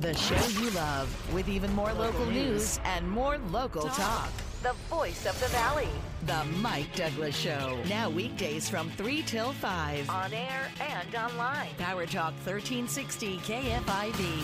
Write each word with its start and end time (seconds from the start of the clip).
The 0.00 0.14
show 0.14 0.62
you 0.62 0.70
love 0.70 1.34
with 1.34 1.46
even 1.46 1.70
more 1.74 1.92
local, 1.92 2.24
news 2.24 2.80
and 2.86 3.06
more 3.06 3.36
local 3.50 3.82
talk. 3.82 4.30
The 4.62 4.72
voice 4.88 5.26
of 5.26 5.38
the 5.40 5.48
valley. 5.48 5.90
The 6.24 6.42
Mike 6.62 6.96
Douglass 6.96 7.36
Show. 7.36 7.78
Now 7.86 8.08
weekdays 8.08 8.66
from 8.66 8.88
3 8.92 9.20
till 9.20 9.52
5. 9.52 10.08
On 10.08 10.32
air 10.32 10.70
and 10.80 11.14
online. 11.14 11.68
Power 11.76 12.06
Talk 12.06 12.32
1360 12.46 13.40
KFIV. 13.40 14.42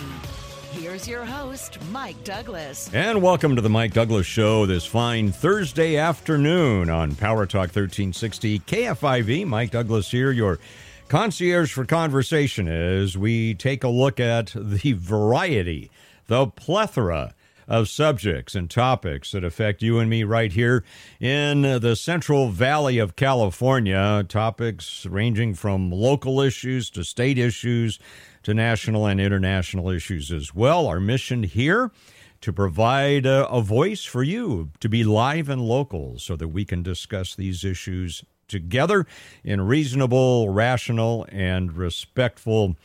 Here's 0.73 1.07
your 1.07 1.25
host, 1.25 1.79
Mike 1.89 2.23
Douglass. 2.23 2.93
And 2.93 3.23
welcome 3.23 3.55
to 3.55 3.61
the 3.63 3.69
Mike 3.69 3.93
Douglass 3.93 4.27
Show 4.27 4.67
this 4.67 4.85
fine 4.85 5.31
Thursday 5.31 5.97
afternoon 5.97 6.91
on 6.91 7.15
Power 7.15 7.47
Talk 7.47 7.73
1360 7.75 8.59
KFIV. 8.59 9.47
Mike 9.47 9.71
Douglass 9.71 10.11
here, 10.11 10.31
your 10.31 10.59
concierge 11.07 11.71
for 11.71 11.85
conversation, 11.85 12.67
as 12.67 13.17
we 13.17 13.53
take 13.53 13.83
a 13.83 13.87
look 13.89 14.19
at 14.19 14.53
the 14.55 14.93
variety, 14.93 15.89
the 16.27 16.47
plethora 16.47 17.33
of 17.67 17.89
subjects 17.89 18.55
and 18.55 18.69
topics 18.69 19.31
that 19.31 19.43
affect 19.43 19.81
you 19.81 19.99
and 19.99 20.09
me 20.09 20.23
right 20.23 20.53
here 20.53 20.83
in 21.19 21.61
the 21.61 21.95
Central 21.95 22.49
Valley 22.49 22.97
of 22.97 23.15
California. 23.15 24.25
Topics 24.27 25.05
ranging 25.05 25.53
from 25.53 25.91
local 25.91 26.41
issues 26.41 26.89
to 26.89 27.03
state 27.03 27.37
issues 27.37 27.99
to 28.43 28.53
national 28.53 29.05
and 29.05 29.19
international 29.19 29.89
issues 29.89 30.31
as 30.31 30.53
well. 30.53 30.87
Our 30.87 30.99
mission 30.99 31.43
here 31.43 31.91
to 32.39 32.53
provide 32.53 33.25
a, 33.25 33.47
a, 33.49 33.61
voice 33.61 34.03
for 34.03 34.23
you 34.23 34.69
to 34.79 34.87
be 34.87 35.03
live 35.03 35.49
and 35.49 35.61
local 35.61 36.19
so 36.19 36.35
that 36.35 36.49
we 36.49 36.65
can 36.65 36.83
discuss 36.83 37.33
these 37.35 37.65
issues 37.65 38.23
together 38.47 39.05
in 39.43 39.61
reasonable, 39.61 40.49
rational, 40.49 41.25
and 41.29 41.73
respectful 41.73 42.75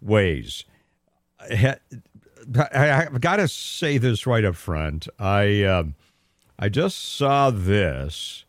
ways. 0.00 0.64
I, 1.40 1.76
have 2.74 3.20
got 3.20 3.36
to 3.36 3.48
say 3.48 3.98
this 3.98 4.26
right 4.26 4.44
up 4.44 4.56
front. 4.56 5.08
I 5.18 5.62
uh, 5.62 5.84
I 6.58 6.68
just 6.68 7.16
saw 7.16 7.50
this 7.50 8.44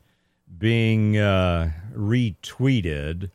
being 0.58 1.18
uh, 1.18 1.72
retweeted 1.96 3.32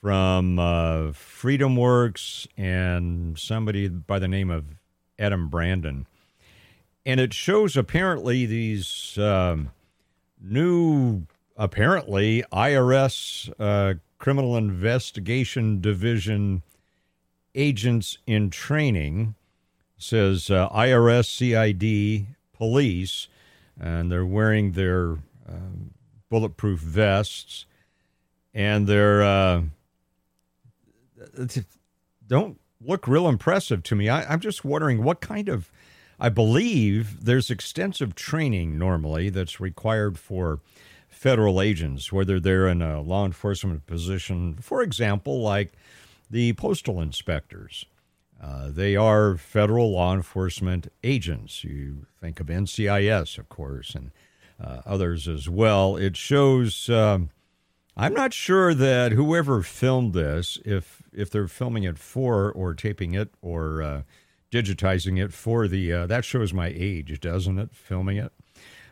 from 0.00 0.58
uh, 0.58 1.12
FreedomWorks 1.12 2.48
and 2.56 3.38
somebody 3.38 3.88
by 3.88 4.18
the 4.18 4.28
name 4.28 4.50
of 4.50 4.64
Adam 5.18 5.48
Brandon. 5.48 6.06
And 7.06 7.20
it 7.20 7.32
shows 7.32 7.76
apparently 7.76 8.46
these 8.46 9.16
um, 9.18 9.70
new, 10.40 11.26
apparently, 11.56 12.44
IRS 12.52 13.52
uh, 13.58 13.94
Criminal 14.18 14.56
Investigation 14.56 15.80
Division 15.80 16.62
agents 17.54 18.18
in 18.26 18.50
training. 18.50 19.34
Says 19.98 20.50
uh, 20.50 20.68
IRS, 20.70 21.26
CID, 21.26 22.26
police, 22.52 23.28
and 23.80 24.10
they're 24.10 24.26
wearing 24.26 24.72
their 24.72 25.12
uh, 25.48 25.76
bulletproof 26.28 26.80
vests 26.80 27.66
and 28.54 28.86
they're 28.86 29.22
uh, 29.22 29.62
don't 32.26 32.58
look 32.80 33.06
real 33.06 33.28
impressive 33.28 33.82
to 33.84 33.94
me. 33.94 34.08
I, 34.08 34.24
I'm 34.24 34.40
just 34.40 34.64
wondering 34.64 35.02
what 35.02 35.20
kind 35.20 35.48
of. 35.48 35.70
I 36.20 36.28
believe 36.28 37.24
there's 37.24 37.50
extensive 37.50 38.14
training 38.14 38.78
normally 38.78 39.28
that's 39.28 39.58
required 39.58 40.18
for 40.18 40.60
federal 41.22 41.62
agents, 41.62 42.12
whether 42.12 42.40
they're 42.40 42.66
in 42.66 42.82
a 42.82 43.00
law 43.00 43.24
enforcement 43.24 43.86
position, 43.86 44.56
for 44.60 44.82
example, 44.82 45.40
like 45.40 45.70
the 46.28 46.52
postal 46.54 47.00
inspectors. 47.00 47.86
Uh, 48.42 48.72
they 48.72 48.96
are 48.96 49.36
federal 49.36 49.92
law 49.92 50.12
enforcement 50.12 50.92
agents. 51.04 51.62
You 51.62 52.06
think 52.20 52.40
of 52.40 52.48
NCIS, 52.48 53.38
of 53.38 53.48
course, 53.48 53.94
and 53.94 54.10
uh, 54.60 54.80
others 54.84 55.28
as 55.28 55.48
well. 55.48 55.94
It 55.94 56.16
shows. 56.16 56.88
Um, 56.90 57.30
I'm 57.96 58.14
not 58.14 58.34
sure 58.34 58.74
that 58.74 59.12
whoever 59.12 59.62
filmed 59.62 60.14
this, 60.14 60.58
if 60.64 61.04
if 61.12 61.30
they're 61.30 61.46
filming 61.46 61.84
it 61.84 62.00
for 62.00 62.50
or 62.50 62.74
taping 62.74 63.14
it 63.14 63.32
or 63.40 63.80
uh, 63.80 64.02
digitizing 64.50 65.22
it 65.22 65.32
for 65.32 65.68
the, 65.68 65.92
uh, 65.92 66.06
that 66.08 66.24
shows 66.24 66.52
my 66.52 66.72
age, 66.74 67.20
doesn't 67.20 67.60
it? 67.60 67.72
Filming 67.72 68.16
it. 68.16 68.32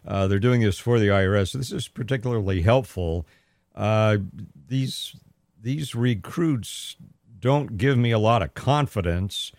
Uh, 0.06 0.26
they're 0.26 0.38
doing 0.38 0.60
this 0.60 0.78
for 0.78 0.98
the 0.98 1.08
IRS. 1.08 1.52
This 1.52 1.72
is 1.72 1.88
particularly 1.88 2.62
helpful. 2.62 3.26
Uh, 3.74 4.18
these 4.68 5.16
these 5.62 5.94
recruits 5.94 6.96
don't 7.38 7.76
give 7.76 7.98
me 7.98 8.10
a 8.10 8.18
lot 8.18 8.42
of 8.42 8.54
confidence 8.54 9.52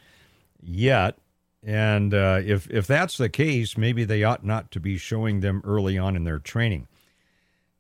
yet. 0.62 1.18
And 1.64 2.14
uh, 2.14 2.42
if 2.44 2.70
if 2.70 2.88
that's 2.88 3.18
the 3.18 3.30
case, 3.30 3.78
maybe 3.78 4.04
they 4.04 4.24
ought 4.24 4.44
not 4.44 4.72
to 4.72 4.80
be 4.80 4.98
showing 4.98 5.42
them 5.42 5.62
early 5.64 5.98
on 5.98 6.16
in 6.16 6.24
their 6.24 6.40
training. 6.40 6.88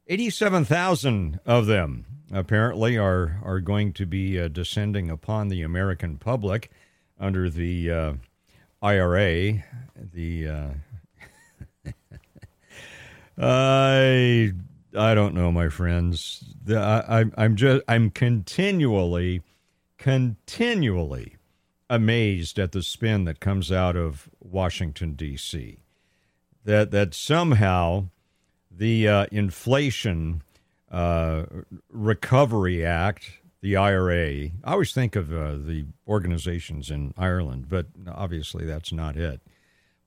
87,000 0.08 1.40
of 1.46 1.68
them 1.68 2.06
apparently 2.34 2.98
are, 2.98 3.40
are 3.44 3.60
going 3.62 3.94
to 3.94 4.06
be 4.06 4.40
uh, 4.40 4.50
descending 4.50 5.10
upon 5.10 5.48
the 5.48 5.62
American 5.62 6.18
public 6.18 6.70
under 7.20 7.50
the 7.50 7.92
uh, 7.92 8.14
IRA. 8.82 9.64
The 10.14 10.48
uh, 10.48 10.70
I 13.38 14.53
I 14.97 15.14
don't 15.14 15.34
know, 15.34 15.52
my 15.52 15.69
friends. 15.69 16.44
The, 16.64 16.80
I, 16.80 17.25
I'm 17.38 17.56
just 17.56 17.84
I'm 17.88 18.09
continually, 18.09 19.42
continually 19.97 21.38
amazed 21.90 22.59
at 22.59 22.72
the 22.72 22.84
spin 22.84 23.25
that 23.25 23.40
comes 23.40 23.72
out 23.72 23.96
of 23.96 24.30
Washington 24.40 25.14
D.C. 25.14 25.80
That 26.66 26.92
that 26.92 27.14
somehow 27.14 28.09
the 28.69 29.08
uh, 29.08 29.25
Inflation 29.31 30.42
uh, 30.90 31.46
Recovery 31.90 32.86
Act, 32.86 33.40
the 33.62 33.78
IRA. 33.78 34.50
I 34.63 34.72
always 34.72 34.94
think 34.94 35.16
of 35.16 35.31
uh, 35.31 35.56
the 35.56 35.86
organizations 36.08 36.90
in 36.90 37.13
Ireland, 37.18 37.68
but 37.69 37.88
obviously 38.08 38.66
that's 38.66 38.92
not 38.92 39.16
it. 39.16 39.42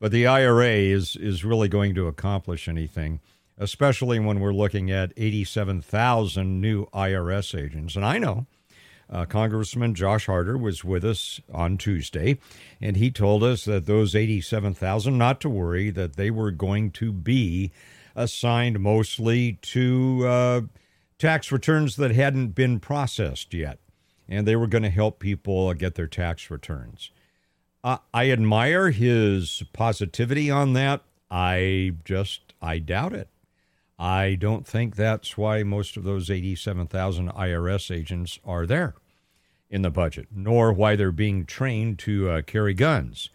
But 0.04 0.12
the 0.12 0.26
IRA 0.26 0.68
is 0.68 1.16
is 1.16 1.46
really 1.46 1.70
going 1.70 1.94
to 1.94 2.08
accomplish 2.08 2.68
anything, 2.68 3.20
especially 3.56 4.18
when 4.18 4.38
we're 4.38 4.52
looking 4.52 4.90
at 4.90 5.14
87,000 5.16 6.60
new 6.60 6.84
IRS 6.92 7.58
agents. 7.58 7.96
And 7.96 8.04
I 8.04 8.18
know 8.18 8.44
uh, 9.08 9.24
Congressman 9.24 9.94
Josh 9.94 10.26
Harder 10.26 10.58
was 10.58 10.84
with 10.84 11.06
us 11.06 11.40
on 11.50 11.78
Tuesday, 11.78 12.36
and 12.82 12.98
he 12.98 13.10
told 13.10 13.42
us 13.42 13.64
that 13.64 13.86
those 13.86 14.14
87,000, 14.14 15.16
not 15.16 15.40
to 15.40 15.48
worry, 15.48 15.88
that 15.88 16.16
they 16.16 16.30
were 16.30 16.50
going 16.50 16.90
to 16.90 17.10
be 17.10 17.72
assigned 18.14 18.80
mostly 18.80 19.54
to 19.62 20.26
uh, 20.26 20.60
tax 21.18 21.50
returns 21.50 21.96
that 21.96 22.10
hadn't 22.10 22.48
been 22.48 22.78
processed 22.78 23.54
yet. 23.54 23.78
And 24.28 24.46
they 24.46 24.54
were 24.54 24.66
going 24.66 24.84
to 24.84 24.90
help 24.90 25.18
people 25.18 25.72
get 25.72 25.94
their 25.94 26.08
tax 26.08 26.50
returns. 26.50 27.10
Uh, 27.84 27.98
I 28.14 28.30
admire 28.30 28.90
his 28.90 29.62
positivity 29.74 30.50
on 30.50 30.72
that. 30.72 31.02
I 31.30 31.92
just, 32.02 32.54
I 32.62 32.78
doubt 32.78 33.12
it. 33.12 33.28
I 33.98 34.36
don't 34.36 34.66
think 34.66 34.96
that's 34.96 35.36
why 35.36 35.62
most 35.64 35.98
of 35.98 36.02
those 36.02 36.30
87,000 36.30 37.30
IRS 37.30 37.94
agents 37.94 38.38
are 38.42 38.64
there 38.64 38.94
in 39.68 39.82
the 39.82 39.90
budget, 39.90 40.28
nor 40.34 40.72
why 40.72 40.96
they're 40.96 41.12
being 41.12 41.44
trained 41.44 41.98
to 42.00 42.30
uh, 42.30 42.42
carry 42.42 42.72
guns. 42.72 43.28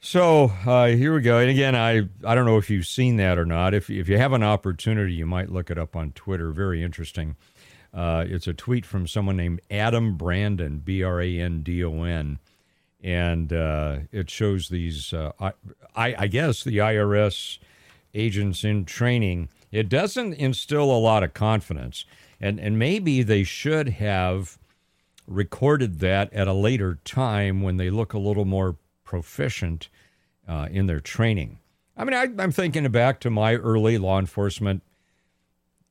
So 0.00 0.52
uh, 0.64 0.86
here 0.86 1.12
we 1.14 1.20
go. 1.20 1.38
And 1.38 1.50
again, 1.50 1.76
I, 1.76 2.08
I 2.24 2.34
don't 2.34 2.46
know 2.46 2.56
if 2.56 2.70
you've 2.70 2.86
seen 2.86 3.16
that 3.16 3.38
or 3.38 3.44
not. 3.44 3.74
If, 3.74 3.90
if 3.90 4.08
you 4.08 4.16
have 4.16 4.32
an 4.32 4.42
opportunity, 4.42 5.12
you 5.12 5.26
might 5.26 5.50
look 5.50 5.70
it 5.70 5.76
up 5.78 5.94
on 5.94 6.12
Twitter. 6.12 6.50
Very 6.50 6.82
interesting. 6.82 7.36
Uh, 7.92 8.24
it's 8.26 8.46
a 8.46 8.54
tweet 8.54 8.86
from 8.86 9.06
someone 9.06 9.36
named 9.36 9.60
Adam 9.70 10.16
Brandon, 10.16 10.78
B 10.78 11.02
R 11.02 11.20
A 11.20 11.38
N 11.38 11.62
D 11.62 11.84
O 11.84 12.04
N. 12.04 12.38
And 13.02 13.52
uh, 13.52 13.98
it 14.10 14.28
shows 14.28 14.68
these, 14.68 15.12
uh, 15.12 15.32
I, 15.40 15.52
I 15.94 16.26
guess, 16.26 16.64
the 16.64 16.78
IRS 16.78 17.58
agents 18.14 18.64
in 18.64 18.84
training. 18.84 19.48
It 19.70 19.88
doesn't 19.88 20.34
instill 20.34 20.90
a 20.90 20.98
lot 20.98 21.22
of 21.22 21.34
confidence. 21.34 22.04
And, 22.40 22.58
and 22.58 22.78
maybe 22.78 23.22
they 23.22 23.44
should 23.44 23.88
have 23.90 24.58
recorded 25.26 26.00
that 26.00 26.32
at 26.32 26.48
a 26.48 26.52
later 26.52 26.98
time 27.04 27.62
when 27.62 27.76
they 27.76 27.90
look 27.90 28.14
a 28.14 28.18
little 28.18 28.44
more 28.44 28.76
proficient 29.04 29.88
uh, 30.48 30.68
in 30.70 30.86
their 30.86 31.00
training. 31.00 31.58
I 31.96 32.04
mean, 32.04 32.14
I, 32.14 32.28
I'm 32.42 32.52
thinking 32.52 32.88
back 32.88 33.20
to 33.20 33.30
my 33.30 33.54
early 33.54 33.98
law 33.98 34.18
enforcement 34.18 34.82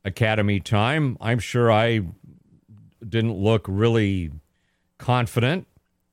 academy 0.04 0.58
time. 0.58 1.16
I'm 1.20 1.38
sure 1.38 1.70
I 1.70 2.02
didn't 3.06 3.34
look 3.34 3.66
really 3.68 4.32
confident 4.98 5.66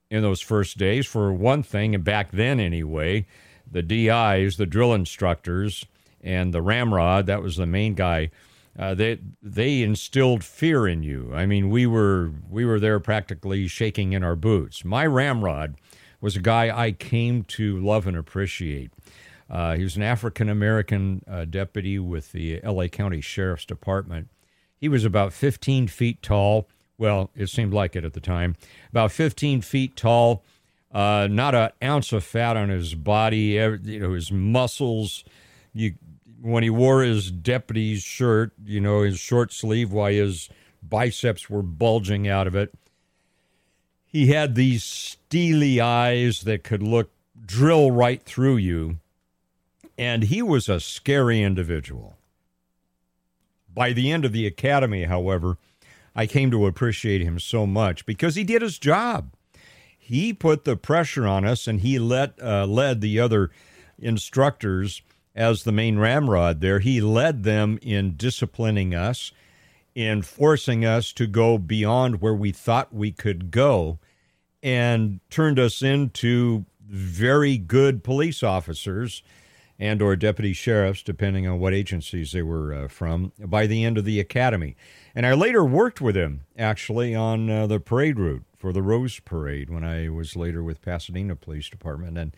in 0.09 0.21
those 0.21 0.41
first 0.41 0.77
days, 0.77 1.05
for 1.05 1.33
one 1.33 1.63
thing, 1.63 1.95
and 1.95 2.03
back 2.03 2.31
then 2.31 2.59
anyway. 2.59 3.25
The 3.69 3.81
DIs, 3.81 4.57
the 4.57 4.67
drill 4.67 4.93
instructors, 4.93 5.85
and 6.21 6.53
the 6.53 6.61
ramrod, 6.61 7.25
that 7.25 7.41
was 7.41 7.57
the 7.57 7.65
main 7.65 7.95
guy. 7.95 8.29
Uh, 8.77 8.93
they 8.93 9.19
they 9.41 9.81
instilled 9.81 10.43
fear 10.43 10.87
in 10.87 11.01
you. 11.01 11.31
I 11.33 11.45
mean, 11.45 11.69
we 11.69 11.87
were 11.87 12.31
we 12.49 12.65
were 12.65 12.79
there 12.79 12.99
practically 12.99 13.67
shaking 13.67 14.13
in 14.13 14.23
our 14.23 14.35
boots. 14.35 14.83
My 14.83 15.05
ramrod 15.05 15.75
was 16.19 16.35
a 16.35 16.41
guy 16.41 16.75
I 16.75 16.91
came 16.91 17.43
to 17.43 17.79
love 17.79 18.05
and 18.05 18.17
appreciate. 18.17 18.91
Uh, 19.49 19.75
he 19.75 19.83
was 19.83 19.95
an 19.95 20.01
African 20.01 20.49
American 20.49 21.23
uh, 21.29 21.45
deputy 21.45 21.99
with 21.99 22.31
the 22.31 22.59
LA 22.61 22.87
County 22.87 23.21
Sheriff's 23.21 23.65
Department. 23.65 24.29
He 24.77 24.89
was 24.89 25.05
about 25.05 25.33
15 25.33 25.87
feet 25.87 26.21
tall. 26.21 26.67
Well, 26.97 27.29
it 27.35 27.47
seemed 27.47 27.73
like 27.73 27.95
it 27.95 28.05
at 28.05 28.13
the 28.13 28.19
time. 28.19 28.55
About 28.89 29.11
15 29.11 29.61
feet 29.61 29.95
tall, 29.95 30.43
uh, 30.91 31.27
not 31.29 31.53
an 31.53 31.71
ounce 31.83 32.13
of 32.13 32.23
fat 32.23 32.55
on 32.55 32.69
his 32.69 32.95
body. 32.95 33.57
You 33.83 33.99
know, 33.99 34.13
his 34.13 34.31
muscles. 34.31 35.23
You, 35.73 35.95
when 36.41 36.63
he 36.63 36.69
wore 36.69 37.03
his 37.03 37.31
deputy's 37.31 38.01
shirt, 38.01 38.53
you 38.63 38.79
know, 38.79 39.01
his 39.01 39.19
short 39.19 39.51
sleeve, 39.51 39.91
why 39.91 40.13
his 40.13 40.49
biceps 40.81 41.49
were 41.49 41.63
bulging 41.63 42.27
out 42.27 42.47
of 42.47 42.55
it. 42.55 42.73
He 44.05 44.27
had 44.27 44.55
these 44.55 44.83
steely 44.83 45.81
eyes 45.81 46.41
that 46.41 46.63
could 46.63 46.83
look 46.83 47.11
drill 47.45 47.91
right 47.91 48.23
through 48.23 48.57
you 48.57 48.99
and 49.97 50.23
he 50.23 50.41
was 50.41 50.67
a 50.67 50.79
scary 50.79 51.41
individual. 51.41 52.17
By 53.73 53.93
the 53.93 54.11
end 54.11 54.25
of 54.25 54.31
the 54.31 54.47
academy, 54.47 55.03
however, 55.03 55.57
I 56.15 56.27
came 56.27 56.49
to 56.51 56.65
appreciate 56.65 57.21
him 57.21 57.39
so 57.39 57.65
much 57.65 58.05
because 58.05 58.35
he 58.35 58.43
did 58.43 58.61
his 58.61 58.79
job. 58.79 59.33
He 59.97 60.33
put 60.33 60.63
the 60.63 60.77
pressure 60.77 61.27
on 61.27 61.45
us, 61.45 61.67
and 61.67 61.81
he 61.81 61.99
let 61.99 62.41
uh, 62.41 62.65
led 62.65 63.01
the 63.01 63.19
other 63.19 63.51
instructors 63.97 65.01
as 65.35 65.63
the 65.63 65.71
main 65.71 65.99
ramrod. 65.99 66.61
There, 66.61 66.79
he 66.79 67.01
led 67.01 67.43
them 67.43 67.79
in 67.81 68.15
disciplining 68.15 68.93
us, 68.93 69.31
in 69.93 70.21
forcing 70.21 70.85
us 70.85 71.11
to 71.13 71.27
go 71.27 71.57
beyond 71.57 72.21
where 72.21 72.35
we 72.35 72.51
thought 72.51 72.93
we 72.93 73.11
could 73.11 73.51
go, 73.51 73.99
and 74.61 75.19
turned 75.29 75.59
us 75.59 75.81
into 75.81 76.65
very 76.87 77.57
good 77.57 78.03
police 78.03 78.43
officers 78.43 79.23
and 79.77 80.01
or 80.01 80.15
deputy 80.15 80.53
sheriffs, 80.53 81.03
depending 81.03 81.47
on 81.47 81.59
what 81.59 81.73
agencies 81.73 82.31
they 82.31 82.41
were 82.41 82.73
uh, 82.73 82.87
from, 82.87 83.31
by 83.39 83.67
the 83.67 83.83
end 83.83 83.97
of 83.97 84.05
the 84.05 84.19
academy. 84.19 84.75
And 85.13 85.25
I 85.25 85.33
later 85.33 85.63
worked 85.63 86.01
with 86.01 86.15
him, 86.15 86.41
actually, 86.57 87.13
on 87.13 87.49
uh, 87.49 87.67
the 87.67 87.79
parade 87.79 88.17
route 88.17 88.43
for 88.57 88.71
the 88.71 88.81
Rose 88.81 89.19
Parade 89.19 89.69
when 89.69 89.83
I 89.83 90.09
was 90.09 90.35
later 90.35 90.63
with 90.63 90.81
Pasadena 90.81 91.35
Police 91.35 91.69
Department. 91.69 92.17
And 92.17 92.35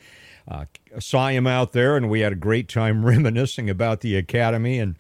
uh, 0.48 0.66
saw 1.00 1.28
him 1.28 1.46
out 1.46 1.74
there, 1.74 1.96
and 1.96 2.10
we 2.10 2.22
had 2.22 2.34
a 2.34 2.38
great 2.38 2.68
time 2.68 3.06
reminiscing 3.06 3.70
about 3.70 4.02
the 4.02 4.16
academy 4.16 4.80
and 4.80 4.98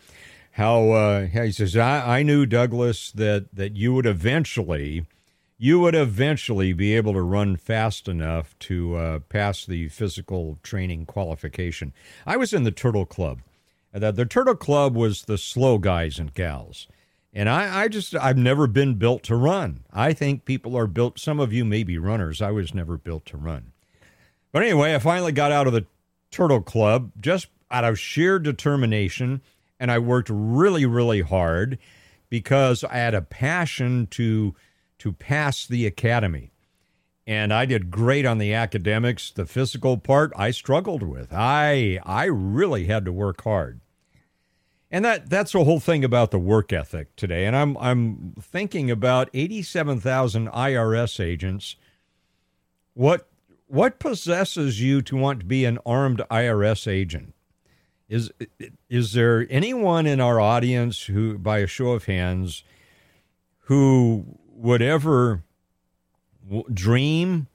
how 0.52 0.92
uh, 0.92 1.26
he 1.26 1.52
says, 1.52 1.76
I, 1.76 2.20
I 2.20 2.24
knew, 2.24 2.46
Douglass, 2.46 3.12
that, 3.12 3.48
that 3.54 3.76
you 3.76 3.94
would 3.94 4.06
eventually– 4.06 5.06
you 5.58 5.80
would 5.80 5.96
eventually 5.96 6.72
be 6.72 6.96
able 6.96 7.14
to 7.14 7.22
run 7.22 7.56
fast 7.56 8.08
enough 8.08 8.58
to 8.60 8.96
uh, 8.96 9.20
pass 9.20 9.66
the 9.66 9.90
physical 9.90 10.60
training 10.62 11.06
qualification. 11.06 11.94
I 12.26 12.38
was 12.38 12.54
in 12.54 12.64
the 12.64 12.72
Turtle 12.72 13.06
Club. 13.06 13.42
The, 13.92 14.12
the 14.12 14.26
Turtle 14.26 14.56
Club 14.56 14.96
was 14.96 15.24
the 15.24 15.38
slow 15.38 15.80
guys 15.80 16.20
and 16.20 16.34
gals. 16.34 16.88
And 17.34 17.50
I, 17.50 17.84
I 17.84 17.88
just, 17.88 18.16
I've 18.16 18.38
never 18.38 18.68
been 18.68 18.96
built 18.96 19.24
to 19.24 19.36
run. 19.36 19.84
I 19.92 20.14
think 20.14 20.46
people 20.46 20.78
are 20.78 20.88
built, 20.88 21.20
some 21.20 21.40
of 21.40 21.52
you 21.52 21.66
may 21.66 21.84
be 21.84 21.98
runners. 21.98 22.42
I 22.42 22.52
was 22.52 22.74
never 22.74 22.98
built 22.98 23.26
to 23.28 23.38
run. 23.38 23.72
But 24.52 24.64
anyway, 24.64 24.96
I 24.96 25.00
finally 25.00 25.32
got 25.32 25.52
out 25.52 25.68
of 25.68 25.74
the 25.74 25.86
Turtle 26.32 26.62
Club 26.62 27.12
just 27.20 27.48
out 27.72 27.84
of 27.84 28.00
sheer 28.00 28.40
determination. 28.40 29.42
And 29.80 29.92
I 29.92 30.00
worked 30.00 30.30
really, 30.32 30.86
really 30.86 31.22
hard 31.22 31.80
because 32.30 32.84
I 32.84 32.96
had 32.96 33.14
a 33.14 33.22
passion 33.22 34.08
to 34.12 34.56
to 35.00 35.12
pass 35.12 35.66
the 35.66 35.86
academy. 35.86 36.52
And 37.26 37.54
I 37.54 37.66
did 37.66 37.92
great 37.92 38.26
on 38.26 38.38
the 38.38 38.54
academics. 38.54 39.32
The 39.32 39.46
physical 39.46 39.98
part 39.98 40.32
I 40.36 40.52
struggled 40.52 41.04
with. 41.04 41.34
I 41.34 42.00
I 42.04 42.26
really 42.26 42.86
had 42.86 43.04
to 43.06 43.12
work 43.12 43.44
hard. 43.44 43.82
And 44.90 45.04
that 45.04 45.30
that's 45.30 45.52
the 45.52 45.66
whole 45.66 45.82
thing 45.82 46.06
about 46.06 46.32
the 46.32 46.40
work 46.40 46.72
ethic 46.72 47.16
today. 47.18 47.46
And 47.46 47.56
I'm 47.56 47.78
I'm 47.78 48.34
thinking 48.40 48.90
about 48.90 49.30
87,000 49.34 50.48
IRS 50.48 51.24
agents. 51.24 51.76
What 52.94 53.28
what 53.68 54.00
possesses 54.00 54.82
you 54.82 55.02
to 55.02 55.18
want 55.18 55.42
to 55.42 55.46
be 55.46 55.66
an 55.66 55.80
armed 55.86 56.22
IRS 56.32 56.88
agent? 56.88 57.34
Is 58.08 58.32
is 58.90 59.12
there 59.12 59.46
anyone 59.50 60.08
in 60.08 60.22
our 60.22 60.40
audience 60.40 61.04
who 61.04 61.38
by 61.38 61.60
a 61.60 61.68
show 61.68 61.92
of 61.92 62.06
hands 62.06 62.64
who 63.64 64.40
would 64.58 64.82
ever 64.82 65.44
w- 66.44 66.66
dream 66.74 67.48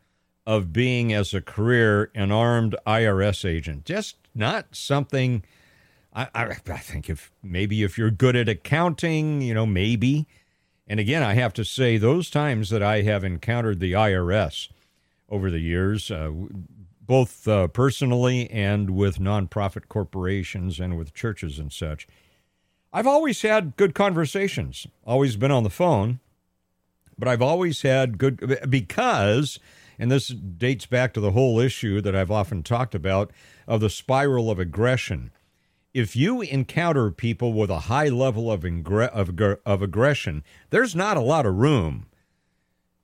of 0.46 0.72
being 0.72 1.12
as 1.12 1.34
a 1.34 1.40
career 1.40 2.10
an 2.14 2.32
armed 2.32 2.76
IRS 2.86 3.48
agent. 3.48 3.84
Just 3.84 4.16
not 4.34 4.74
something. 4.74 5.44
I, 6.12 6.28
I, 6.34 6.44
I 6.44 6.78
think 6.78 7.08
if 7.08 7.30
maybe 7.42 7.82
if 7.82 7.96
you're 7.96 8.10
good 8.10 8.36
at 8.36 8.48
accounting, 8.48 9.40
you 9.42 9.54
know, 9.54 9.66
maybe. 9.66 10.26
And 10.86 10.98
again, 10.98 11.22
I 11.22 11.34
have 11.34 11.52
to 11.54 11.64
say, 11.64 11.96
those 11.96 12.28
times 12.28 12.70
that 12.70 12.82
I 12.82 13.02
have 13.02 13.24
encountered 13.24 13.80
the 13.80 13.92
IRS 13.92 14.68
over 15.28 15.50
the 15.50 15.60
years, 15.60 16.10
uh, 16.10 16.30
both 17.00 17.46
uh, 17.48 17.68
personally 17.68 18.50
and 18.50 18.90
with 18.90 19.18
nonprofit 19.18 19.88
corporations 19.88 20.80
and 20.80 20.98
with 20.98 21.14
churches 21.14 21.58
and 21.58 21.72
such, 21.72 22.06
I've 22.92 23.06
always 23.06 23.40
had 23.40 23.76
good 23.76 23.94
conversations, 23.94 24.86
always 25.06 25.36
been 25.36 25.50
on 25.50 25.62
the 25.62 25.70
phone, 25.70 26.20
but 27.18 27.28
I've 27.28 27.42
always 27.42 27.82
had 27.82 28.18
good 28.18 28.58
because, 28.68 29.58
and 29.98 30.10
this 30.10 30.28
dates 30.28 30.86
back 30.86 31.12
to 31.14 31.20
the 31.20 31.32
whole 31.32 31.58
issue 31.60 32.00
that 32.00 32.16
I've 32.16 32.30
often 32.30 32.62
talked 32.62 32.94
about 32.94 33.30
of 33.66 33.80
the 33.80 33.90
spiral 33.90 34.50
of 34.50 34.58
aggression. 34.58 35.30
If 35.94 36.16
you 36.16 36.40
encounter 36.40 37.10
people 37.10 37.52
with 37.52 37.70
a 37.70 37.80
high 37.80 38.08
level 38.08 38.50
of, 38.50 38.62
ingre- 38.62 39.10
of, 39.10 39.38
of 39.66 39.82
aggression, 39.82 40.42
there's 40.70 40.96
not 40.96 41.16
a 41.16 41.20
lot 41.20 41.44
of 41.44 41.56
room 41.56 42.06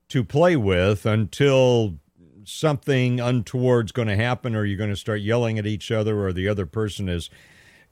to 0.09 0.23
play 0.23 0.55
with 0.55 1.05
until 1.05 1.99
something 2.43 3.19
untoward's 3.19 3.91
going 3.91 4.07
to 4.07 4.15
happen 4.15 4.55
or 4.55 4.65
you're 4.65 4.77
going 4.77 4.89
to 4.89 4.95
start 4.95 5.21
yelling 5.21 5.59
at 5.59 5.67
each 5.67 5.91
other 5.91 6.25
or 6.25 6.33
the 6.33 6.47
other 6.47 6.65
person 6.65 7.07
is 7.07 7.29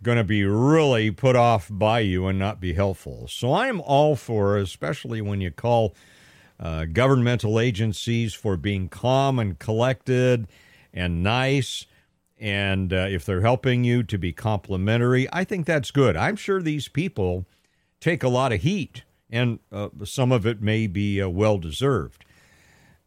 going 0.04 0.18
to 0.18 0.24
be 0.24 0.44
really 0.44 1.12
put 1.12 1.36
off 1.36 1.68
by 1.72 2.00
you 2.00 2.28
and 2.28 2.38
not 2.38 2.60
be 2.60 2.74
helpful. 2.74 3.28
So 3.28 3.54
I'm 3.54 3.82
all 3.82 4.16
for, 4.16 4.58
especially 4.58 5.22
when 5.22 5.42
you 5.42 5.52
call 5.52 5.96
uh, 6.60 6.86
governmental 6.86 7.60
agencies 7.60 8.34
for 8.34 8.58
being 8.58 8.90
calm 8.90 9.40
and 9.40 9.58
collected 9.58 10.48
and 10.94 11.24
nice. 11.24 11.86
And 12.40 12.94
uh, 12.94 13.08
if 13.10 13.26
they're 13.26 13.42
helping 13.42 13.84
you 13.84 14.04
to 14.04 14.18
be 14.18 14.32
complimentary, 14.32 15.28
I 15.34 15.44
think 15.44 15.66
that's 15.66 15.92
good. 15.92 16.16
I'm 16.16 16.36
sure 16.36 16.62
these 16.62 16.88
people 16.88 17.46
take 18.00 18.24
a 18.24 18.30
lot 18.30 18.54
of 18.54 18.62
heat, 18.62 19.04
and 19.30 19.60
uh, 19.72 19.90
some 20.04 20.32
of 20.32 20.46
it 20.46 20.62
may 20.62 20.86
be 20.86 21.20
uh, 21.22 21.28
well 21.30 21.58
deserved. 21.58 22.26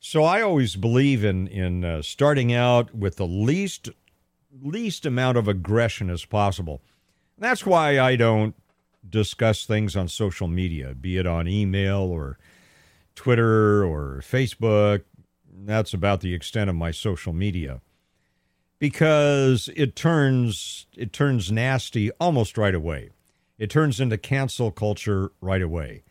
So 0.01 0.25
I 0.25 0.41
always 0.41 0.77
believe 0.77 1.25
in 1.25 1.47
in 1.47 1.85
uh, 1.85 2.03
starting 2.03 2.53
out 2.53 2.95
with 2.95 3.17
the 3.17 3.27
least 3.27 3.91
least 4.63 5.07
amount 5.07 5.39
of 5.39 5.49
aggression 5.49 6.11
as 6.11 6.25
possible. 6.25 6.81
That's 7.39 7.65
why 7.65 7.99
I 7.99 8.17
don't 8.17 8.55
discuss 9.09 9.65
things 9.65 9.97
on 9.97 10.09
social 10.09 10.49
media, 10.49 10.95
be 10.95 11.17
it 11.17 11.27
on 11.27 11.49
email 11.49 12.01
or 12.01 12.39
Twitter 13.15 13.85
or 13.85 14.21
Facebook. 14.23 15.03
That's 15.53 15.95
about 15.95 16.21
the 16.21 16.35
extent 16.35 16.71
of 16.71 16.77
my 16.77 16.91
social 16.91 17.33
media 17.33 17.81
because 18.79 19.69
it 19.77 19.95
turns 19.95 20.87
it 20.97 21.13
turns 21.13 21.53
nasty 21.53 22.11
almost 22.13 22.59
right 22.59 22.75
away. 22.75 23.11
It 23.59 23.71
turns 23.71 24.01
into 24.01 24.17
cancel 24.17 24.71
culture 24.71 25.33
right 25.41 25.63
away. 25.63 26.03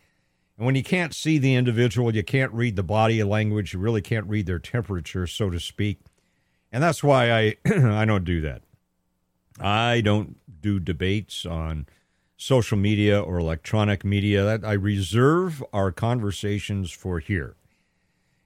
And 0.55 0.65
when 0.65 0.75
you 0.75 0.84
can't 0.84 1.15
see 1.15 1.38
the 1.38 1.55
individual, 1.55 2.15
you 2.15 2.24
can't 2.24 2.53
read 2.53 2.75
the 2.75 2.84
body 2.84 3.24
language, 3.24 3.74
you 3.74 3.79
really 3.79 4.01
can't 4.01 4.27
read 4.27 4.46
their 4.46 4.60
temperature, 4.60 5.25
so 5.25 5.50
to 5.50 5.60
speak. 5.60 6.00
And 6.72 6.84
that's 6.84 7.04
why 7.04 7.32
I 7.32 7.56
I 7.66 8.06
don't 8.06 8.26
do 8.26 8.42
that. 8.42 8.62
I 9.60 10.02
don't 10.02 10.38
do 10.62 10.80
debates 10.80 11.46
on 11.46 11.88
social 12.38 12.78
media 12.78 13.22
or 13.22 13.38
electronic 13.38 14.06
media. 14.06 14.44
That 14.44 14.66
I 14.66 14.74
reserve 14.74 15.64
our 15.74 15.92
conversations 15.92 16.92
for 16.92 17.20
here. 17.20 17.56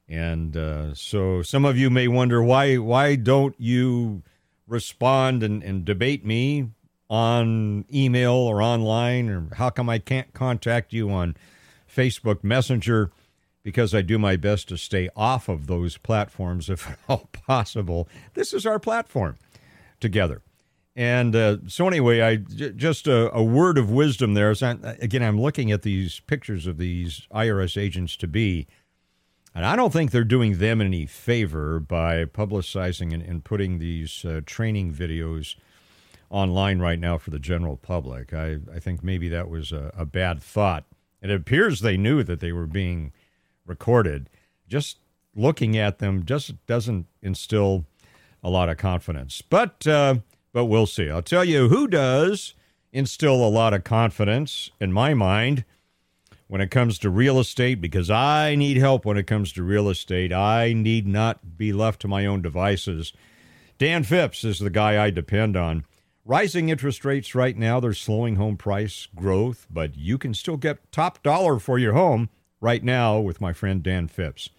And 0.07 0.55
uh, 0.55 0.93
so 0.93 1.41
some 1.41 1.65
of 1.65 1.77
you 1.77 1.89
may 1.89 2.07
wonder 2.07 2.43
why 2.43 2.77
why 2.77 3.15
don't 3.15 3.55
you 3.57 4.23
respond 4.67 5.43
and, 5.43 5.63
and 5.63 5.85
debate 5.85 6.25
me 6.25 6.69
on 7.09 7.85
email 7.93 8.33
or 8.33 8.61
online 8.61 9.29
or 9.29 9.47
how 9.55 9.69
come 9.69 9.89
I 9.89 9.99
can't 9.99 10.33
contact 10.33 10.93
you 10.93 11.11
on 11.11 11.35
Facebook 11.93 12.43
Messenger 12.43 13.11
because 13.63 13.95
I 13.95 14.01
do 14.01 14.19
my 14.19 14.35
best 14.35 14.67
to 14.69 14.77
stay 14.77 15.09
off 15.15 15.47
of 15.47 15.67
those 15.67 15.97
platforms 15.97 16.69
if 16.69 16.89
at 16.89 16.99
all 17.07 17.29
possible. 17.31 18.07
This 18.33 18.53
is 18.53 18.65
our 18.65 18.79
platform 18.79 19.37
together. 19.99 20.41
And 20.95 21.35
uh, 21.35 21.57
so, 21.67 21.87
anyway, 21.87 22.21
I 22.21 22.35
j- 22.35 22.71
just 22.71 23.07
a, 23.07 23.33
a, 23.33 23.41
word 23.41 23.79
of 23.79 23.89
wisdom 23.89 24.35
there. 24.35 24.53
I, 24.61 24.77
again, 24.99 25.23
I'm 25.23 25.41
looking 25.41 25.71
at 25.71 25.81
these 25.81 26.19
pictures 26.19 26.67
of 26.67 26.77
these 26.77 27.27
IRS 27.33 27.81
agents 27.81 28.15
to 28.17 28.27
be, 28.27 28.67
And 29.55 29.65
I 29.65 29.75
don't 29.75 29.91
think 29.91 30.11
they're 30.11 30.23
doing 30.23 30.59
them 30.59 30.81
any 30.81 31.07
favor 31.07 31.79
by 31.79 32.25
publicizing 32.25 33.11
and, 33.11 33.23
and 33.23 33.43
putting 33.43 33.79
these 33.79 34.23
uh, 34.23 34.41
training 34.45 34.93
videos 34.93 35.55
online 36.29 36.79
right 36.79 36.99
now 36.99 37.17
for 37.17 37.31
the 37.31 37.39
general 37.39 37.77
public. 37.77 38.31
I, 38.31 38.57
I 38.73 38.79
think 38.79 39.03
maybe 39.03 39.29
that 39.29 39.49
was 39.49 39.71
a, 39.71 39.91
a 39.97 40.05
bad 40.05 40.43
thought. 40.43 40.85
It 41.23 41.31
appears 41.31 41.79
they 41.79 41.97
knew 41.97 42.21
that 42.21 42.39
they 42.39 42.51
were 42.51 42.67
being 42.67 43.13
recorded. 43.65 44.29
Just 44.67 44.97
looking 45.35 45.77
at 45.77 45.99
them 45.99 46.25
just 46.25 46.65
doesn't 46.65 47.07
instill 47.21 47.85
a 48.43 48.49
lot 48.49 48.69
of 48.69 48.77
confidence. 48.77 49.41
But 49.41 49.85
uh, 49.87 50.15
but 50.51 50.65
we'll 50.65 50.85
see. 50.85 51.09
I'll 51.09 51.21
tell 51.21 51.43
you 51.43 51.69
who 51.69 51.87
does 51.87 52.53
instill 52.91 53.35
a 53.35 53.49
lot 53.49 53.73
of 53.73 53.83
confidence 53.83 54.69
in 54.79 54.93
my 54.93 55.13
mind 55.13 55.65
when 56.47 56.61
it 56.61 56.69
comes 56.69 56.99
to 56.99 57.09
real 57.09 57.39
estate 57.39 57.81
because 57.81 58.09
I 58.11 58.53
need 58.55 58.77
help 58.77 59.05
when 59.05 59.17
it 59.17 59.25
comes 59.25 59.51
to 59.53 59.63
real 59.63 59.89
estate. 59.89 60.31
I 60.31 60.73
need 60.73 61.07
not 61.07 61.57
be 61.57 61.73
left 61.73 62.01
to 62.01 62.07
my 62.07 62.25
own 62.25 62.41
devices. 62.43 63.13
Dan 63.79 64.03
Phipps 64.03 64.43
is 64.43 64.59
the 64.59 64.69
guy 64.69 65.03
I 65.03 65.09
depend 65.09 65.57
on. 65.57 65.85
Rising 66.25 66.69
interest 66.69 67.03
rates 67.03 67.35
right 67.35 67.57
now, 67.57 67.79
they're 67.79 67.93
slowing 67.93 68.35
home 68.35 68.55
price 68.55 69.07
growth, 69.15 69.67
but 69.69 69.97
you 69.97 70.17
can 70.17 70.33
still 70.33 70.55
get 70.55 70.91
top 70.91 71.21
dollar 71.23 71.59
for 71.59 71.77
your 71.79 71.93
home 71.93 72.29
right 72.63 72.83
now 72.83 73.19
with 73.19 73.41
my 73.41 73.51
friend 73.53 73.83
Dan 73.83 74.07
Phipps. 74.07 74.49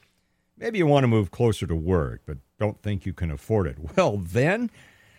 Maybe 0.58 0.78
you 0.78 0.87
want 0.87 1.04
to 1.04 1.08
move 1.08 1.30
closer 1.30 1.66
to 1.66 1.75
work, 1.75 2.20
but 2.26 2.38
don't 2.58 2.80
think 2.82 3.06
you 3.06 3.12
can 3.12 3.30
afford 3.30 3.66
it. 3.66 3.78
Well, 3.96 4.18
then 4.18 4.70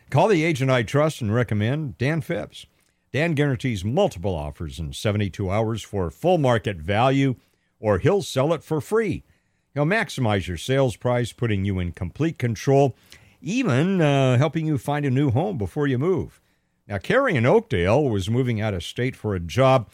call 0.10 0.27
the 0.27 0.46
agent 0.46 0.70
I 0.70 0.84
trust 0.84 1.20
and 1.20 1.34
recommend, 1.34 1.98
Dan 1.98 2.22
Phipps. 2.22 2.65
Dan 3.12 3.34
guarantees 3.34 3.84
multiple 3.84 4.36
offers 4.36 4.77
in 4.77 4.94
72 4.94 5.50
hours 5.50 5.82
for 5.82 6.12
full 6.12 6.38
market 6.38 6.77
value, 6.77 7.36
or 7.80 7.98
he'll 7.98 8.22
sell 8.22 8.54
it 8.54 8.63
for 8.63 8.80
free. 8.80 9.24
He'll 9.74 9.86
maximize 9.86 10.48
your 10.48 10.58
sales 10.58 10.96
price, 10.96 11.34
putting 11.34 11.65
you 11.65 11.80
in 11.80 11.92
complete 11.92 12.38
control 12.38 12.96
even 13.46 14.01
uh, 14.01 14.38
helping 14.38 14.65
you 14.65 14.77
find 14.77 15.06
a 15.06 15.12
new 15.12 15.30
home 15.30 15.58
before 15.58 15.86
you 15.86 16.00
move. 16.00 16.42
Now, 16.88 16.98
Carrie 16.98 17.36
in 17.36 17.46
Oakdale 17.46 18.04
was 18.04 18.30
moving 18.30 18.60
out 18.60 18.74
of 18.74 18.84
state 18.84 19.15
for 19.15 19.36
a 19.36 19.39
job, 19.39 19.88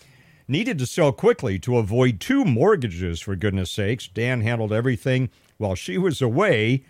needed 0.51 0.77
to 0.77 0.85
sell 0.85 1.11
quickly 1.11 1.57
to 1.59 1.77
avoid 1.77 2.19
two 2.19 2.45
mortgages, 2.45 3.21
for 3.21 3.35
goodness 3.35 3.71
sakes. 3.71 4.07
Dan 4.07 4.41
handled 4.41 4.73
everything 4.73 5.29
while 5.57 5.75
she 5.75 5.97
was 5.97 6.21
away, 6.21 6.83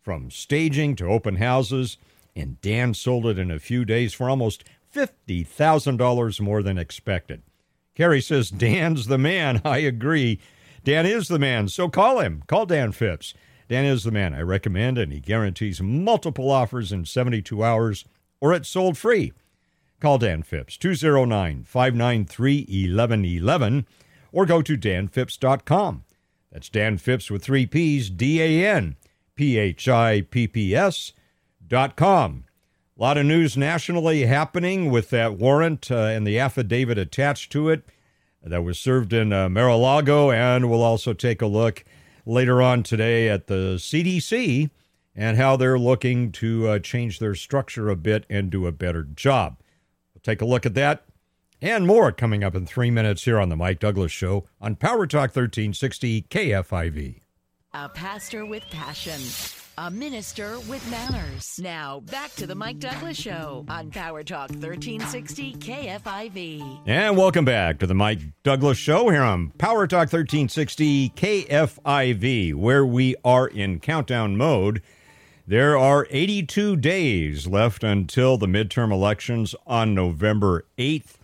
from 0.00 0.30
staging 0.30 0.96
to 0.96 1.06
open 1.06 1.36
houses, 1.36 1.98
and 2.34 2.60
Dan 2.62 2.94
sold 2.94 3.26
it 3.26 3.38
in 3.38 3.50
a 3.50 3.58
few 3.58 3.84
days 3.84 4.14
for 4.14 4.30
almost 4.30 4.64
$50,000 4.94 6.40
more 6.40 6.62
than 6.62 6.78
expected. 6.78 7.42
Carrie 7.94 8.22
says, 8.22 8.48
Dan's 8.48 9.08
the 9.08 9.18
man. 9.18 9.60
I 9.64 9.78
agree. 9.78 10.40
Dan 10.84 11.04
is 11.04 11.28
the 11.28 11.38
man, 11.38 11.68
so 11.68 11.88
call 11.88 12.20
him. 12.20 12.42
Call 12.46 12.64
Dan 12.64 12.92
Phipps. 12.92 13.34
Dan 13.68 13.84
is 13.84 14.04
the 14.04 14.10
man 14.10 14.32
I 14.32 14.40
recommend, 14.40 14.96
and 14.96 15.12
he 15.12 15.20
guarantees 15.20 15.82
multiple 15.82 16.50
offers 16.50 16.92
in 16.92 17.04
72 17.04 17.62
hours 17.62 18.04
or 18.40 18.54
it's 18.54 18.68
sold 18.68 18.96
free. 18.96 19.32
Call 20.00 20.18
Dan 20.18 20.42
Phipps, 20.42 20.76
209 20.76 21.64
593 21.64 22.58
1111, 22.60 23.86
or 24.30 24.46
go 24.46 24.62
to 24.62 24.76
danphipps.com. 24.76 26.04
That's 26.52 26.68
Dan 26.68 26.98
Phipps 26.98 27.30
with 27.30 27.42
three 27.42 27.66
P's, 27.66 28.08
D 28.08 28.40
A 28.40 28.66
N 28.66 28.96
P 29.34 29.58
H 29.58 29.88
I 29.88 30.22
P 30.22 30.46
P 30.46 30.74
S 30.74 31.12
dot 31.66 31.96
com. 31.96 32.44
A 32.96 33.02
lot 33.02 33.18
of 33.18 33.26
news 33.26 33.56
nationally 33.56 34.26
happening 34.26 34.90
with 34.90 35.10
that 35.10 35.36
warrant 35.36 35.90
uh, 35.90 35.96
and 35.96 36.26
the 36.26 36.38
affidavit 36.38 36.98
attached 36.98 37.52
to 37.52 37.68
it 37.68 37.84
that 38.42 38.64
was 38.64 38.78
served 38.78 39.12
in 39.12 39.32
uh, 39.32 39.48
Mar-a-Lago, 39.48 40.30
and 40.30 40.70
we'll 40.70 40.82
also 40.82 41.12
take 41.12 41.42
a 41.42 41.46
look 41.46 41.84
later 42.24 42.62
on 42.62 42.82
today 42.82 43.28
at 43.28 43.46
the 43.46 43.76
CDC 43.78 44.70
and 45.14 45.36
how 45.36 45.56
they're 45.56 45.78
looking 45.78 46.30
to 46.32 46.68
uh, 46.68 46.78
change 46.78 47.18
their 47.18 47.34
structure 47.34 47.88
a 47.88 47.96
bit 47.96 48.24
and 48.30 48.50
do 48.50 48.66
a 48.66 48.72
better 48.72 49.02
job. 49.02 49.58
Take 50.28 50.42
a 50.42 50.44
look 50.44 50.66
at 50.66 50.74
that 50.74 51.04
and 51.62 51.86
more 51.86 52.12
coming 52.12 52.44
up 52.44 52.54
in 52.54 52.66
three 52.66 52.90
minutes 52.90 53.24
here 53.24 53.38
on 53.38 53.48
The 53.48 53.56
Mike 53.56 53.78
Douglass 53.78 54.12
Show 54.12 54.44
on 54.60 54.76
Power 54.76 55.06
Talk 55.06 55.34
1360 55.34 56.26
KFIV. 56.28 57.22
A 57.72 57.88
pastor 57.88 58.44
with 58.44 58.62
passion 58.70 59.22
a 59.78 59.90
minister 59.90 60.58
with 60.68 60.86
manners. 60.90 61.58
Now, 61.60 62.00
back 62.00 62.34
to 62.34 62.48
the 62.48 62.54
Mike 62.54 62.80
Douglass 62.80 63.16
Show 63.16 63.64
on 63.68 63.90
Power 63.90 64.24
Talk 64.24 64.50
1360 64.50 65.54
KFIV. 65.54 66.80
And 66.84 67.16
welcome 67.16 67.44
back 67.44 67.78
to 67.78 67.86
the 67.86 67.94
Mike 67.94 68.18
Douglass 68.42 68.76
Show 68.76 69.08
here 69.08 69.22
on 69.22 69.50
Power 69.50 69.86
Talk 69.86 70.12
1360 70.12 71.10
KFIV, 71.10 72.54
where 72.54 72.84
we 72.84 73.14
are 73.24 73.46
in 73.46 73.78
countdown 73.78 74.36
mode. 74.36 74.82
There 75.48 75.78
are 75.78 76.06
82 76.10 76.76
days 76.76 77.46
left 77.46 77.82
until 77.82 78.36
the 78.36 78.46
midterm 78.46 78.92
elections 78.92 79.54
on 79.66 79.94
November 79.94 80.66
8th. 80.76 81.14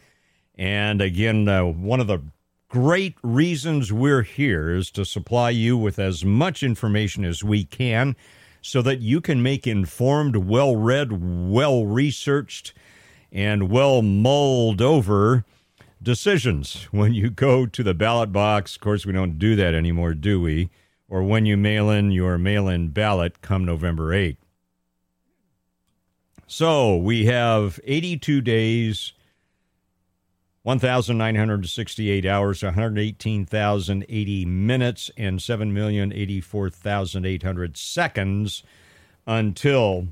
And 0.55 1.03
again, 1.03 1.47
uh, 1.47 1.65
one 1.65 2.01
of 2.01 2.07
the 2.07 2.23
great 2.71 3.17
reasons 3.23 3.93
we're 3.93 4.23
here 4.23 4.71
is 4.71 4.91
to 4.93 5.05
supply 5.05 5.51
you 5.51 5.77
with 5.77 5.99
as 5.99 6.25
much 6.25 6.63
information 6.63 7.23
as 7.23 7.45
we 7.45 7.65
can 7.65 8.17
so 8.63 8.81
that 8.81 9.01
you 9.01 9.21
can 9.21 9.43
make 9.43 9.67
informed, 9.67 10.37
well 10.37 10.75
read, 10.75 11.51
well 11.51 11.85
researched, 11.85 12.73
and 13.31 13.69
well 13.69 14.01
mulled 14.01 14.81
over 14.81 15.45
decisions 16.03 16.85
when 16.93 17.13
you 17.13 17.29
go 17.29 17.67
to 17.67 17.83
the 17.83 17.93
ballot 17.93 18.33
box. 18.33 18.75
Of 18.77 18.81
course, 18.81 19.05
we 19.05 19.13
don't 19.13 19.39
do 19.39 19.55
that 19.57 19.75
anymore, 19.75 20.15
do 20.15 20.41
we? 20.41 20.71
Or 21.09 21.23
when 21.23 21.47
you 21.47 21.57
mail 21.57 21.91
in 21.91 22.11
your 22.11 22.39
mail 22.39 22.69
in 22.69 22.89
ballot 22.89 23.43
come 23.43 23.65
November 23.65 24.13
8. 24.13 24.39
So 26.47 26.97
we 26.97 27.27
have 27.27 27.79
82 27.85 28.41
days 28.41 29.13
1,968 30.65 32.25
hours, 32.25 32.63
118,080 32.63 34.45
minutes, 34.47 35.11
and 35.17 35.39
7,084,800 35.39 37.77
seconds 37.77 38.63
until 39.27 40.09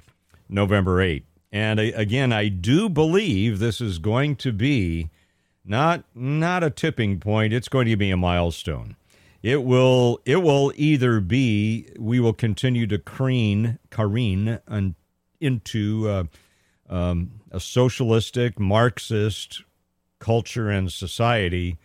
November 0.51 1.01
8. 1.01 1.25
And 1.53 1.81
uh, 1.81 1.85
again, 1.95 2.35
I 2.35 2.49
do 2.49 2.91
believe 2.91 3.59
this 3.59 3.81
is 3.81 3.99
going 3.99 4.37
to 4.37 4.53
be 4.53 5.09
not 5.65 6.05
not 6.15 6.63
a 6.63 6.71
tipping 6.71 7.19
point. 7.19 7.55
It's 7.55 7.69
going 7.69 7.89
to 7.89 7.97
be 7.97 8.11
a 8.11 8.17
milestone. 8.17 8.97
It 9.43 9.65
will 9.65 10.21
it 10.25 10.37
will 10.37 10.73
either 10.77 11.21
be 11.21 11.89
we 11.99 12.21
will 12.21 12.33
continue 12.33 12.87
to 12.87 12.99
careen 12.99 13.79
careen 13.91 14.61
into 15.41 16.09
uh, 16.09 16.25
um, 16.89 17.33
a 17.51 17.59
socialistic 17.59 18.61
Marxist 18.61 19.65
culture 20.21 20.71
and 20.71 20.93
society, 20.93 21.79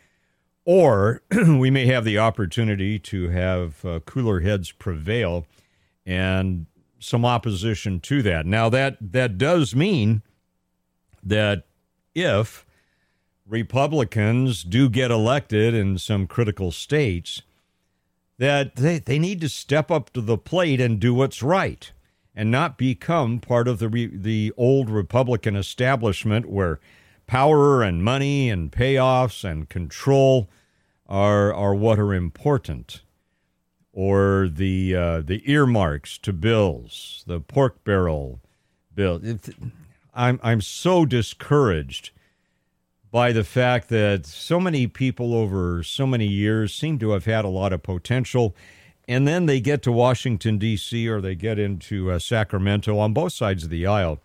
or 0.66 1.24
we 1.48 1.72
may 1.72 1.88
have 1.88 2.06
the 2.06 2.20
opportunity 2.20 3.00
to 3.00 3.30
have 3.30 3.84
uh, 3.84 4.00
cooler 4.02 4.42
heads 4.42 4.72
prevail 4.72 5.48
and 6.06 6.68
some 7.00 7.26
opposition 7.26 8.00
to 8.02 8.22
that. 8.22 8.46
Now 8.46 8.70
that 8.70 8.98
that 9.02 9.40
does 9.40 9.76
mean 9.76 10.22
that 11.24 11.66
if 12.14 12.66
Republicans 13.48 14.64
do 14.64 14.90
get 14.90 15.10
elected 15.10 15.74
in 15.74 15.98
some 15.98 16.28
critical 16.28 16.72
states, 16.72 17.42
that 18.38 18.76
they, 18.76 19.00
they 19.00 19.20
need 19.20 19.42
to 19.42 19.50
step 19.50 19.90
up 19.90 20.12
to 20.14 20.22
the 20.22 20.38
plate 20.38 20.80
and 20.80 21.00
do 21.00 21.14
what's 21.14 21.42
right 21.42 21.92
and 22.36 22.52
not 22.52 22.78
become 22.78 23.40
part 23.40 23.68
of 23.68 23.80
the 23.80 24.10
the 24.14 24.54
old 24.58 24.90
Republican 24.90 25.56
establishment 25.56 26.48
where 26.48 26.80
power 27.26 27.82
and 27.82 28.04
money 28.04 28.50
and 28.50 28.72
payoffs 28.72 29.44
and 29.44 29.70
control 29.70 30.48
are 31.08 31.54
are 31.54 31.74
what 31.74 32.00
are 32.00 32.14
important. 32.14 33.02
Or 33.92 34.48
the 34.48 34.96
uh, 34.96 35.22
the 35.22 35.42
earmarks 35.52 36.20
to 36.20 36.32
bills 36.32 37.24
the 37.26 37.40
pork 37.40 37.84
barrel 37.84 38.40
bill. 38.94 39.20
I'm 40.14 40.40
i'm 40.44 40.62
so 40.62 41.06
discouraged 41.06 42.12
by 43.12 43.32
the 43.32 43.44
fact 43.44 43.90
that 43.90 44.26
so 44.26 44.60
many 44.60 44.88
people 44.88 45.34
over 45.34 45.82
so 45.84 46.06
many 46.06 46.28
years 46.28 46.74
seem 46.74 47.00
to 47.00 47.12
have 47.12 47.26
had 47.26 47.46
a 47.46 47.50
lot 47.50 47.74
of 47.74 47.84
potential 47.84 48.56
and 49.08 49.26
then 49.26 49.46
they 49.46 49.62
get 49.62 49.82
to 49.84 49.92
Washington 49.92 50.58
D.C. 50.58 51.08
or 51.08 51.22
they 51.22 51.34
get 51.36 51.58
into 51.58 52.12
uh, 52.12 52.20
Sacramento 52.20 52.98
on 52.98 53.14
both 53.14 53.32
sides 53.32 53.64
of 53.64 53.70
the 53.70 53.88
aisle 53.88 54.20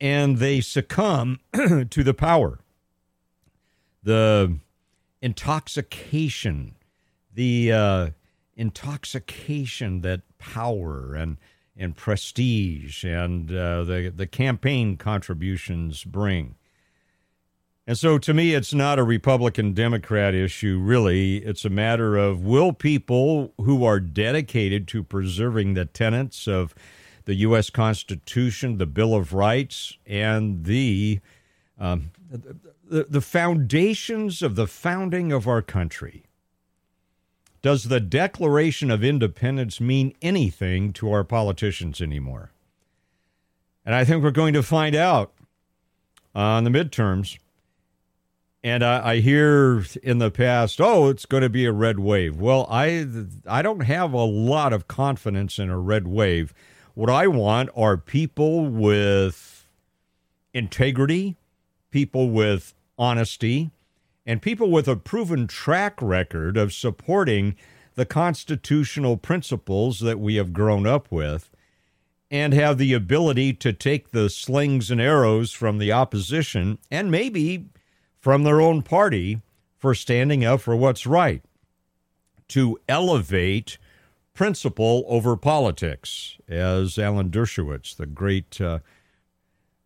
and 0.00 0.38
they 0.38 0.60
succumb 0.60 1.40
to 1.52 2.04
the 2.04 2.14
power. 2.14 2.60
The 4.02 4.58
intoxication, 5.20 6.76
the 7.34 7.72
uh, 7.72 8.10
intoxication 8.56 10.00
that 10.02 10.22
power 10.38 11.14
and 11.14 11.36
and 11.76 11.96
prestige 11.96 13.04
and 13.04 13.50
uh, 13.50 13.84
the 13.84 14.12
the 14.14 14.26
campaign 14.26 14.96
contributions 14.96 16.04
bring. 16.04 16.54
And 17.88 17.96
so 17.96 18.18
to 18.18 18.34
me, 18.34 18.52
it's 18.52 18.74
not 18.74 18.98
a 18.98 19.02
Republican 19.02 19.72
Democrat 19.72 20.34
issue, 20.34 20.78
really. 20.78 21.38
It's 21.38 21.64
a 21.64 21.70
matter 21.70 22.18
of 22.18 22.44
will 22.44 22.74
people 22.74 23.54
who 23.56 23.82
are 23.82 23.98
dedicated 23.98 24.86
to 24.88 25.02
preserving 25.02 25.72
the 25.72 25.86
tenets 25.86 26.46
of 26.46 26.74
the 27.24 27.36
U.S. 27.36 27.70
Constitution, 27.70 28.76
the 28.76 28.84
Bill 28.84 29.14
of 29.14 29.32
Rights, 29.32 29.96
and 30.04 30.66
the, 30.66 31.20
um, 31.80 32.10
the, 32.30 33.04
the 33.08 33.22
foundations 33.22 34.42
of 34.42 34.54
the 34.54 34.66
founding 34.66 35.32
of 35.32 35.48
our 35.48 35.62
country. 35.62 36.26
Does 37.62 37.84
the 37.84 38.00
Declaration 38.00 38.90
of 38.90 39.02
Independence 39.02 39.80
mean 39.80 40.12
anything 40.20 40.92
to 40.92 41.10
our 41.10 41.24
politicians 41.24 42.02
anymore? 42.02 42.50
And 43.86 43.94
I 43.94 44.04
think 44.04 44.22
we're 44.22 44.30
going 44.30 44.52
to 44.52 44.62
find 44.62 44.94
out 44.94 45.32
on 46.34 46.64
the 46.64 46.70
midterms 46.70 47.38
and 48.62 48.82
I, 48.82 49.10
I, 49.10 49.16
hear 49.20 49.84
in 50.02 50.18
the 50.18 50.30
past, 50.30 50.80
oh, 50.80 51.08
it's 51.08 51.26
going 51.26 51.42
to 51.42 51.48
be 51.48 51.64
a 51.64 51.72
red 51.72 52.00
wave. 52.00 52.40
Well, 52.40 52.66
I 52.68 53.06
I 53.46 53.62
don't 53.62 53.80
have 53.80 54.12
a 54.12 54.24
lot 54.24 54.72
of 54.72 54.88
confidence 54.88 55.58
in 55.58 55.70
a 55.70 55.78
red 55.78 56.08
wave. 56.08 56.52
What 56.94 57.10
I 57.10 57.28
want 57.28 57.70
are 57.76 57.96
people 57.96 58.66
with 58.66 59.68
integrity, 60.52 61.36
people 61.90 62.30
with 62.30 62.74
honesty, 62.98 63.70
and 64.26 64.42
people 64.42 64.70
with 64.70 64.88
a 64.88 64.96
proven 64.96 65.46
track 65.46 66.02
record 66.02 66.56
of 66.56 66.72
supporting 66.72 67.54
the 67.94 68.04
constitutional 68.04 69.16
principles 69.16 70.00
that 70.00 70.18
we 70.18 70.34
have 70.34 70.52
grown 70.52 70.86
up 70.86 71.10
with 71.10 71.50
and 72.30 72.52
have 72.52 72.76
the 72.78 72.92
ability 72.92 73.52
to 73.54 73.72
take 73.72 74.10
the 74.10 74.28
slings 74.28 74.90
and 74.90 75.00
arrows 75.00 75.52
from 75.52 75.78
the 75.78 75.92
opposition 75.92 76.78
and 76.90 77.10
maybe 77.10 77.66
from 78.18 78.42
their 78.44 78.60
own 78.60 78.82
party 78.82 79.40
for 79.76 79.94
standing 79.94 80.44
up 80.44 80.60
for 80.60 80.74
what's 80.76 81.06
right, 81.06 81.42
to 82.48 82.78
elevate 82.88 83.78
principle 84.34 85.04
over 85.08 85.36
politics, 85.36 86.38
as 86.48 86.98
Alan 86.98 87.30
Dershowitz, 87.30 87.96
the 87.96 88.06
great 88.06 88.60
uh, 88.60 88.80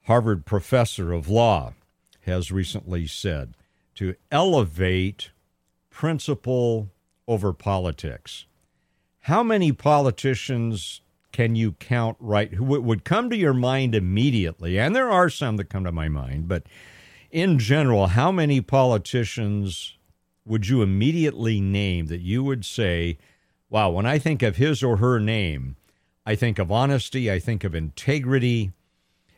Harvard 0.03 0.45
professor 0.45 1.13
of 1.13 1.29
law, 1.29 1.75
has 2.23 2.53
recently 2.53 3.07
said, 3.07 3.55
to 3.95 4.15
elevate 4.31 5.31
principle 5.91 6.89
over 7.29 7.53
politics. 7.53 8.47
How 9.21 9.43
many 9.43 9.73
politicians 9.73 11.01
can 11.33 11.55
you 11.55 11.73
count 11.73 12.17
right 12.21 12.53
who 12.53 12.65
would 12.65 13.05
come 13.05 13.31
to 13.31 13.37
your 13.37 13.55
mind 13.55 13.95
immediately? 13.95 14.79
And 14.79 14.95
there 14.95 15.11
are 15.11 15.31
some 15.31 15.57
that 15.57 15.71
come 15.71 15.85
to 15.85 15.93
my 15.93 16.09
mind, 16.09 16.49
but 16.49 16.65
in 17.33 17.59
general, 17.59 18.09
how 18.09 18.31
many 18.31 18.61
politicians 18.61 19.97
would 20.45 20.69
you 20.69 20.83
immediately 20.83 21.61
name 21.61 22.07
that 22.07 22.21
you 22.21 22.45
would 22.45 22.65
say, 22.65 23.17
wow, 23.71 23.91
when 23.91 24.05
I 24.05 24.19
think 24.19 24.43
of 24.43 24.57
his 24.57 24.83
or 24.83 24.99
her 24.99 25.19
name, 25.19 25.77
I 26.27 26.35
think 26.35 26.59
of 26.59 26.71
honesty, 26.71 27.33
I 27.33 27.39
think 27.39 27.65
of 27.65 27.75
integrity, 27.75 28.73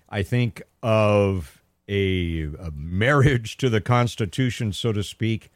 I 0.08 0.22
think 0.22 0.60
of 0.82 1.62
a, 1.88 2.44
a 2.58 2.70
marriage 2.74 3.56
to 3.58 3.70
the 3.70 3.80
Constitution, 3.80 4.72
so 4.72 4.92
to 4.92 5.02
speak. 5.02 5.50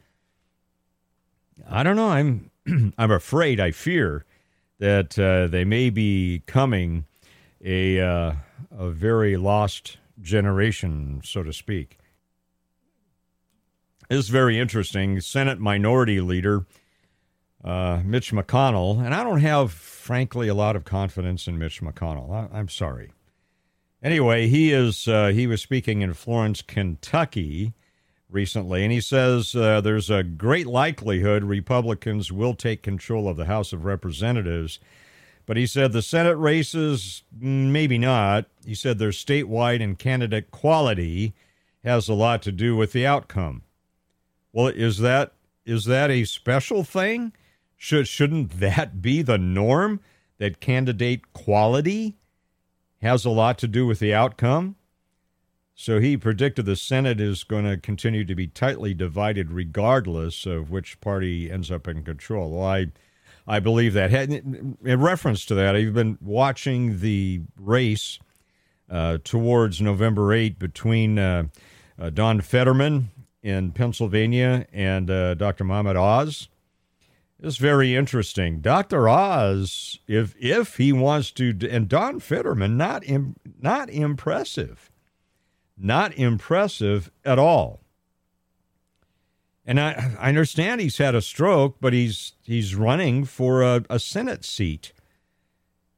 I 1.69 1.83
don't 1.83 1.97
know. 1.97 2.09
I'm 2.09 2.51
I'm 2.97 3.11
afraid. 3.11 3.59
I 3.59 3.71
fear 3.71 4.25
that 4.79 5.19
uh, 5.19 5.47
they 5.47 5.65
may 5.65 5.89
be 5.89 6.41
coming 6.45 7.05
a 7.63 7.99
uh, 7.99 8.33
a 8.71 8.89
very 8.89 9.35
lost 9.37 9.97
generation, 10.21 11.21
so 11.23 11.43
to 11.43 11.51
speak. 11.51 11.97
This 14.09 14.25
is 14.25 14.29
very 14.29 14.57
interesting. 14.57 15.21
Senate 15.21 15.59
Minority 15.59 16.19
Leader 16.19 16.65
uh, 17.63 18.01
Mitch 18.03 18.31
McConnell, 18.31 19.05
and 19.05 19.13
I 19.13 19.23
don't 19.23 19.41
have, 19.41 19.71
frankly, 19.71 20.47
a 20.47 20.55
lot 20.55 20.75
of 20.75 20.83
confidence 20.83 21.47
in 21.47 21.59
Mitch 21.59 21.79
McConnell. 21.79 22.51
I, 22.51 22.57
am 22.57 22.69
sorry. 22.69 23.11
Anyway, 24.01 24.47
he 24.47 24.71
is 24.71 25.07
uh, 25.07 25.27
he 25.27 25.45
was 25.45 25.61
speaking 25.61 26.01
in 26.01 26.15
Florence, 26.15 26.63
Kentucky 26.63 27.73
recently, 28.31 28.83
and 28.83 28.91
he 28.91 29.01
says 29.01 29.55
uh, 29.55 29.79
there's 29.79 30.09
a 30.09 30.23
great 30.23 30.65
likelihood 30.65 31.43
Republicans 31.43 32.31
will 32.31 32.55
take 32.55 32.81
control 32.81 33.27
of 33.27 33.37
the 33.37 33.45
House 33.45 33.73
of 33.73 33.85
Representatives. 33.85 34.79
But 35.45 35.57
he 35.57 35.67
said 35.67 35.91
the 35.91 36.01
Senate 36.01 36.37
races, 36.37 37.23
mm, 37.37 37.69
maybe 37.69 37.99
not. 37.99 38.45
He 38.65 38.73
said 38.73 38.97
their 38.97 39.09
statewide 39.09 39.83
and 39.83 39.99
candidate 39.99 40.49
quality 40.49 41.33
has 41.83 42.09
a 42.09 42.15
lot 42.15 42.41
to 42.43 42.51
do 42.51 42.75
with 42.75 42.91
the 42.91 43.05
outcome. 43.05 43.63
Well, 44.51 44.67
is 44.67 44.99
that 44.99 45.33
is 45.65 45.85
that 45.85 46.09
a 46.09 46.25
special 46.25 46.83
thing? 46.83 47.33
Should 47.77 48.07
shouldn't 48.07 48.59
that 48.59 49.01
be 49.01 49.21
the 49.21 49.37
norm 49.37 49.99
that 50.37 50.59
candidate 50.59 51.33
quality 51.33 52.17
has 53.01 53.25
a 53.25 53.29
lot 53.29 53.57
to 53.59 53.67
do 53.67 53.85
with 53.85 53.99
the 53.99 54.13
outcome? 54.13 54.75
So 55.75 55.99
he 55.99 56.17
predicted 56.17 56.65
the 56.65 56.75
Senate 56.75 57.21
is 57.21 57.45
going 57.45 57.63
to 57.63 57.77
continue 57.77 58.25
to 58.25 58.35
be 58.35 58.47
tightly 58.47 58.93
divided 58.93 59.51
regardless 59.51 60.45
of 60.45 60.69
which 60.69 60.99
party 60.99 61.49
ends 61.49 61.71
up 61.71 61.87
in 61.87 62.03
control. 62.03 62.51
Well, 62.51 62.67
I 62.67 62.87
I 63.47 63.59
believe 63.59 63.93
that. 63.93 64.11
In 64.13 64.77
reference 64.83 65.45
to 65.45 65.55
that, 65.55 65.75
I've 65.75 65.93
been 65.93 66.17
watching 66.21 66.99
the 66.99 67.41
race 67.57 68.19
uh, 68.89 69.19
towards 69.23 69.81
November 69.81 70.33
8 70.33 70.59
between 70.59 71.17
uh, 71.17 71.43
uh, 71.99 72.09
Don 72.09 72.41
Fetterman 72.41 73.09
in 73.41 73.71
Pennsylvania 73.71 74.65
and 74.73 75.09
uh, 75.09 75.33
Dr. 75.35 75.63
Mohammed 75.63 75.95
Oz. 75.95 76.49
It's 77.41 77.57
very 77.57 77.95
interesting. 77.95 78.59
Dr. 78.59 79.07
Oz, 79.07 79.99
if 80.07 80.35
if 80.37 80.75
he 80.75 80.91
wants 80.91 81.31
to, 81.31 81.57
and 81.69 81.87
Don 81.87 82.19
Fetterman, 82.19 82.75
not 82.75 83.07
Im, 83.07 83.37
not 83.61 83.89
impressive, 83.89 84.91
not 85.77 86.13
impressive 86.15 87.09
at 87.23 87.39
all. 87.39 87.81
And 89.65 89.79
I, 89.79 90.15
I 90.19 90.29
understand 90.29 90.81
he's 90.81 90.97
had 90.97 91.15
a 91.15 91.21
stroke, 91.21 91.77
but 91.79 91.93
he's 91.93 92.33
he's 92.43 92.75
running 92.75 93.23
for 93.23 93.61
a, 93.61 93.85
a 93.89 93.99
Senate 93.99 94.43
seat. 94.43 94.91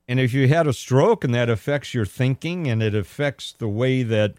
And 0.08 0.20
if 0.20 0.34
you 0.34 0.48
had 0.48 0.68
a 0.68 0.74
stroke 0.74 1.24
and 1.24 1.34
that 1.34 1.50
affects 1.50 1.94
your 1.94 2.06
thinking 2.06 2.68
and 2.68 2.84
it 2.84 2.94
affects 2.94 3.54
the 3.54 3.70
way 3.70 4.04
that 4.04 4.36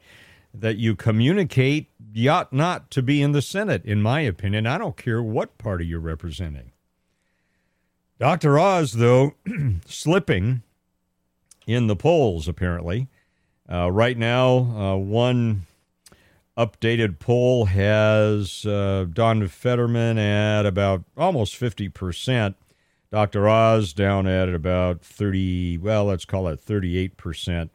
that 0.55 0.77
you 0.77 0.95
communicate, 0.95 1.89
you 2.13 2.31
ought 2.31 2.53
not 2.53 2.91
to 2.91 3.03
be 3.03 3.23
in 3.23 3.33
the 3.33 3.43
Senate, 3.43 3.85
in 3.85 4.03
my 4.03 4.21
opinion. 4.21 4.67
I 4.67 4.79
don't 4.79 4.97
care 4.97 5.23
what 5.23 5.59
party 5.59 5.87
you're 5.87 6.01
representing. 6.01 6.73
Dr. 8.19 8.59
Oz, 8.59 8.93
though, 8.93 9.35
slipping 9.87 10.63
in 11.67 11.87
the 11.87 11.97
polls, 11.97 12.47
apparently. 12.49 13.09
Uh, 13.71 13.91
right 13.91 14.19
now, 14.19 14.57
uh, 14.59 14.97
one 14.97 15.63
updated 16.57 17.19
poll 17.19 17.65
has 17.67 18.67
uh, 18.67 19.07
Don 19.11 19.49
Fetterman 19.49 20.19
at 20.19 20.67
about 20.67 21.05
almost 21.17 21.59
50%. 21.59 22.55
Dr. 23.11 23.49
Oz 23.49 23.93
down 23.93 24.27
at 24.27 24.49
about 24.49 25.03
30, 25.03 25.79
well, 25.79 26.07
let's 26.07 26.25
call 26.25 26.49
it 26.49 26.65
38%. 26.65 27.71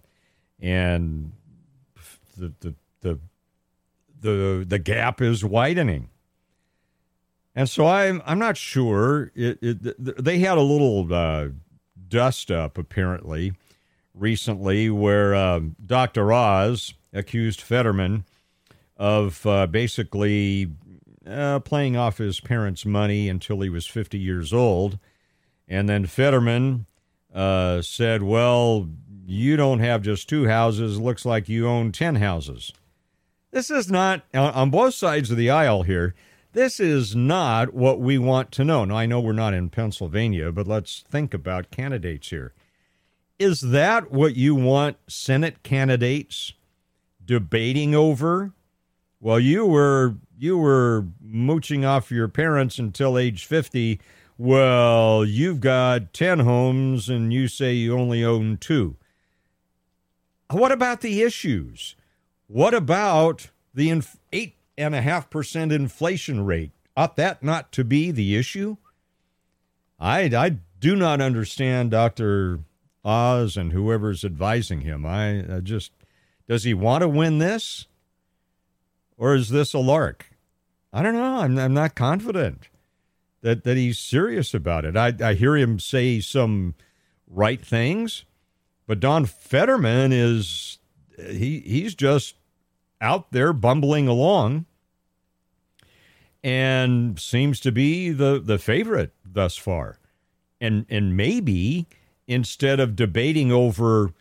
And 0.59 1.31
the 2.37 2.53
the 2.59 2.75
the 3.01 3.19
the, 4.19 4.65
the 4.67 4.79
gap 4.79 5.21
is 5.21 5.43
widening. 5.43 6.09
And 7.55 7.69
so 7.69 7.87
I'm 7.87 8.21
I'm 8.25 8.39
not 8.39 8.57
sure. 8.57 9.31
It, 9.35 9.59
it, 9.61 10.23
they 10.23 10.39
had 10.39 10.57
a 10.57 10.61
little 10.61 11.11
uh, 11.13 11.49
dust 12.07 12.51
up 12.51 12.77
apparently 12.77 13.53
recently 14.13 14.89
where 14.89 15.35
uh, 15.35 15.61
Dr. 15.85 16.31
Oz 16.31 16.93
accused 17.13 17.61
Fetterman 17.61 18.25
of 18.95 19.45
uh, 19.45 19.67
basically 19.67 20.71
uh, 21.25 21.59
playing 21.59 21.95
off 21.95 22.17
his 22.17 22.39
parents' 22.39 22.85
money 22.85 23.29
until 23.29 23.61
he 23.61 23.69
was 23.69 23.85
50 23.85 24.17
years 24.17 24.53
old, 24.53 24.97
and 25.67 25.87
then 25.87 26.05
Fetterman 26.05 26.85
uh, 27.33 27.81
said, 27.81 28.23
"Well, 28.23 28.89
you 29.29 29.57
don't 29.57 29.79
have 29.79 30.01
just 30.03 30.29
two 30.29 30.47
houses. 30.47 31.01
Looks 31.01 31.25
like 31.25 31.49
you 31.49 31.67
own 31.67 31.91
10 31.91 32.15
houses. 32.15 32.71
This 33.51 33.69
is 33.69 33.91
not, 33.91 34.23
on 34.33 34.69
both 34.69 34.93
sides 34.93 35.29
of 35.29 35.35
the 35.35 35.49
aisle 35.49 35.83
here, 35.83 36.15
this 36.53 36.79
is 36.79 37.13
not 37.13 37.73
what 37.73 37.99
we 37.99 38.17
want 38.17 38.53
to 38.53 38.63
know. 38.63 38.85
Now, 38.85 38.95
I 38.95 39.05
know 39.05 39.19
we're 39.19 39.33
not 39.33 39.53
in 39.53 39.69
Pennsylvania, 39.69 40.53
but 40.53 40.65
let's 40.65 41.03
think 41.09 41.33
about 41.33 41.71
candidates 41.71 42.29
here. 42.29 42.53
Is 43.37 43.59
that 43.59 44.11
what 44.11 44.37
you 44.37 44.55
want 44.55 44.95
Senate 45.07 45.61
candidates 45.61 46.53
debating 47.23 47.93
over? 47.93 48.53
Well, 49.19 49.41
you 49.41 49.65
were 49.65 50.15
you 50.39 50.57
were 50.57 51.05
mooching 51.21 51.83
off 51.83 52.11
your 52.11 52.27
parents 52.27 52.79
until 52.79 53.17
age 53.17 53.45
50. 53.45 53.99
Well, 54.37 55.25
you've 55.25 55.59
got 55.59 56.13
10 56.13 56.39
homes 56.39 57.09
and 57.09 57.33
you 57.33 57.47
say 57.47 57.73
you 57.73 57.97
only 57.97 58.23
own 58.23 58.57
2. 58.57 58.95
What 60.49 60.71
about 60.71 61.01
the 61.01 61.21
issues? 61.21 61.95
What 62.47 62.73
about 62.73 63.49
the 63.73 63.89
inf- 63.89 64.17
eight 64.31 64.57
and 64.77 64.93
a 64.93 65.01
half 65.01 65.29
percent 65.29 65.71
inflation 65.71 66.45
rate. 66.45 66.71
Ought 66.95 67.15
that 67.15 67.43
not 67.43 67.71
to 67.73 67.83
be 67.83 68.11
the 68.11 68.35
issue? 68.35 68.77
I, 69.99 70.23
I 70.35 70.57
do 70.79 70.95
not 70.95 71.21
understand 71.21 71.91
Dr. 71.91 72.59
Oz 73.03 73.57
and 73.57 73.71
whoever's 73.71 74.23
advising 74.23 74.81
him. 74.81 75.05
I, 75.05 75.57
I 75.57 75.59
just, 75.59 75.91
does 76.47 76.63
he 76.63 76.73
want 76.73 77.01
to 77.01 77.07
win 77.07 77.39
this? 77.39 77.87
Or 79.17 79.33
is 79.33 79.49
this 79.49 79.73
a 79.73 79.79
lark? 79.79 80.31
I 80.93 81.01
don't 81.01 81.15
know. 81.15 81.39
I'm, 81.39 81.57
I'm 81.57 81.73
not 81.73 81.95
confident 81.95 82.69
that, 83.41 83.63
that 83.63 83.77
he's 83.77 83.97
serious 83.97 84.53
about 84.53 84.85
it. 84.85 84.95
I, 84.95 85.13
I 85.23 85.33
hear 85.33 85.55
him 85.55 85.79
say 85.79 86.19
some 86.19 86.75
right 87.27 87.63
things, 87.63 88.25
but 88.87 88.99
Don 88.99 89.25
Fetterman 89.25 90.11
is, 90.11 90.79
he, 91.17 91.59
he's 91.59 91.93
just 91.93 92.35
out 93.01 93.31
there 93.31 93.53
bumbling 93.53 94.07
along 94.07 94.65
and 96.43 97.19
seems 97.19 97.59
to 97.59 97.71
be 97.71 98.09
the, 98.09 98.41
the 98.43 98.57
favorite 98.57 99.13
thus 99.25 99.57
far. 99.57 99.99
And, 100.59 100.85
and 100.89 101.15
maybe 101.15 101.87
instead 102.27 102.79
of 102.79 102.95
debating 102.95 103.51
over 103.51 104.13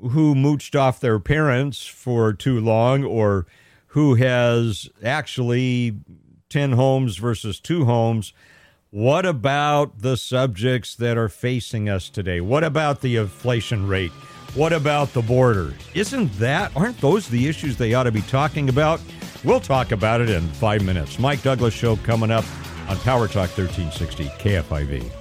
who 0.00 0.34
mooched 0.34 0.78
off 0.78 1.00
their 1.00 1.18
parents 1.18 1.86
for 1.86 2.32
too 2.32 2.60
long 2.60 3.04
or 3.04 3.46
who 3.88 4.14
has 4.14 4.88
actually 5.02 5.96
10 6.48 6.72
homes 6.72 7.16
versus 7.16 7.58
two 7.58 7.84
homes, 7.84 8.32
what 8.90 9.26
about 9.26 9.98
the 9.98 10.16
subjects 10.16 10.94
that 10.96 11.18
are 11.18 11.28
facing 11.28 11.88
us 11.90 12.08
today? 12.08 12.40
What 12.40 12.64
about 12.64 13.02
the 13.02 13.16
inflation 13.16 13.86
rate? 13.86 14.12
What 14.54 14.72
about 14.72 15.12
the 15.12 15.20
border? 15.20 15.74
Isn't 15.94 16.32
that, 16.38 16.74
aren't 16.74 16.98
those 17.00 17.28
the 17.28 17.48
issues 17.48 17.76
they 17.76 17.92
ought 17.92 18.04
to 18.04 18.12
be 18.12 18.22
talking 18.22 18.70
about? 18.70 19.00
We'll 19.44 19.60
talk 19.60 19.92
about 19.92 20.22
it 20.22 20.30
in 20.30 20.48
five 20.54 20.82
minutes. 20.82 21.18
Mike 21.18 21.42
Douglass 21.42 21.74
Show 21.74 21.96
coming 21.96 22.30
up 22.30 22.44
on 22.88 22.96
Power 22.98 23.28
Talk 23.28 23.50
1360 23.50 24.24
KFIV. 24.24 25.12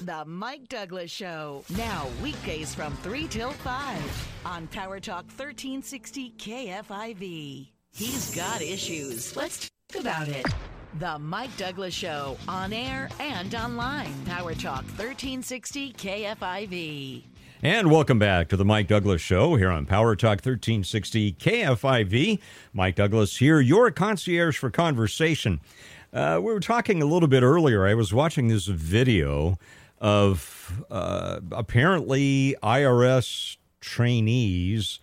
The 0.00 0.24
Mike 0.24 0.68
Douglass 0.68 1.10
Show. 1.10 1.64
Now, 1.76 2.06
weekdays 2.22 2.74
from 2.74 2.96
3 2.96 3.28
till 3.28 3.50
5 3.50 4.28
on 4.46 4.66
Power 4.68 5.00
Talk 5.00 5.26
1360 5.26 6.32
KFIV. 6.38 7.68
He's 7.94 8.34
got 8.34 8.62
issues. 8.62 9.36
Let's 9.36 9.70
talk 9.92 10.00
about 10.00 10.28
it. 10.28 10.46
The 10.94 11.18
Mike 11.18 11.54
Douglass 11.58 11.92
Show 11.92 12.38
on 12.48 12.72
air 12.72 13.10
and 13.20 13.54
online. 13.54 14.12
Power 14.24 14.54
Talk 14.54 14.84
1360 14.84 15.92
KFIV. 15.92 17.22
And 17.62 17.90
welcome 17.90 18.18
back 18.18 18.48
to 18.48 18.56
the 18.56 18.64
Mike 18.64 18.88
Douglass 18.88 19.20
Show 19.20 19.56
here 19.56 19.70
on 19.70 19.84
Power 19.84 20.16
Talk 20.16 20.38
1360 20.38 21.34
KFIV. 21.34 22.40
Mike 22.72 22.96
Douglass 22.96 23.36
here, 23.36 23.60
your 23.60 23.90
concierge 23.90 24.56
for 24.56 24.70
conversation. 24.70 25.60
Uh, 26.10 26.40
we 26.42 26.52
were 26.52 26.58
talking 26.60 27.02
a 27.02 27.06
little 27.06 27.28
bit 27.28 27.42
earlier. 27.42 27.86
I 27.86 27.92
was 27.92 28.14
watching 28.14 28.48
this 28.48 28.66
video 28.66 29.58
of 30.00 30.82
uh, 30.90 31.40
apparently 31.52 32.56
IRS 32.62 33.58
trainees 33.80 35.00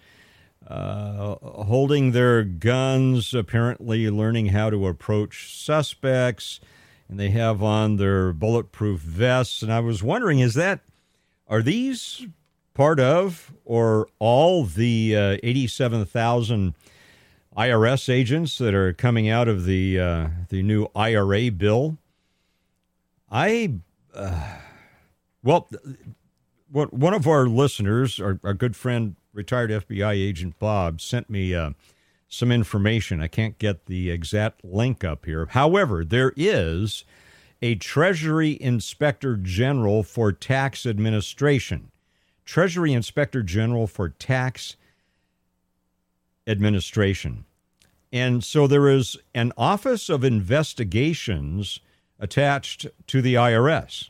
uh, 0.67 1.35
holding 1.41 2.11
their 2.11 2.43
guns, 2.43 3.33
apparently 3.33 4.09
learning 4.09 4.47
how 4.47 4.69
to 4.69 4.87
approach 4.87 5.55
suspects, 5.55 6.59
and 7.07 7.19
they 7.19 7.29
have 7.29 7.61
on 7.61 7.97
their 7.97 8.33
bulletproof 8.33 8.99
vests. 8.99 9.61
And 9.61 9.71
I 9.71 9.79
was 9.79 10.01
wondering, 10.01 10.39
is 10.39 10.55
that 10.55 10.81
are 11.47 11.61
these 11.61 12.25
part 12.73 12.99
of 12.99 13.53
or 13.63 14.07
all 14.19 14.65
the 14.65 15.15
uh, 15.15 15.37
87,000 15.43 16.73
IRS 17.55 18.09
agents 18.09 18.57
that 18.57 18.73
are 18.73 18.91
coming 18.91 19.29
out 19.29 19.47
of 19.47 19.65
the 19.65 19.99
uh, 19.99 20.27
the 20.49 20.61
new 20.61 20.87
IRA 20.95 21.51
bill? 21.51 21.97
I 23.31 23.75
uh, 24.13 24.57
well, 25.43 25.69
what 26.71 26.93
one 26.93 27.13
of 27.13 27.27
our 27.27 27.47
listeners, 27.47 28.19
our, 28.19 28.39
our 28.43 28.53
good 28.53 28.75
friend 28.75 29.15
retired 29.35 29.69
FBI 29.69 30.13
agent 30.13 30.57
Bob 30.57 31.01
sent 31.01 31.29
me 31.29 31.53
uh, 31.53 31.71
some 32.27 32.51
information. 32.51 33.21
I 33.21 33.27
can't 33.27 33.59
get 33.59 33.85
the 33.85 34.09
exact 34.09 34.63
link 34.63 35.03
up 35.03 35.25
here. 35.25 35.45
However, 35.47 36.03
there 36.03 36.33
is 36.35 37.03
a 37.61 37.75
Treasury 37.75 38.57
Inspector 38.59 39.35
General 39.37 40.03
for 40.03 40.31
Tax 40.31 40.85
Administration. 40.85 41.91
Treasury 42.45 42.93
Inspector 42.93 43.41
General 43.43 43.87
for 43.87 44.09
Tax 44.09 44.75
Administration. 46.47 47.45
And 48.11 48.43
so 48.43 48.67
there 48.67 48.87
is 48.87 49.17
an 49.33 49.51
Office 49.57 50.09
of 50.09 50.23
Investigations 50.23 51.79
attached 52.19 52.87
to 53.07 53.21
the 53.21 53.33
IRS. 53.33 54.09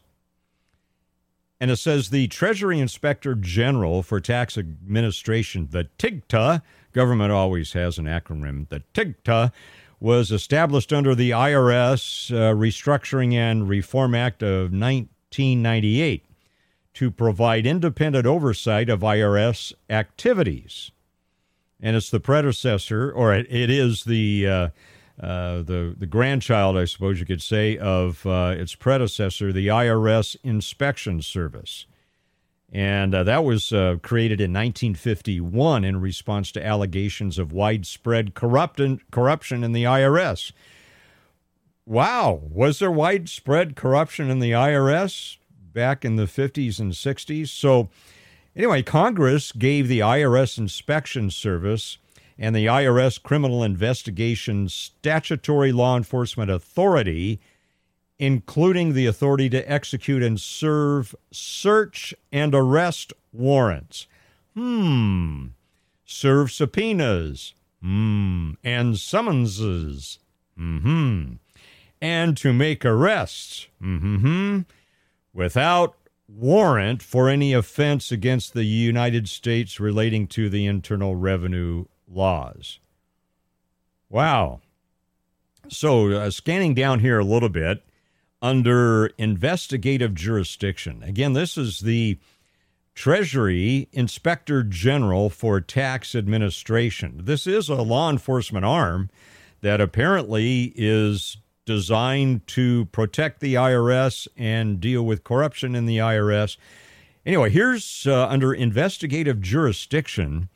And 1.59 1.71
it 1.71 1.77
says 1.77 2.09
the 2.09 2.27
Treasury 2.27 2.79
Inspector 2.79 3.33
General 3.35 4.03
for 4.03 4.19
Tax 4.19 4.57
Administration, 4.57 5.69
the 5.71 5.87
TIGTA, 5.97 6.61
government 6.91 7.31
always 7.31 7.73
has 7.73 7.97
an 7.97 8.05
acronym, 8.05 8.67
the 8.69 8.83
TIGTA, 8.93 9.51
was 9.99 10.31
established 10.31 10.91
under 10.91 11.15
the 11.15 11.31
IRS 11.31 12.31
uh, 12.31 12.53
Restructuring 12.53 13.33
and 13.33 13.69
Reform 13.69 14.13
Act 14.13 14.43
of 14.43 14.71
1998 14.71 16.25
to 16.95 17.11
provide 17.11 17.65
independent 17.65 18.25
oversight 18.25 18.89
of 18.89 19.01
IRS 19.01 19.73
activities. 19.89 20.91
And 21.81 21.95
it's 21.95 22.09
the 22.09 22.19
predecessor, 22.19 23.11
or 23.11 23.33
it, 23.33 23.47
is 23.51 24.05
the 24.05 24.47
uh, 24.47 24.67
uh, 25.19 25.61
the 25.61 25.95
the 25.97 26.05
grandchild, 26.05 26.77
I 26.77 26.85
suppose 26.85 27.19
you 27.19 27.25
could 27.25 27.41
say, 27.41 27.77
of 27.77 28.25
uh, 28.25 28.53
its 28.57 28.75
predecessor, 28.75 29.53
the 29.53 29.67
IRS 29.67 30.35
Inspection 30.43 31.21
Service, 31.21 31.85
and 32.71 33.15
uh, 33.15 33.23
that 33.23 33.45
was 33.45 33.71
uh, 33.71 33.95
created 34.01 34.41
in 34.41 34.51
1951 34.51 35.85
in 35.85 36.01
response 36.01 36.51
to 36.51 36.65
allegations 36.65 37.39
of 37.39 37.53
widespread 37.53 38.33
corrupt 38.33 38.81
corruption 39.11 39.63
in 39.63 39.71
the 39.71 39.85
IRS. 39.85 40.51
Wow, 41.85 42.41
was 42.49 42.79
there 42.79 42.91
widespread 42.91 43.75
corruption 43.75 44.29
in 44.29 44.39
the 44.39 44.51
IRS 44.51 45.37
back 45.71 46.03
in 46.03 46.15
the 46.15 46.23
50s 46.23 46.79
and 46.79 46.93
60s? 46.93 47.49
So, 47.49 47.89
anyway, 48.55 48.81
Congress 48.81 49.51
gave 49.51 49.87
the 49.87 49.99
IRS 49.99 50.57
Inspection 50.57 51.29
Service 51.29 51.99
and 52.37 52.55
the 52.55 52.65
IRS 52.65 53.21
Criminal 53.21 53.63
Investigation 53.63 54.67
Statutory 54.67 55.71
Law 55.71 55.95
Enforcement 55.95 56.51
Authority, 56.51 57.39
including 58.19 58.93
the 58.93 59.05
authority 59.05 59.49
to 59.49 59.71
execute 59.71 60.21
and 60.21 60.39
serve 60.39 61.15
search 61.31 62.13
and 62.31 62.53
arrest 62.53 63.13
warrants. 63.31 64.07
Hmm. 64.53 65.47
Serve 66.05 66.51
subpoenas. 66.51 67.53
Hmm. 67.81 68.51
And 68.63 68.97
summonses. 68.97 70.19
Hmm. 70.57 71.33
And 72.01 72.37
to 72.37 72.53
make 72.53 72.85
arrests. 72.85 73.67
Hmm. 73.79 74.61
Without 75.33 75.95
warrant 76.27 77.03
for 77.03 77.29
any 77.29 77.53
offense 77.53 78.11
against 78.11 78.53
the 78.53 78.63
United 78.63 79.29
States 79.29 79.79
relating 79.79 80.27
to 80.27 80.49
the 80.49 80.65
Internal 80.65 81.15
Revenue 81.15 81.85
laws. 82.07 82.79
Wow. 84.09 84.61
So, 85.67 86.11
uh, 86.11 86.29
scanning 86.29 86.73
down 86.73 86.99
here 86.99 87.19
a 87.19 87.23
little 87.23 87.49
bit 87.49 87.83
under 88.41 89.07
investigative 89.17 90.13
jurisdiction. 90.13 91.01
Again, 91.03 91.33
this 91.33 91.57
is 91.57 91.79
the 91.79 92.19
Treasury 92.93 93.89
Inspector 93.91 94.63
General 94.63 95.29
for 95.29 95.59
Tax 95.59 96.15
Administration. 96.15 97.21
This 97.23 97.47
is 97.47 97.67
a 97.67 97.75
law 97.75 98.09
enforcement 98.09 98.63
arm 98.63 99.09
that 99.61 99.81
apparently 99.81 100.73
is 100.75 101.37
designed 101.65 102.45
to 102.47 102.85
protect 102.85 103.39
the 103.39 103.55
IRS 103.55 104.27
and 104.37 104.79
deal 104.79 105.03
with 105.03 105.23
corruption 105.23 105.75
in 105.75 105.87
the 105.87 105.97
IRS. 105.97 106.57
Anyway, 107.25 107.49
here's 107.49 108.05
uh, 108.05 108.27
under 108.27 108.53
investigative 108.53 109.41
jurisdiction 109.41 110.47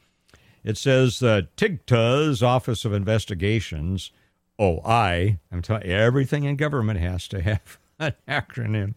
it 0.63 0.77
says 0.77 1.21
uh, 1.23 1.43
TIGTA's 1.57 2.43
Office 2.43 2.85
of 2.85 2.93
Investigations, 2.93 4.11
OI, 4.59 5.39
I'm 5.51 5.61
telling 5.61 5.87
you, 5.87 5.93
everything 5.93 6.43
in 6.43 6.55
government 6.55 6.99
has 6.99 7.27
to 7.29 7.41
have 7.41 7.79
an 7.99 8.13
acronym. 8.27 8.95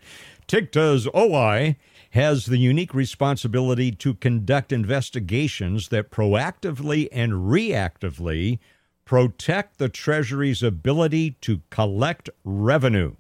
TIGTA's 0.49 1.09
OI 1.15 1.77
has 2.11 2.47
the 2.47 2.59
unique 2.59 2.93
responsibility 2.93 3.91
to 3.91 4.15
conduct 4.15 4.73
investigations 4.73 5.89
that 5.89 6.11
proactively 6.11 7.09
and 7.11 7.33
reactively 7.33 8.59
protect 9.05 9.79
the 9.79 9.89
Treasury's 9.89 10.63
ability 10.63 11.33
to 11.41 11.63
collect 11.71 12.29
revenue. 12.45 13.15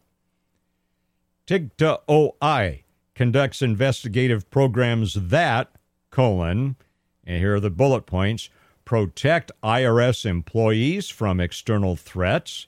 TIGTA 1.46 2.00
OI 2.08 2.84
conducts 3.14 3.62
investigative 3.62 4.50
programs 4.50 5.14
that, 5.14 5.70
colon, 6.10 6.76
and 7.24 7.38
here 7.38 7.54
are 7.54 7.60
the 7.60 7.70
bullet 7.70 8.06
points. 8.06 8.48
Protect 8.84 9.52
IRS 9.62 10.26
employees 10.26 11.08
from 11.08 11.40
external 11.40 11.96
threats, 11.96 12.66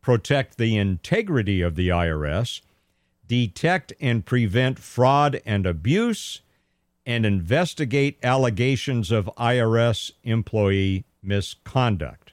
protect 0.00 0.56
the 0.56 0.76
integrity 0.76 1.60
of 1.60 1.74
the 1.74 1.88
IRS, 1.88 2.60
detect 3.26 3.92
and 4.00 4.24
prevent 4.24 4.78
fraud 4.78 5.40
and 5.44 5.66
abuse, 5.66 6.40
and 7.04 7.24
investigate 7.26 8.18
allegations 8.22 9.10
of 9.10 9.30
IRS 9.36 10.12
employee 10.24 11.04
misconduct. 11.22 12.32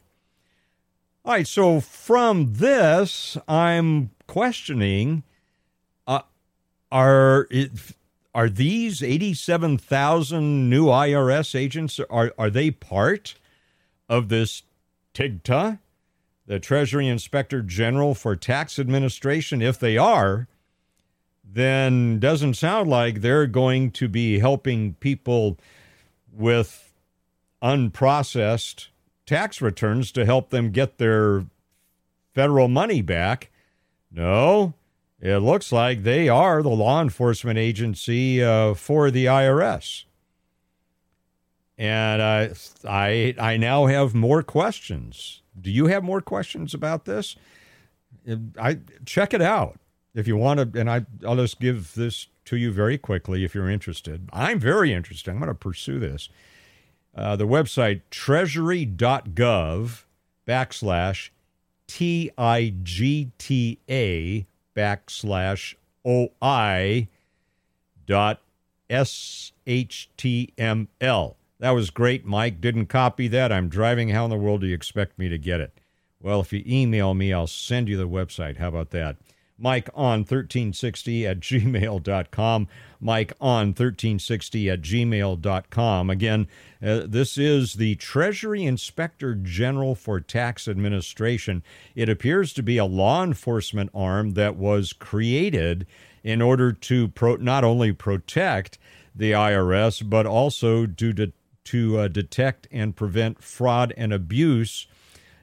All 1.23 1.33
right, 1.33 1.47
so 1.47 1.79
from 1.79 2.53
this, 2.53 3.37
I'm 3.47 4.11
questioning 4.27 5.23
uh, 6.05 6.21
are 6.91 7.47
it, 7.49 7.71
are 8.35 8.49
these 8.49 9.01
87,000 9.01 10.69
new 10.69 10.87
IRS 10.87 11.55
agents 11.55 12.01
are 12.09 12.33
are 12.37 12.49
they 12.49 12.69
part 12.69 13.35
of 14.09 14.27
this 14.27 14.63
TIGTA, 15.13 15.79
the 16.45 16.59
Treasury 16.59 17.07
Inspector 17.07 17.59
General 17.61 18.13
for 18.13 18.35
Tax 18.35 18.77
Administration? 18.77 19.61
If 19.61 19.79
they 19.79 19.97
are, 19.97 20.49
then 21.45 22.19
doesn't 22.19 22.55
sound 22.55 22.89
like 22.89 23.21
they're 23.21 23.47
going 23.47 23.91
to 23.91 24.09
be 24.09 24.39
helping 24.39 24.95
people 24.95 25.57
with 26.29 26.93
unprocessed 27.63 28.89
tax 29.25 29.61
returns 29.61 30.11
to 30.11 30.25
help 30.25 30.49
them 30.49 30.71
get 30.71 30.97
their 30.97 31.45
federal 32.33 32.67
money 32.67 33.01
back. 33.01 33.49
No, 34.11 34.73
it 35.25 35.39
looks 35.39 35.71
like 35.71 36.03
they 36.03 36.29
are 36.29 36.61
the 36.61 36.69
law 36.69 37.01
enforcement 37.01 37.57
agency 37.57 38.43
uh, 38.43 38.75
for 38.75 39.09
the 39.09 39.25
IRS. 39.25 40.03
And 41.79 42.21
I, 42.21 42.51
I, 42.87 43.33
I 43.39 43.57
now 43.57 43.87
have 43.87 44.13
more 44.13 44.43
questions. 44.43 45.41
Do 45.59 45.71
you 45.71 45.87
have 45.87 46.03
more 46.03 46.21
questions 46.21 46.75
about 46.75 47.05
this? 47.05 47.35
I 48.59 48.77
check 49.05 49.33
it 49.33 49.41
out 49.41 49.79
if 50.13 50.27
you 50.27 50.37
want 50.37 50.73
to. 50.73 50.79
And 50.79 50.91
I, 50.91 51.07
I'll 51.25 51.35
just 51.37 51.59
give 51.59 51.95
this 51.95 52.27
to 52.45 52.55
you 52.55 52.71
very 52.71 52.99
quickly 52.99 53.43
if 53.43 53.55
you're 53.55 53.69
interested. 53.69 54.29
I'm 54.31 54.59
very 54.59 54.93
interested. 54.93 55.31
I'm 55.31 55.39
going 55.39 55.47
to 55.47 55.55
pursue 55.55 55.99
this. 55.99 56.29
Uh, 57.15 57.35
the 57.35 57.47
website 57.47 58.01
treasury.gov 58.11 60.03
backslash 60.47 61.29
T 61.87 62.29
I 62.37 62.75
G 62.83 63.31
T 63.39 63.79
A 63.89 64.45
backslash 64.75 65.75
O 66.03 66.29
I 66.41 67.07
dot 68.05 68.41
S 68.89 69.51
H 69.65 70.09
T 70.17 70.53
M 70.57 70.87
L. 71.01 71.37
That 71.59 71.71
was 71.71 71.89
great, 71.89 72.25
Mike. 72.25 72.61
Didn't 72.61 72.87
copy 72.87 73.27
that. 73.29 73.51
I'm 73.51 73.69
driving. 73.69 74.09
How 74.09 74.25
in 74.25 74.29
the 74.29 74.37
world 74.37 74.61
do 74.61 74.67
you 74.67 74.75
expect 74.75 75.17
me 75.17 75.29
to 75.29 75.37
get 75.37 75.61
it? 75.61 75.71
Well, 76.21 76.41
if 76.41 76.51
you 76.51 76.63
email 76.67 77.13
me, 77.13 77.31
I'll 77.31 77.47
send 77.47 77.87
you 77.87 77.97
the 77.97 78.07
website. 78.07 78.57
How 78.57 78.67
about 78.67 78.91
that? 78.91 79.15
Mike 79.57 79.89
on 79.93 80.19
1360 80.19 81.27
at 81.27 81.39
gmail.com. 81.39 82.67
Mike 82.99 83.33
on 83.39 83.67
1360 83.67 84.69
at 84.69 84.81
gmail.com. 84.81 86.09
Again, 86.09 86.47
uh, 86.83 87.01
this 87.07 87.37
is 87.37 87.73
the 87.73 87.95
Treasury 87.95 88.63
Inspector 88.63 89.35
General 89.35 89.95
for 89.95 90.19
Tax 90.19 90.67
Administration. 90.67 91.63
It 91.95 92.09
appears 92.09 92.51
to 92.53 92.63
be 92.63 92.77
a 92.77 92.85
law 92.85 93.23
enforcement 93.23 93.91
arm 93.93 94.31
that 94.31 94.55
was 94.55 94.91
created 94.91 95.87
in 96.23 96.41
order 96.41 96.73
to 96.73 97.07
pro- 97.09 97.35
not 97.37 97.63
only 97.63 97.93
protect 97.93 98.77
the 99.15 99.31
IRS, 99.31 100.07
but 100.07 100.25
also 100.25 100.85
to, 100.85 101.13
de- 101.13 101.33
to 101.65 101.99
uh, 101.99 102.07
detect 102.07 102.67
and 102.71 102.95
prevent 102.95 103.41
fraud 103.41 103.93
and 103.95 104.11
abuse 104.11 104.87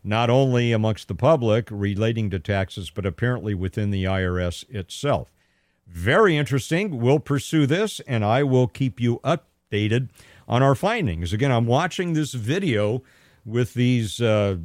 not 0.04 0.30
only 0.30 0.72
amongst 0.72 1.08
the 1.08 1.14
public 1.14 1.68
relating 1.70 2.30
to 2.30 2.38
taxes, 2.38 2.90
but 2.90 3.06
apparently 3.06 3.54
within 3.54 3.90
the 3.90 4.04
IRS 4.04 4.68
itself. 4.70 5.30
Very 5.86 6.36
interesting. 6.36 6.98
We'll 6.98 7.20
pursue 7.20 7.66
this 7.66 8.00
and 8.00 8.24
I 8.24 8.42
will 8.42 8.66
keep 8.66 9.00
you 9.00 9.20
updated 9.22 10.08
on 10.48 10.62
our 10.62 10.74
findings. 10.74 11.32
Again, 11.32 11.52
I'm 11.52 11.66
watching 11.66 12.12
this 12.12 12.32
video 12.32 13.02
with 13.44 13.74
these 13.74 14.20
uh, 14.20 14.56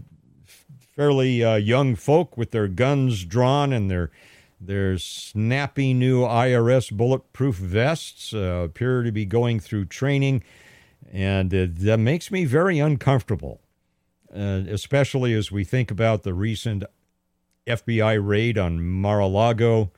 fairly 0.95 1.43
uh, 1.43 1.55
young 1.55 1.95
folk 1.95 2.37
with 2.37 2.51
their 2.51 2.67
guns 2.67 3.23
drawn 3.23 3.73
and 3.73 3.89
their 3.89 4.11
their 4.59 4.97
snappy 4.97 5.93
new 5.93 6.21
IRS 6.21 6.91
bulletproof 6.91 7.55
vests 7.57 8.33
uh, 8.33 8.63
appear 8.65 9.03
to 9.03 9.11
be 9.11 9.23
going 9.23 9.59
through 9.59 9.85
training, 9.85 10.43
and 11.11 11.51
that 11.51 11.99
makes 11.99 12.31
me 12.31 12.43
very 12.43 12.79
uncomfortable 12.79 13.61
uh, 14.37 14.63
especially 14.69 15.33
as 15.33 15.51
we 15.51 15.63
think 15.63 15.89
about 15.89 16.23
the 16.23 16.33
recent 16.33 16.83
FBI 17.65 18.19
raid 18.23 18.57
on 18.57 18.81
Mar 18.81 19.19
a 19.19 19.25
Lago. 19.27 19.91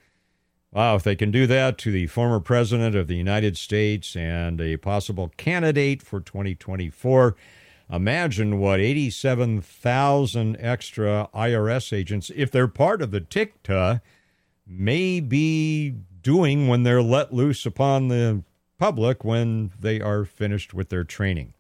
Wow, 0.72 0.96
if 0.96 1.04
they 1.04 1.16
can 1.16 1.32
do 1.32 1.46
that 1.48 1.78
to 1.80 1.92
the 1.92 2.08
former 2.08 2.40
president 2.40 2.96
of 2.96 3.08
the 3.08 3.16
United 3.16 3.58
States 3.58 4.16
and 4.16 4.62
a 4.62 4.78
possible 4.78 5.32
candidate 5.36 6.02
for 6.02 6.22
2024, 6.22 7.36
imagine 7.92 8.60
what 8.60 8.80
87,000 8.80 10.58
extra 10.60 11.28
IRS 11.34 11.92
agents, 11.92 12.32
if 12.36 12.50
they're 12.52 12.68
part 12.68 13.02
of 13.02 13.12
the 13.12 13.22
TIGTA, 13.22 14.02
may 14.66 15.20
be 15.20 15.96
doing 16.22 16.68
when 16.68 16.84
they're 16.84 17.02
let 17.02 17.34
loose 17.34 17.66
upon 17.66 18.08
the 18.08 18.44
public 18.78 19.26
when 19.26 19.72
they 19.80 20.00
are 20.00 20.24
finished 20.24 20.74
with 20.74 20.90
their 20.90 21.04
training. 21.04 21.54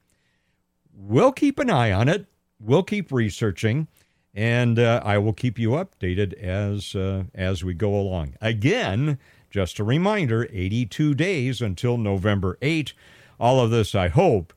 We'll 0.94 1.32
keep 1.32 1.60
an 1.60 1.70
eye 1.70 1.92
on 1.92 2.08
it 2.08 2.28
we'll 2.60 2.84
keep 2.84 3.12
researching, 3.12 3.88
and 4.34 4.78
uh, 4.78 5.02
I 5.04 5.18
will 5.18 5.34
keep 5.34 5.58
you 5.58 5.72
updated 5.72 6.34
as 6.34 6.96
uh, 6.96 7.24
as 7.34 7.64
we 7.64 7.74
go 7.74 7.96
along. 7.96 8.36
Again, 8.42 9.20
just 9.50 9.80
a 9.80 9.84
reminder: 9.84 10.48
82 10.52 11.16
days 11.16 11.62
until 11.62 11.98
November 11.98 12.58
8. 12.62 12.94
All 13.40 13.62
of 13.62 13.72
this, 13.72 13.96
I 13.96 14.10
hope 14.10 14.54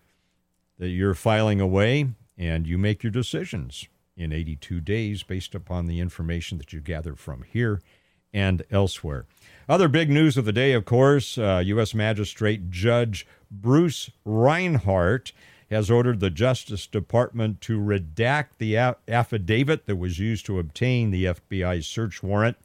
that 0.79 0.89
you're 0.89 1.15
filing 1.15 1.61
away 1.61 2.09
and 2.37 2.67
you 2.67 2.77
make 2.77 3.05
your 3.05 3.13
decisions 3.13 3.87
in 4.17 4.33
82 4.33 4.81
days 4.81 5.23
based 5.23 5.55
upon 5.55 5.87
the 5.87 6.01
information 6.01 6.59
that 6.59 6.73
you 6.73 6.81
gather 6.81 7.15
from 7.15 7.45
here 7.45 7.81
and 8.33 8.63
elsewhere. 8.71 9.27
Other 9.69 9.89
big 9.89 10.11
news 10.11 10.37
of 10.37 10.45
the 10.45 10.53
day, 10.53 10.73
of 10.73 10.85
course, 10.85 11.39
uh, 11.39 11.63
U.S. 11.65 11.95
Magistrate 11.95 12.71
Judge 12.71 13.27
Bruce 13.51 14.11
Reinhart 14.25 15.33
has 15.73 15.91
ordered 15.91 16.21
the 16.21 16.31
Justice 16.31 16.87
Department 16.87 17.61
to 17.63 17.81
redact 17.81 18.59
the 18.59 18.77
affidavit 18.77 19.87
that 19.87 19.97
was 19.97 20.19
used 20.19 20.45
to 20.47 20.59
obtain 20.59 21.11
the 21.11 21.25
FBI 21.25 21.83
search 21.83 22.23
warrant 22.23 22.57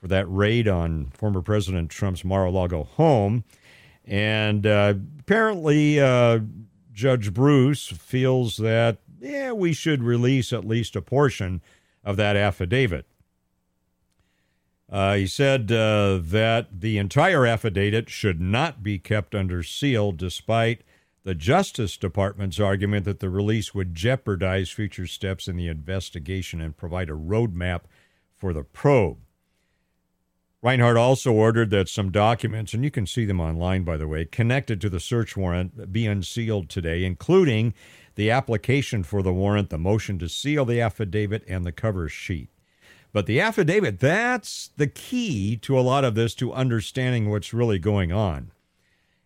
for 0.00 0.08
that 0.08 0.26
raid 0.28 0.68
on 0.68 1.06
former 1.14 1.42
President 1.42 1.90
Trump's 1.90 2.24
Mar 2.24 2.44
a 2.44 2.50
Lago 2.50 2.84
home. 2.84 3.44
And 4.04 4.66
uh, 4.66 4.94
apparently, 5.20 6.00
uh, 6.00 6.40
Judge 6.92 7.32
Bruce 7.32 7.86
feels 7.86 8.56
that, 8.58 8.98
yeah, 9.20 9.52
we 9.52 9.72
should 9.72 10.02
release 10.02 10.52
at 10.52 10.66
least 10.66 10.96
a 10.96 11.02
portion 11.02 11.62
of 12.04 12.16
that 12.16 12.36
affidavit. 12.36 13.06
Uh, 14.90 15.14
he 15.14 15.26
said 15.26 15.70
uh, 15.70 16.18
that 16.20 16.80
the 16.80 16.98
entire 16.98 17.46
affidavit 17.46 18.10
should 18.10 18.40
not 18.40 18.82
be 18.82 18.98
kept 18.98 19.34
under 19.34 19.62
seal 19.62 20.10
despite 20.10 20.82
the 21.22 21.34
Justice 21.34 21.96
Department's 21.96 22.58
argument 22.58 23.04
that 23.04 23.20
the 23.20 23.28
release 23.30 23.74
would 23.74 23.94
jeopardize 23.94 24.70
future 24.70 25.06
steps 25.06 25.48
in 25.48 25.56
the 25.56 25.68
investigation 25.68 26.60
and 26.60 26.76
provide 26.76 27.10
a 27.10 27.14
roadmap 27.14 27.82
for 28.36 28.52
the 28.52 28.64
probe. 28.64 29.18
Reinhart 30.62 30.96
also 30.96 31.32
ordered 31.32 31.70
that 31.70 31.88
some 31.88 32.10
documents, 32.10 32.74
and 32.74 32.84
you 32.84 32.90
can 32.90 33.06
see 33.06 33.24
them 33.24 33.40
online, 33.40 33.82
by 33.82 33.96
the 33.96 34.08
way, 34.08 34.26
connected 34.26 34.80
to 34.80 34.90
the 34.90 35.00
search 35.00 35.36
warrant 35.36 35.90
be 35.90 36.06
unsealed 36.06 36.68
today, 36.68 37.04
including 37.04 37.72
the 38.14 38.30
application 38.30 39.02
for 39.02 39.22
the 39.22 39.32
warrant, 39.32 39.70
the 39.70 39.78
motion 39.78 40.18
to 40.18 40.28
seal 40.28 40.66
the 40.66 40.80
affidavit, 40.80 41.44
and 41.48 41.64
the 41.64 41.72
cover 41.72 42.08
sheet. 42.08 42.50
But 43.12 43.26
the 43.26 43.40
affidavit, 43.40 44.00
that's 44.00 44.70
the 44.76 44.86
key 44.86 45.56
to 45.58 45.78
a 45.78 45.80
lot 45.80 46.04
of 46.04 46.14
this, 46.14 46.34
to 46.36 46.52
understanding 46.52 47.30
what's 47.30 47.54
really 47.54 47.78
going 47.78 48.12
on. 48.12 48.52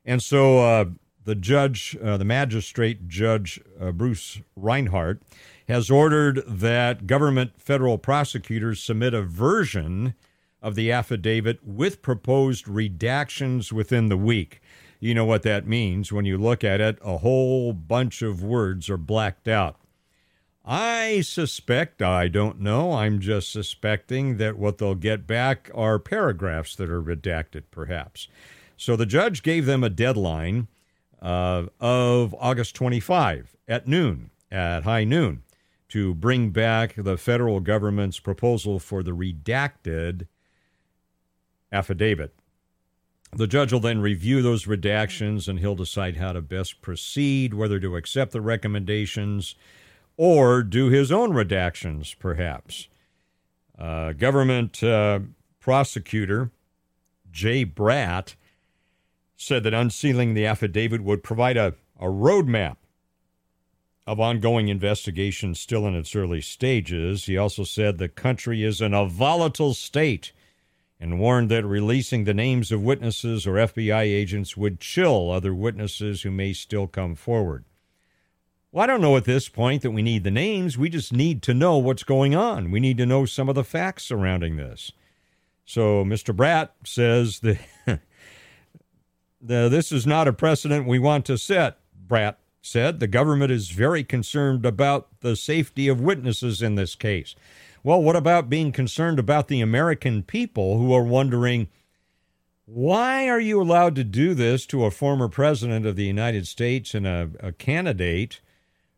And 0.05 0.23
so 0.23 0.59
uh, 0.61 0.85
the 1.25 1.35
judge, 1.35 1.97
uh, 2.03 2.17
the 2.17 2.25
magistrate 2.25 3.09
judge 3.09 3.61
uh, 3.81 3.93
Bruce 3.93 4.41
Reinhart, 4.57 5.23
has 5.69 5.91
ordered 5.91 6.43
that 6.47 7.07
government 7.07 7.53
federal 7.59 7.99
prosecutors 7.99 8.83
submit 8.83 9.15
a 9.15 9.23
version 9.23 10.15
of 10.61 10.75
the 10.75 10.91
affidavit 10.91 11.65
with 11.65 12.03
proposed 12.03 12.67
redactions 12.67 13.73
within 13.73 14.09
the 14.09 14.17
week. 14.17 14.61
You 15.01 15.15
know 15.15 15.25
what 15.25 15.43
that 15.43 15.67
means 15.67 16.13
when 16.13 16.25
you 16.25 16.39
look 16.39 16.65
at 16.65 16.81
it, 16.81 16.99
a 17.03 17.19
whole 17.19 17.73
bunch 17.73 18.23
of 18.23 18.43
words 18.43 18.89
are 18.89 18.97
blacked 18.97 19.49
out. 19.49 19.77
I 20.65 21.21
suspect, 21.21 22.01
I 22.01 22.29
don't 22.29 22.61
know, 22.61 22.93
I'm 22.93 23.21
just 23.21 23.53
suspecting 23.53 24.39
that 24.39 24.57
what 24.57 24.79
they'll 24.79 24.95
get 24.95 25.27
back 25.27 25.71
are 25.75 25.99
paragraphs 25.99 26.75
that 26.77 26.89
are 26.89 27.03
redacted, 27.03 27.65
perhaps. 27.71 28.29
So 28.79 28.97
the 28.97 29.05
judge 29.05 29.43
gave 29.43 29.67
them 29.67 29.85
a 29.85 29.91
deadline 29.91 30.69
uh, 31.25 31.65
of 31.81 32.35
August 32.39 32.77
25 32.77 33.57
at 33.67 33.89
noon. 33.89 34.31
at 34.53 34.85
high 34.85 35.05
noon 35.05 35.43
to 35.89 36.15
bring 36.15 36.51
back 36.51 36.95
the 36.97 37.17
federal 37.17 37.61
government's 37.61 38.19
proposal 38.19 38.79
for 38.79 39.03
the 39.03 39.13
redacted 39.13 40.27
affidavit. 41.73 42.35
The 43.33 43.47
judge 43.47 43.73
will 43.73 43.81
then 43.81 44.01
review 44.01 44.43
those 44.43 44.67
redactions 44.67 45.49
and 45.49 45.59
he'll 45.59 45.75
decide 45.75 46.17
how 46.17 46.33
to 46.33 46.41
best 46.41 46.81
proceed, 46.83 47.55
whether 47.55 47.81
to 47.81 47.97
accept 47.97 48.33
the 48.33 48.41
recommendations 48.41 49.55
or 50.17 50.63
do 50.63 50.89
his 50.89 51.11
own 51.11 51.33
redactions, 51.33 52.17
perhaps. 52.19 52.89
Uh, 53.79 54.13
government 54.13 54.83
uh, 54.83 55.21
prosecutor 55.59 56.51
Jay 57.33 57.65
Bratt 57.65 58.35
said 59.45 59.63
that 59.63 59.75
unsealing 59.75 60.35
the 60.35 60.47
affidavit 60.47 61.03
would 61.03 61.23
provide 61.23 61.57
a, 61.57 61.75
a 62.01 62.07
roadmap 62.07 62.77
of 64.07 64.21
ongoing 64.21 64.69
investigations 64.69 65.61
still 65.61 65.87
in 65.87 65.95
its 65.95 66.15
early 66.15 66.41
stages. 66.41 67.27
He 67.27 67.39
also 67.39 67.65
said 67.65 67.99
the 67.99 68.09
country 68.09 68.63
is 68.63 68.81
in 68.81 68.93
a 68.93 69.07
volatile 69.07 69.75
state 69.75 70.33
and 71.01 71.19
warned 71.19 71.51
that 71.51 71.65
releasing 71.65 72.25
the 72.25 72.35
names 72.35 72.71
of 72.71 72.83
witnesses 72.83 73.47
or 73.47 73.55
FBI 73.55 74.03
agents 74.03 74.57
would 74.57 74.81
chill 74.81 75.31
other 75.31 75.55
witnesses 75.55 76.23
who 76.23 76.31
may 76.31 76.53
still 76.53 76.87
come 76.87 77.15
forward. 77.15 77.65
Well, 78.73 78.85
I 78.85 78.87
don't 78.87 79.01
know 79.01 79.17
at 79.17 79.25
this 79.25 79.49
point 79.49 79.83
that 79.83 79.93
we 79.93 80.03
need 80.03 80.25
the 80.25 80.31
names. 80.31 80.77
We 80.77 80.89
just 80.89 81.13
need 81.13 81.43
to 81.43 81.55
know 81.55 81.79
what's 81.79 82.03
going 82.03 82.35
on. 82.35 82.71
We 82.71 82.81
need 82.81 82.99
to 82.99 83.07
know 83.07 83.25
some 83.25 83.49
of 83.49 83.55
the 83.55 83.65
facts 83.65 84.05
surrounding 84.05 84.57
this. 84.57 84.93
So, 85.65 86.05
Mr. 86.05 86.35
Bratt 86.35 86.71
says 86.85 87.41
that 87.41 87.59
this 89.47 89.93
is 89.93 90.07
not 90.07 90.29
a 90.29 90.33
precedent 90.33 90.87
we 90.87 90.99
want 90.99 91.25
to 91.27 91.37
set, 91.37 91.79
Bratt 92.07 92.37
said. 92.63 93.01
The 93.01 93.07
government 93.07 93.53
is 93.53 93.71
very 93.71 94.03
concerned 94.03 94.65
about 94.65 95.09
the 95.21 95.37
safety 95.37 95.89
of 95.89 96.01
witnesses 96.01 96.63
in 96.63 96.75
this 96.75 96.95
case. 96.95 97.35
Well, 97.83 98.03
what 98.03 98.17
about 98.17 98.49
being 98.49 98.73
concerned 98.73 99.19
about 99.19 99.49
the 99.49 99.61
American 99.61 100.23
people 100.23 100.79
who 100.79 100.93
are 100.95 101.05
wondering 101.05 101.69
why 102.67 103.29
are 103.29 103.41
you 103.41 103.61
allowed 103.61 103.95
to 103.97 104.05
do 104.05 104.33
this 104.33 104.65
to 104.67 104.87
a 104.87 104.91
former 104.91 105.29
president 105.29 105.85
of 105.85 105.97
the 105.97 106.07
United 106.07 106.47
States 106.47 106.95
and 106.95 107.07
a, 107.07 107.31
a 107.41 107.53
candidate 107.53 108.41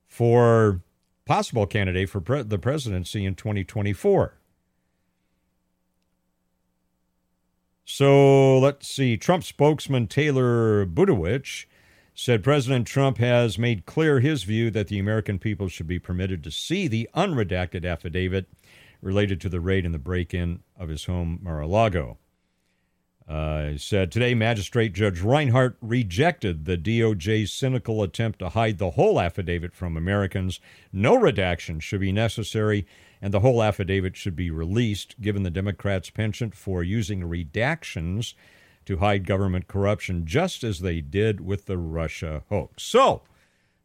for 0.06 0.82
possible 1.24 1.66
candidate 1.66 2.08
for 2.08 2.20
pre- 2.20 2.42
the 2.44 2.60
presidency 2.60 3.24
in 3.24 3.34
2024? 3.34 4.34
So 7.88 8.58
let's 8.58 8.88
see. 8.88 9.16
Trump 9.16 9.44
spokesman 9.44 10.08
Taylor 10.08 10.84
Budowich 10.84 11.66
said 12.16 12.42
President 12.42 12.84
Trump 12.84 13.18
has 13.18 13.58
made 13.58 13.86
clear 13.86 14.18
his 14.18 14.42
view 14.42 14.72
that 14.72 14.88
the 14.88 14.98
American 14.98 15.38
people 15.38 15.68
should 15.68 15.86
be 15.86 16.00
permitted 16.00 16.42
to 16.42 16.50
see 16.50 16.88
the 16.88 17.08
unredacted 17.14 17.88
affidavit 17.88 18.46
related 19.00 19.40
to 19.40 19.48
the 19.48 19.60
raid 19.60 19.84
and 19.84 19.94
the 19.94 20.00
break 20.00 20.34
in 20.34 20.64
of 20.76 20.88
his 20.88 21.04
home, 21.04 21.38
Mar 21.40 21.60
a 21.60 21.66
Lago. 21.68 22.18
Uh, 23.28 23.68
he 23.68 23.78
said 23.78 24.10
today, 24.10 24.34
Magistrate 24.34 24.92
Judge 24.92 25.20
Reinhart 25.20 25.76
rejected 25.80 26.64
the 26.64 26.76
DOJ's 26.76 27.52
cynical 27.52 28.02
attempt 28.02 28.40
to 28.40 28.48
hide 28.48 28.78
the 28.78 28.90
whole 28.90 29.20
affidavit 29.20 29.72
from 29.72 29.96
Americans. 29.96 30.58
No 30.92 31.14
redaction 31.14 31.78
should 31.78 32.00
be 32.00 32.12
necessary, 32.12 32.84
and 33.20 33.32
the 33.32 33.40
whole 33.40 33.62
affidavit 33.62 34.16
should 34.16 34.36
be 34.36 34.50
released, 34.50 35.20
given 35.20 35.42
the 35.42 35.50
Democrats' 35.50 36.10
penchant 36.10 36.54
for 36.54 36.82
using 36.82 37.22
redactions 37.22 38.34
to 38.84 38.98
hide 38.98 39.26
government 39.26 39.68
corruption, 39.68 40.26
just 40.26 40.62
as 40.62 40.80
they 40.80 41.00
did 41.00 41.40
with 41.40 41.66
the 41.66 41.78
Russia 41.78 42.42
hoax. 42.48 42.82
So, 42.84 43.22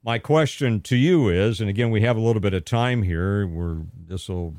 my 0.04 0.20
question 0.20 0.82
to 0.82 0.96
you 0.96 1.30
is, 1.30 1.62
and 1.62 1.70
again, 1.70 1.92
we 1.92 2.02
have 2.02 2.18
a 2.18 2.22
little 2.22 2.42
bit 2.42 2.54
of 2.54 2.66
time 2.66 3.04
here. 3.04 3.46
We're 3.46 3.82
this 4.08 4.30
will, 4.30 4.56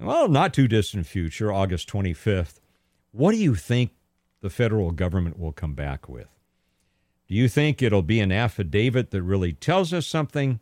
well, 0.00 0.28
not 0.28 0.54
too 0.54 0.68
distant 0.68 1.06
future, 1.06 1.52
August 1.52 1.88
25th. 1.88 2.60
What 3.12 3.32
do 3.32 3.38
you 3.38 3.54
think 3.54 3.92
the 4.40 4.50
federal 4.50 4.90
government 4.90 5.38
will 5.38 5.52
come 5.52 5.74
back 5.74 6.08
with? 6.08 6.28
Do 7.28 7.34
you 7.34 7.48
think 7.48 7.80
it'll 7.80 8.02
be 8.02 8.20
an 8.20 8.32
affidavit 8.32 9.10
that 9.10 9.22
really 9.22 9.52
tells 9.52 9.92
us 9.92 10.06
something, 10.06 10.60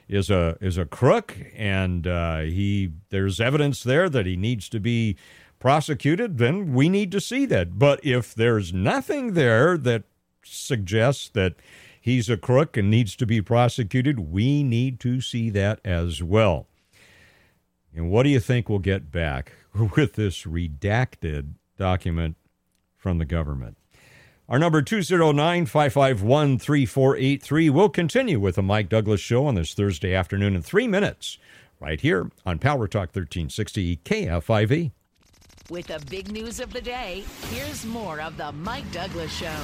is 0.09 0.31
a 0.31 0.57
is 0.61 0.77
a 0.77 0.85
crook 0.85 1.37
and 1.57 2.07
uh, 2.07 2.41
he 2.41 2.91
there's 3.11 3.41
evidence 3.41 3.83
there 3.83 4.09
that 4.09 4.27
he 4.27 4.37
needs 4.37 4.69
to 4.71 4.81
be 4.81 5.17
prosecuted, 5.59 6.39
then 6.39 6.75
we 6.75 6.89
need 6.89 7.11
to 7.13 7.21
see 7.21 7.47
that. 7.47 7.79
But 7.79 8.05
if 8.05 8.35
there's 8.35 8.73
nothing 8.73 9.35
there 9.35 9.79
that 9.79 10.05
suggests 10.45 11.29
that 11.31 11.55
he's 12.01 12.29
a 12.29 12.37
crook 12.37 12.77
and 12.77 12.91
needs 12.91 13.17
to 13.17 13.27
be 13.27 13.41
prosecuted, 13.41 14.33
we 14.33 14.63
need 14.63 15.01
to 15.01 15.21
see 15.21 15.51
that 15.51 15.81
as 15.85 16.23
well. 16.23 16.67
And 17.95 18.11
what 18.11 18.25
do 18.25 18.29
you 18.29 18.41
think 18.41 18.69
we'll 18.69 18.81
get 18.81 19.11
back 19.11 19.53
with 19.97 20.15
this 20.15 20.43
redacted 20.43 21.55
document 21.79 22.37
from 22.97 23.19
the 23.19 23.25
government? 23.25 23.79
Our 24.47 24.59
number 24.59 24.83
209-551-3483 24.83 27.71
We'll 27.71 27.89
continue 27.89 28.39
with 28.39 28.57
the 28.57 28.63
Mike 28.63 28.91
Douglass 28.91 29.21
show 29.21 29.47
on 29.47 29.55
this 29.55 29.73
Thursday 29.73 30.15
afternoon 30.15 30.55
in 30.55 30.61
3 30.61 30.87
minutes 30.87 31.39
right 31.81 31.99
here 32.01 32.31
on 32.45 32.59
Power 32.59 32.87
Talk 32.87 33.15
1360 33.15 33.97
KFIV. 34.05 34.93
With 35.71 35.87
the 35.87 35.99
big 36.11 36.31
news 36.31 36.61
of 36.61 36.75
the 36.75 36.81
day, 36.83 37.25
here's 37.49 37.87
more 37.87 38.21
of 38.21 38.37
the 38.37 38.53
Mike 38.53 38.85
Douglass 38.93 39.35
Show. 39.35 39.57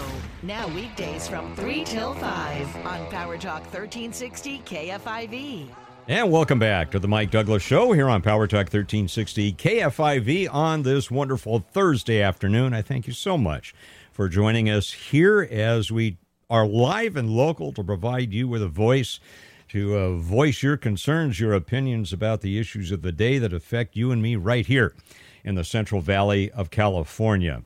Now 0.42 0.66
weekdays 0.68 1.28
from 1.28 1.54
3 1.56 1.84
till 1.84 2.14
5 2.14 2.76
on 2.86 3.10
Power 3.10 3.36
Talk 3.36 3.64
1360 3.64 4.60
KFIV. 4.60 5.68
And 6.08 6.32
welcome 6.32 6.58
back 6.58 6.90
to 6.92 6.98
the 6.98 7.06
Mike 7.06 7.30
Douglass 7.30 7.62
Show 7.62 7.92
here 7.92 8.08
on 8.08 8.22
Power 8.22 8.46
Talk 8.46 8.72
1360 8.72 9.52
KFIV 9.52 10.48
on 10.50 10.84
this 10.84 11.10
wonderful 11.10 11.66
Thursday 11.70 12.22
afternoon. 12.22 12.72
I 12.72 12.80
thank 12.80 13.06
you 13.06 13.12
so 13.12 13.36
much 13.36 13.74
for 14.10 14.30
joining 14.30 14.70
us 14.70 14.92
here 14.92 15.46
as 15.50 15.92
we 15.92 16.16
are 16.48 16.66
live 16.66 17.14
and 17.14 17.28
local 17.28 17.74
to 17.74 17.84
provide 17.84 18.32
you 18.32 18.48
with 18.48 18.62
a 18.62 18.68
voice 18.68 19.20
to 19.68 19.98
uh, 19.98 20.12
voice 20.14 20.62
your 20.62 20.78
concerns, 20.78 21.38
your 21.38 21.52
opinions 21.52 22.10
about 22.10 22.40
the 22.40 22.58
issues 22.58 22.90
of 22.90 23.02
the 23.02 23.12
day 23.12 23.36
that 23.36 23.52
affect 23.52 23.96
you 23.96 24.10
and 24.10 24.22
me 24.22 24.34
right 24.34 24.64
here 24.64 24.94
in 25.44 25.54
the 25.54 25.64
Central 25.64 26.00
Valley 26.00 26.50
of 26.50 26.70
California. 26.70 27.62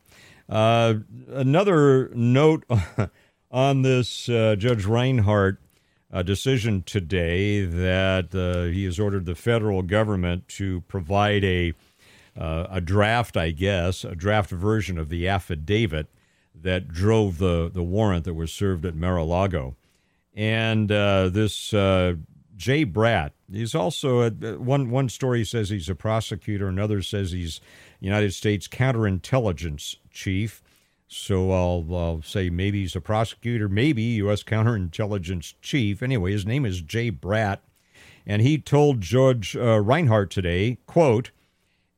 Uh, 0.49 0.95
another 1.29 2.11
note 2.15 2.65
on 3.51 3.83
this 3.83 4.29
uh, 4.29 4.57
Judge 4.57 4.85
Reinhart 4.85 5.61
uh, 6.13 6.23
decision 6.23 6.83
today 6.83 7.65
that 7.65 8.35
uh, 8.35 8.73
he 8.73 8.85
has 8.85 9.01
ordered 9.01 9.27
the 9.27 9.35
federal 9.35 9.83
government 9.83 10.47
to 10.49 10.83
provide 10.83 11.45
a 11.45 11.75
uh, 12.37 12.67
a 12.69 12.81
draft, 12.81 13.37
I 13.37 13.53
guess, 13.53 14.03
a 14.03 14.17
draft 14.17 14.51
version 14.51 14.99
of 14.99 15.09
the 15.09 15.29
affidavit 15.29 16.09
that 16.53 16.89
drove 16.89 17.39
the, 17.39 17.71
the 17.73 17.83
warrant 17.83 18.25
that 18.25 18.35
was 18.35 18.53
served 18.53 18.85
at 18.85 18.97
Mar-a-Lago. 18.97 19.77
And 20.35 20.91
uh, 20.91 21.29
this 21.29 21.73
Jay 22.65 22.87
Bratt. 22.87 23.33
He's 23.53 23.75
also 23.75 24.23
a, 24.23 24.31
one 24.31 24.89
one 24.89 25.11
story 25.11 25.45
says 25.45 25.69
he's 25.69 25.91
a 25.91 25.95
prosecutor, 25.95 26.67
another 26.67 27.03
says 27.03 27.33
he's 27.33 27.61
United 28.01 28.33
States 28.33 28.67
counterintelligence 28.69 29.97
chief. 30.11 30.63
So 31.07 31.53
I'll, 31.53 31.87
I'll 31.95 32.23
say 32.23 32.49
maybe 32.49 32.81
he's 32.81 32.97
a 32.97 33.03
prosecutor, 33.03 33.69
maybe 33.69 34.03
U.S. 34.25 34.43
counterintelligence 34.43 35.53
chief. 35.61 36.03
Anyway, 36.03 36.33
his 36.33 36.47
name 36.47 36.65
is 36.65 36.81
Jay 36.81 37.11
Bratt, 37.11 37.59
and 38.27 38.41
he 38.41 38.57
told 38.57 39.03
Judge 39.03 39.55
uh, 39.55 39.79
Reinhart 39.83 40.31
today, 40.31 40.79
"quote 40.87 41.33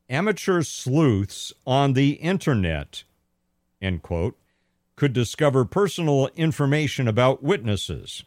Amateur 0.09 0.63
sleuths 0.63 1.53
on 1.65 1.93
the 1.93 2.15
internet," 2.15 3.05
end 3.81 4.01
quote, 4.01 4.37
could 4.97 5.13
discover 5.13 5.63
personal 5.63 6.27
information 6.35 7.07
about 7.07 7.41
witnesses. 7.41 8.25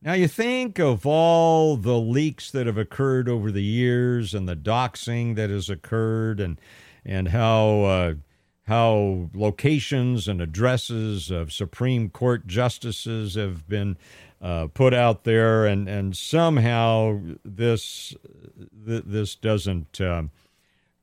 Now, 0.00 0.12
you 0.12 0.28
think 0.28 0.78
of 0.78 1.04
all 1.04 1.76
the 1.76 1.98
leaks 1.98 2.52
that 2.52 2.68
have 2.68 2.78
occurred 2.78 3.28
over 3.28 3.50
the 3.50 3.64
years 3.64 4.32
and 4.32 4.48
the 4.48 4.54
doxing 4.54 5.34
that 5.34 5.50
has 5.50 5.68
occurred 5.68 6.38
and, 6.38 6.60
and 7.04 7.28
how, 7.28 7.82
uh, 7.82 8.14
how 8.62 9.28
locations 9.34 10.28
and 10.28 10.40
addresses 10.40 11.32
of 11.32 11.52
Supreme 11.52 12.10
Court 12.10 12.46
justices 12.46 13.34
have 13.34 13.68
been 13.68 13.96
uh, 14.40 14.68
put 14.68 14.94
out 14.94 15.24
there, 15.24 15.66
and, 15.66 15.88
and 15.88 16.16
somehow 16.16 17.20
this, 17.44 18.14
th- 18.86 19.02
this 19.04 19.34
doesn't. 19.34 20.00
Um, 20.00 20.30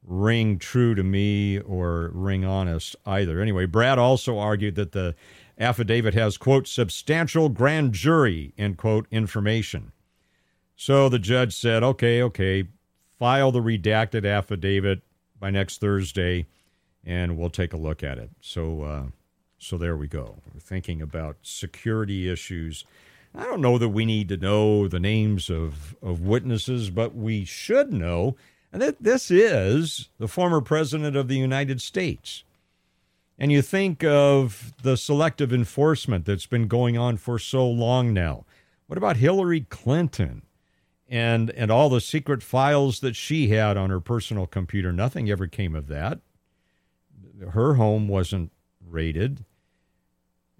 ring 0.08 0.60
true 0.60 0.93
to 0.93 1.04
me 1.04 1.60
or 1.60 2.12
ring 2.14 2.46
honest 2.46 2.96
either. 3.08 3.41
Anyway, 3.41 3.66
Bratt 3.66 3.98
also 3.98 4.38
argued 4.38 4.76
that 4.76 4.91
the 4.91 5.16
affidavit 5.58 6.14
has, 6.14 6.38
quote, 6.38 6.68
substantial 6.68 7.49
grand 7.49 7.93
jury, 7.93 8.53
end 8.58 8.78
quote, 8.78 9.08
information. 9.12 9.91
So 10.76 11.10
the 11.10 11.20
judge 11.20 11.56
said, 11.56 11.84
okay, 11.84 12.22
okay, 12.22 12.68
file 13.18 13.51
the 13.51 13.62
redacted 13.62 14.30
affidavit 14.30 15.01
by 15.39 15.49
next 15.49 15.80
Thursday 15.80 16.45
and 17.06 17.38
we'll 17.38 17.49
take 17.49 17.74
a 17.74 17.78
look 17.78 18.03
at 18.03 18.18
it. 18.18 18.32
So, 18.41 18.82
uh, 18.82 19.03
so 19.60 19.78
there 19.78 19.95
we 19.95 20.08
go. 20.08 20.38
We're 20.53 20.60
thinking 20.60 21.01
about 21.01 21.38
security 21.43 22.30
issues. 22.30 22.84
I 23.34 23.43
don't 23.43 23.62
know 23.62 23.78
that 23.78 23.89
we 23.89 24.06
need 24.06 24.28
to 24.30 24.38
know 24.38 24.88
the 24.88 24.99
names 24.99 25.49
of, 25.49 25.95
of 26.01 26.22
witnesses, 26.22 26.89
but 26.89 27.16
we 27.16 27.45
should 27.45 27.93
know 27.93 28.36
and 28.76 28.82
that 28.82 29.01
this 29.01 29.32
is 29.32 30.10
the 30.20 30.28
former 30.28 30.60
president 30.60 31.16
of 31.16 31.30
the 31.30 31.38
United 31.38 31.82
States. 31.82 32.43
And 33.38 33.52
you 33.52 33.62
think 33.62 34.04
of 34.04 34.74
the 34.82 34.96
selective 34.96 35.52
enforcement 35.52 36.26
that's 36.26 36.46
been 36.46 36.68
going 36.68 36.98
on 36.98 37.18
for 37.18 37.38
so 37.38 37.68
long 37.68 38.14
now. 38.14 38.46
What 38.88 38.98
about 38.98 39.18
Hillary 39.18 39.62
Clinton 39.62 40.44
and 41.08 41.52
and 41.52 41.70
all 41.70 41.90
the 41.90 42.02
secret 42.02 42.42
files 42.42 43.00
that 43.02 43.16
she 43.16 43.50
had 43.50 43.78
on 43.78 43.90
her 43.90 44.00
personal 44.00 44.48
computer? 44.48 44.94
Nothing 44.94 45.30
ever 45.30 45.48
came 45.48 45.76
of 45.76 45.88
that. 45.88 46.20
Her 47.52 47.74
home 47.74 48.08
wasn't 48.08 48.52
raided. 48.86 49.44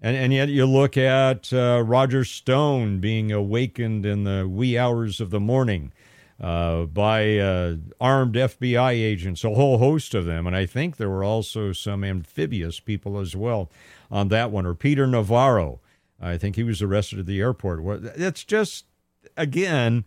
And, 0.02 0.14
and 0.14 0.32
yet 0.32 0.50
you 0.50 0.66
look 0.66 0.98
at 0.98 1.50
uh, 1.52 1.82
Roger 1.84 2.24
Stone 2.24 3.00
being 3.00 3.32
awakened 3.32 4.04
in 4.04 4.24
the 4.24 4.46
wee 4.46 4.76
hours 4.76 5.20
of 5.20 5.30
the 5.30 5.40
morning 5.40 5.92
uh, 6.40 6.84
by 6.84 7.38
uh, 7.38 7.76
armed 8.00 8.34
FBI 8.34 8.92
agents, 8.92 9.44
a 9.44 9.54
whole 9.54 9.78
host 9.78 10.14
of 10.14 10.26
them. 10.26 10.46
And 10.46 10.54
I 10.54 10.66
think 10.66 10.96
there 10.96 11.08
were 11.08 11.24
also 11.24 11.72
some 11.72 12.04
amphibious 12.04 12.80
people 12.80 13.18
as 13.18 13.34
well 13.34 13.70
on 14.10 14.28
that 14.28 14.50
one. 14.50 14.66
Or 14.66 14.74
Peter 14.74 15.06
Navarro, 15.06 15.80
I 16.20 16.36
think 16.36 16.56
he 16.56 16.62
was 16.62 16.82
arrested 16.82 17.20
at 17.20 17.26
the 17.26 17.40
airport. 17.40 17.80
It's 18.16 18.44
just, 18.44 18.84
again, 19.36 20.04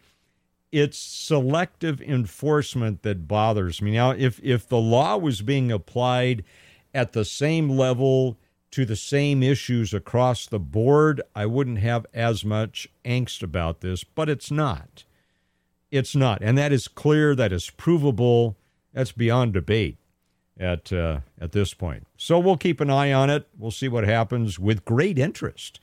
it's 0.71 0.99
selective 0.99 1.99
enforcement 2.01 3.01
that 3.01 3.27
bothers 3.27 3.81
me. 3.81 3.91
Now, 3.91 4.11
if, 4.11 4.39
if 4.43 4.67
the 4.67 4.77
law 4.77 5.17
was 5.17 5.41
being 5.41 5.71
applied 5.71 6.43
at 6.93 7.13
the 7.13 7.25
same 7.25 7.69
level 7.69 8.37
to 8.71 8.85
the 8.85 8.95
same 8.95 9.41
issues 9.41 9.95
across 9.95 10.45
the 10.45 10.59
board, 10.59 11.21
I 11.35 11.47
wouldn't 11.47 11.79
have 11.79 12.05
as 12.13 12.45
much 12.45 12.87
angst 13.03 13.41
about 13.41 13.81
this, 13.81 14.03
but 14.03 14.29
it's 14.29 14.51
not. 14.51 15.05
It's 15.91 16.15
not, 16.15 16.39
and 16.41 16.57
that 16.57 16.71
is 16.71 16.87
clear. 16.87 17.35
That 17.35 17.51
is 17.51 17.69
provable. 17.69 18.57
That's 18.93 19.11
beyond 19.11 19.53
debate 19.53 19.97
at 20.59 20.91
uh, 20.93 21.21
at 21.39 21.51
this 21.51 21.73
point. 21.73 22.05
So 22.17 22.37
we'll 22.37 22.57
keep 22.57 22.79
an 22.79 22.89
eye 22.89 23.11
on 23.11 23.29
it. 23.29 23.47
We'll 23.57 23.71
see 23.71 23.87
what 23.87 24.03
happens 24.03 24.59
with 24.59 24.85
great 24.85 25.17
interest. 25.17 25.79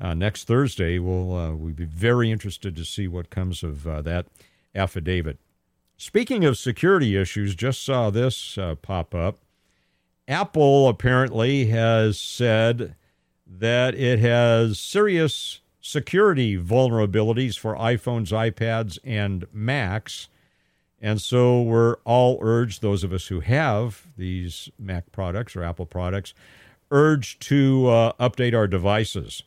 Uh, 0.00 0.14
next 0.14 0.44
Thursday, 0.44 0.98
we'll 0.98 1.34
uh, 1.34 1.54
we'll 1.54 1.74
be 1.74 1.84
very 1.84 2.30
interested 2.30 2.74
to 2.76 2.84
see 2.84 3.06
what 3.06 3.28
comes 3.28 3.62
of 3.62 3.86
uh, 3.86 4.00
that 4.02 4.26
affidavit. 4.74 5.38
Speaking 5.96 6.46
of 6.46 6.56
security 6.56 7.16
issues, 7.16 7.54
just 7.54 7.84
saw 7.84 8.08
this 8.08 8.56
uh, 8.56 8.76
pop 8.76 9.14
up. 9.14 9.38
Apple 10.26 10.88
apparently 10.88 11.66
has 11.66 12.18
said 12.18 12.94
that 13.46 13.94
it 13.94 14.20
has 14.20 14.78
serious 14.78 15.59
security 15.80 16.56
vulnerabilities 16.56 17.58
for 17.58 17.74
iPhones, 17.74 18.32
iPads, 18.32 18.98
and 19.04 19.46
Macs. 19.52 20.28
And 21.00 21.20
so 21.20 21.62
we're 21.62 21.96
all 22.04 22.38
urged, 22.42 22.82
those 22.82 23.02
of 23.04 23.12
us 23.12 23.28
who 23.28 23.40
have 23.40 24.06
these 24.16 24.68
Mac 24.78 25.10
products 25.12 25.56
or 25.56 25.64
Apple 25.64 25.86
products, 25.86 26.34
urged 26.90 27.40
to 27.42 27.88
uh, 27.88 28.12
update 28.14 28.54
our 28.54 28.66
devices. 28.66 29.42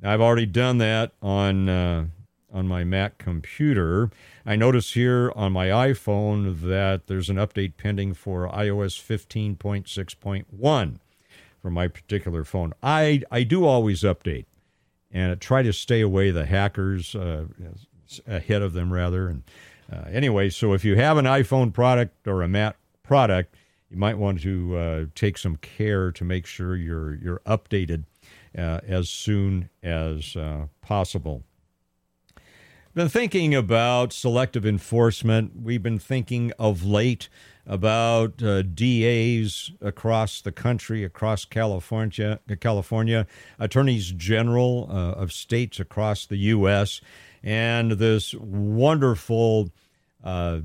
Now, 0.00 0.12
I've 0.12 0.20
already 0.20 0.46
done 0.46 0.78
that 0.78 1.12
on 1.22 1.68
uh, 1.68 2.06
on 2.52 2.68
my 2.68 2.84
Mac 2.84 3.18
computer. 3.18 4.10
I 4.44 4.56
notice 4.56 4.92
here 4.92 5.32
on 5.34 5.52
my 5.52 5.68
iPhone 5.68 6.60
that 6.62 7.06
there's 7.06 7.30
an 7.30 7.36
update 7.36 7.74
pending 7.78 8.14
for 8.14 8.48
iOS 8.48 9.00
15.6.1 9.00 10.98
for 11.60 11.70
my 11.70 11.88
particular 11.88 12.44
phone. 12.44 12.74
I 12.82 13.22
I 13.30 13.44
do 13.44 13.64
always 13.64 14.02
update 14.02 14.44
and 15.12 15.40
try 15.40 15.62
to 15.62 15.72
stay 15.72 16.00
away 16.00 16.30
the 16.30 16.46
hackers 16.46 17.14
uh, 17.14 17.44
ahead 18.26 18.62
of 18.62 18.72
them 18.72 18.92
rather. 18.92 19.28
And 19.28 19.42
uh, 19.92 20.08
anyway, 20.10 20.48
so 20.50 20.72
if 20.72 20.84
you 20.84 20.96
have 20.96 21.18
an 21.18 21.26
iPhone 21.26 21.72
product 21.72 22.26
or 22.26 22.42
a 22.42 22.48
Mac 22.48 22.76
product, 23.02 23.54
you 23.90 23.98
might 23.98 24.16
want 24.16 24.40
to 24.40 24.76
uh, 24.76 25.04
take 25.14 25.36
some 25.36 25.56
care 25.56 26.10
to 26.12 26.24
make 26.24 26.46
sure 26.46 26.76
you're 26.76 27.14
you're 27.14 27.42
updated 27.46 28.04
uh, 28.56 28.80
as 28.86 29.10
soon 29.10 29.68
as 29.82 30.34
uh, 30.34 30.66
possible. 30.80 31.42
Been 32.94 33.08
thinking 33.08 33.54
about 33.54 34.12
selective 34.12 34.66
enforcement. 34.66 35.52
We've 35.62 35.82
been 35.82 35.98
thinking 35.98 36.52
of 36.58 36.84
late 36.84 37.30
about 37.66 38.42
uh, 38.42 38.62
DAs 38.62 39.70
across 39.80 40.40
the 40.40 40.52
country, 40.52 41.04
across 41.04 41.44
California, 41.44 42.40
California, 42.60 43.26
attorneys 43.58 44.12
general 44.12 44.88
uh, 44.90 45.12
of 45.12 45.32
states 45.32 45.78
across 45.78 46.26
the 46.26 46.36
U.S., 46.36 47.00
and 47.44 47.92
this 47.92 48.34
wonderful 48.34 49.70
uh, 50.22 50.60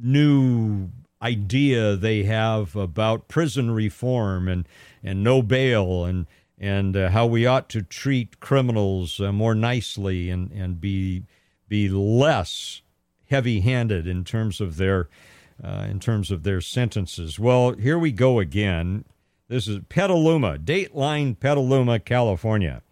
new 0.00 0.90
idea 1.22 1.96
they 1.96 2.24
have 2.24 2.76
about 2.76 3.28
prison 3.28 3.70
reform 3.70 4.48
and 4.48 4.68
and 5.02 5.22
no 5.24 5.42
bail 5.42 6.04
and 6.04 6.26
and 6.58 6.96
uh, 6.96 7.10
how 7.10 7.26
we 7.26 7.46
ought 7.46 7.68
to 7.68 7.82
treat 7.82 8.40
criminals 8.40 9.20
uh, 9.20 9.32
more 9.32 9.54
nicely 9.54 10.28
and 10.30 10.50
and 10.52 10.80
be 10.80 11.24
be 11.68 11.88
less 11.88 12.82
heavy-handed 13.28 14.06
in 14.06 14.24
terms 14.24 14.60
of 14.60 14.76
their 14.76 15.08
uh, 15.62 15.86
in 15.88 16.00
terms 16.00 16.30
of 16.30 16.42
their 16.42 16.60
sentences. 16.60 17.38
Well, 17.38 17.72
here 17.72 17.98
we 17.98 18.12
go 18.12 18.38
again. 18.38 19.04
This 19.48 19.68
is 19.68 19.80
Petaluma, 19.88 20.58
Dateline, 20.58 21.38
Petaluma, 21.38 22.00
California. 22.00 22.82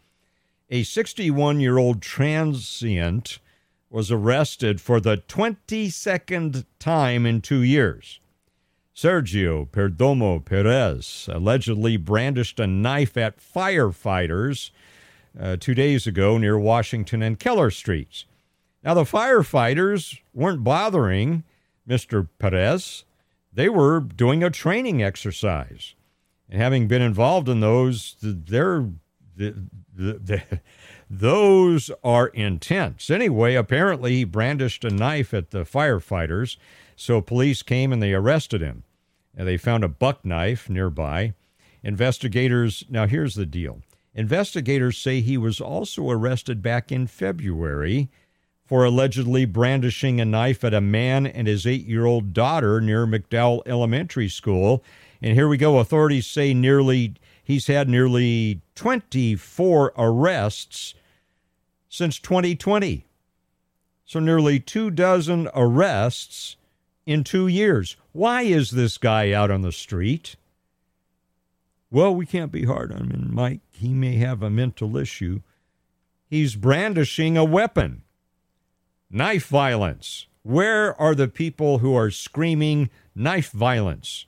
A 0.70 0.82
61 0.82 1.60
year 1.60 1.78
old 1.78 2.00
transient 2.00 3.38
was 3.90 4.10
arrested 4.10 4.80
for 4.80 5.00
the 5.00 5.18
22nd 5.18 6.64
time 6.78 7.26
in 7.26 7.40
two 7.40 7.62
years. 7.62 8.20
Sergio 8.94 9.68
Perdomo 9.68 10.44
Perez 10.44 11.28
allegedly 11.30 11.96
brandished 11.96 12.60
a 12.60 12.66
knife 12.66 13.16
at 13.16 13.38
firefighters 13.38 14.70
uh, 15.38 15.56
two 15.58 15.74
days 15.74 16.06
ago 16.06 16.38
near 16.38 16.58
Washington 16.58 17.22
and 17.22 17.40
Keller 17.40 17.70
Streets. 17.70 18.24
Now, 18.84 18.94
the 18.94 19.04
firefighters 19.04 20.20
weren't 20.32 20.62
bothering 20.62 21.42
Mr. 21.89 22.28
Perez, 22.39 23.05
they 23.53 23.68
were 23.68 24.01
doing 24.01 24.43
a 24.43 24.51
training 24.51 25.03
exercise. 25.03 25.95
And 26.49 26.61
having 26.61 26.89
been 26.89 27.03
involved 27.03 27.49
in 27.49 27.61
those, 27.61 28.16
they're, 28.20 28.89
the, 29.37 30.43
those 31.11 31.91
are 32.03 32.28
intense. 32.28 33.11
Anyway, 33.11 33.55
apparently 33.55 34.16
he 34.16 34.24
brandished 34.24 34.85
a 34.85 34.91
knife 34.91 35.32
at 35.32 35.51
the 35.51 35.64
firefighters, 35.64 36.57
so 36.97 37.20
police 37.20 37.62
came 37.62 37.93
and 37.93 38.03
they 38.03 38.12
arrested 38.12 38.61
him. 38.61 38.85
And 39.37 39.49
they 39.49 39.57
found 39.57 39.82
a 39.82 39.89
buck 39.89 40.24
knife 40.24 40.70
nearby. 40.70 41.35
Investigators, 41.82 42.85
now 42.89 43.07
here's 43.07 43.35
the 43.35 43.47
deal. 43.47 43.80
Investigators 44.14 44.97
say 44.97 45.20
he 45.20 45.37
was 45.37 45.61
also 45.61 46.09
arrested 46.09 46.62
back 46.62 46.93
in 46.93 47.07
February 47.09 48.09
for 48.64 48.84
allegedly 48.84 49.44
brandishing 49.44 50.20
a 50.20 50.24
knife 50.24 50.64
at 50.64 50.72
a 50.74 50.80
man 50.80 51.26
and 51.26 51.46
his 51.46 51.66
eight 51.66 51.86
year 51.86 52.06
old 52.06 52.32
daughter 52.32 52.80
near 52.80 53.06
McDowell 53.06 53.62
Elementary 53.66 54.28
School. 54.28 54.82
And 55.20 55.34
here 55.34 55.48
we 55.48 55.56
go. 55.56 55.78
Authorities 55.78 56.26
say 56.26 56.54
nearly 56.54 57.14
he's 57.42 57.66
had 57.66 57.88
nearly 57.88 58.62
24 58.74 59.92
arrests 59.96 60.94
since 61.88 62.18
2020. 62.18 63.06
So 64.06 64.18
nearly 64.18 64.60
two 64.60 64.90
dozen 64.90 65.48
arrests 65.54 66.56
in 67.06 67.24
two 67.24 67.46
years. 67.46 67.96
Why 68.12 68.42
is 68.42 68.70
this 68.70 68.98
guy 68.98 69.32
out 69.32 69.50
on 69.50 69.62
the 69.62 69.72
street? 69.72 70.36
Well, 71.90 72.14
we 72.14 72.26
can't 72.26 72.50
be 72.50 72.64
hard 72.64 72.92
on 72.92 73.10
him, 73.10 73.30
Mike. 73.32 73.60
He 73.70 73.92
may 73.92 74.16
have 74.16 74.42
a 74.42 74.50
mental 74.50 74.96
issue. 74.96 75.40
He's 76.28 76.56
brandishing 76.56 77.36
a 77.36 77.44
weapon 77.44 78.02
knife 79.11 79.46
violence. 79.46 80.26
Where 80.42 81.00
are 81.00 81.14
the 81.14 81.28
people 81.28 81.78
who 81.78 81.94
are 81.94 82.11
screaming 82.11 82.90
knife 83.14 83.50
violence? 83.50 84.26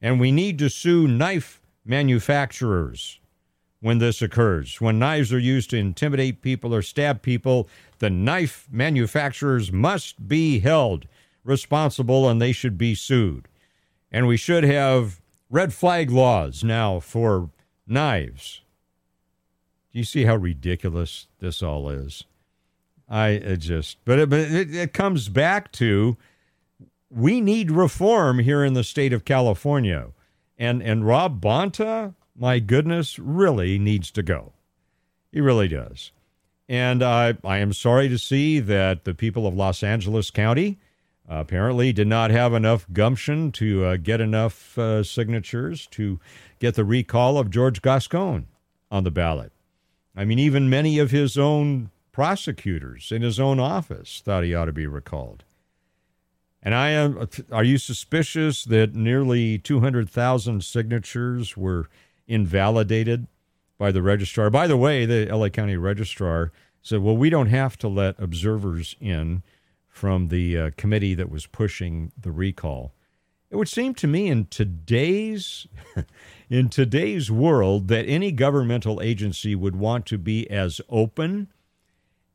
And 0.00 0.18
we 0.18 0.32
need 0.32 0.58
to 0.58 0.70
sue 0.70 1.06
knife 1.06 1.60
manufacturers 1.84 3.20
when 3.80 3.98
this 3.98 4.22
occurs. 4.22 4.80
When 4.80 4.98
knives 4.98 5.32
are 5.32 5.38
used 5.38 5.70
to 5.70 5.76
intimidate 5.76 6.42
people 6.42 6.74
or 6.74 6.82
stab 6.82 7.22
people, 7.22 7.68
the 7.98 8.10
knife 8.10 8.66
manufacturers 8.70 9.72
must 9.72 10.28
be 10.28 10.60
held 10.60 11.06
responsible 11.44 12.28
and 12.28 12.40
they 12.40 12.52
should 12.52 12.76
be 12.76 12.94
sued. 12.94 13.48
And 14.10 14.26
we 14.26 14.36
should 14.36 14.64
have 14.64 15.20
red 15.50 15.72
flag 15.72 16.10
laws 16.10 16.64
now 16.64 17.00
for 17.00 17.50
knives. 17.86 18.62
Do 19.92 19.98
you 19.98 20.04
see 20.04 20.24
how 20.24 20.36
ridiculous 20.36 21.26
this 21.40 21.62
all 21.62 21.88
is? 21.88 22.24
I 23.08 23.28
it 23.28 23.58
just, 23.58 23.98
but 24.04 24.18
it, 24.18 24.28
but 24.28 24.40
it, 24.40 24.74
it 24.74 24.92
comes 24.92 25.28
back 25.28 25.72
to 25.72 26.16
we 27.10 27.40
need 27.40 27.70
reform 27.70 28.40
here 28.40 28.62
in 28.64 28.74
the 28.74 28.84
state 28.84 29.12
of 29.12 29.24
California, 29.24 30.08
and 30.58 30.82
and 30.82 31.06
Rob 31.06 31.40
Bonta, 31.40 32.14
my 32.36 32.58
goodness, 32.58 33.18
really 33.18 33.78
needs 33.78 34.10
to 34.10 34.22
go. 34.22 34.52
He 35.32 35.40
really 35.40 35.68
does. 35.68 36.12
And 36.68 37.02
I, 37.02 37.34
I 37.44 37.58
am 37.58 37.72
sorry 37.72 38.08
to 38.10 38.18
see 38.18 38.60
that 38.60 39.04
the 39.04 39.14
people 39.14 39.46
of 39.46 39.54
Los 39.54 39.82
Angeles 39.82 40.30
County 40.30 40.78
apparently 41.26 41.92
did 41.92 42.08
not 42.08 42.30
have 42.30 42.52
enough 42.52 42.86
gumption 42.92 43.52
to 43.52 43.84
uh, 43.84 43.96
get 43.96 44.20
enough 44.20 44.76
uh, 44.78 45.02
signatures 45.02 45.86
to 45.92 46.20
get 46.58 46.74
the 46.74 46.84
recall 46.84 47.38
of 47.38 47.50
George 47.50 47.80
Gascon 47.80 48.46
on 48.90 49.04
the 49.04 49.10
ballot. 49.10 49.52
I 50.16 50.24
mean, 50.24 50.38
even 50.38 50.68
many 50.68 50.98
of 50.98 51.10
his 51.10 51.38
own 51.38 51.90
prosecutors 52.18 53.12
in 53.12 53.22
his 53.22 53.38
own 53.38 53.60
office 53.60 54.20
thought 54.24 54.42
he 54.42 54.52
ought 54.52 54.64
to 54.64 54.72
be 54.72 54.88
recalled. 54.88 55.44
And 56.60 56.74
I 56.74 56.88
am. 56.88 57.28
Are 57.52 57.62
you 57.62 57.78
suspicious 57.78 58.64
that 58.64 58.92
nearly 58.92 59.56
200,000 59.56 60.64
signatures 60.64 61.56
were 61.56 61.88
invalidated 62.26 63.28
by 63.78 63.92
the 63.92 64.02
registrar? 64.02 64.50
By 64.50 64.66
the 64.66 64.76
way, 64.76 65.06
the 65.06 65.32
LA 65.32 65.48
County 65.48 65.76
registrar 65.76 66.50
said, 66.82 67.02
"Well, 67.02 67.16
we 67.16 67.30
don't 67.30 67.50
have 67.50 67.78
to 67.78 67.88
let 67.88 68.18
observers 68.18 68.96
in 69.00 69.44
from 69.86 70.26
the 70.26 70.58
uh, 70.58 70.70
committee 70.76 71.14
that 71.14 71.30
was 71.30 71.46
pushing 71.46 72.10
the 72.20 72.32
recall." 72.32 72.94
It 73.48 73.54
would 73.54 73.68
seem 73.68 73.94
to 73.94 74.08
me 74.08 74.26
in 74.26 74.46
today's 74.46 75.68
in 76.50 76.68
today's 76.68 77.30
world 77.30 77.86
that 77.86 78.06
any 78.06 78.32
governmental 78.32 79.00
agency 79.00 79.54
would 79.54 79.76
want 79.76 80.04
to 80.06 80.18
be 80.18 80.50
as 80.50 80.80
open 80.88 81.46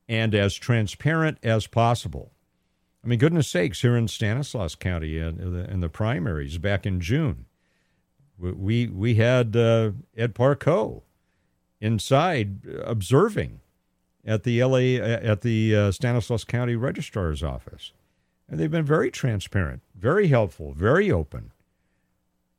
and 0.07 0.35
as 0.35 0.55
transparent 0.55 1.37
as 1.43 1.67
possible. 1.67 2.31
I 3.03 3.07
mean, 3.07 3.19
goodness 3.19 3.49
sakes, 3.49 3.81
here 3.81 3.97
in 3.97 4.07
Stanislaus 4.07 4.75
County 4.75 5.17
in, 5.17 5.53
the, 5.53 5.69
in 5.69 5.81
the 5.81 5.89
primaries 5.89 6.57
back 6.57 6.85
in 6.85 7.01
June, 7.01 7.45
we 8.37 8.87
we 8.87 9.15
had 9.15 9.55
uh, 9.55 9.91
Ed 10.17 10.33
Parco 10.33 11.03
inside 11.79 12.65
observing 12.83 13.59
at 14.25 14.43
the 14.43 14.63
LA 14.63 15.01
at 15.03 15.41
the 15.41 15.75
uh, 15.75 15.91
Stanislaus 15.91 16.43
County 16.43 16.75
Registrar's 16.75 17.43
office, 17.43 17.93
and 18.49 18.59
they've 18.59 18.71
been 18.71 18.85
very 18.85 19.11
transparent, 19.11 19.81
very 19.95 20.27
helpful, 20.27 20.73
very 20.73 21.11
open. 21.11 21.51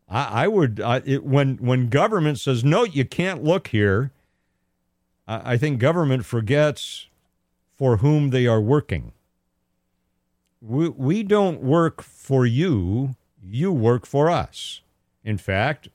I, 0.09 0.45
I 0.45 0.49
would 0.49 0.81
I, 0.81 1.03
it, 1.05 1.25
when 1.25 1.57
when 1.57 1.89
government 1.89 2.39
says 2.39 2.65
no, 2.65 2.85
you 2.85 3.05
can't 3.05 3.43
look 3.43 3.69
here. 3.69 4.13
I, 5.27 5.55
I 5.55 5.57
think 5.57 5.81
government 5.81 6.25
forgets 6.25 7.09
for 7.77 7.99
whom 7.99 8.31
they 8.31 8.47
are 8.47 8.61
working. 8.61 9.13
We, 10.61 10.89
we 10.89 11.23
don't 11.23 11.61
work 11.61 12.03
for 12.03 12.47
you, 12.47 13.17
you 13.43 13.73
work 13.73 14.07
for 14.07 14.31
us. 14.31 14.81
In 15.23 15.39
fact, 15.39 15.89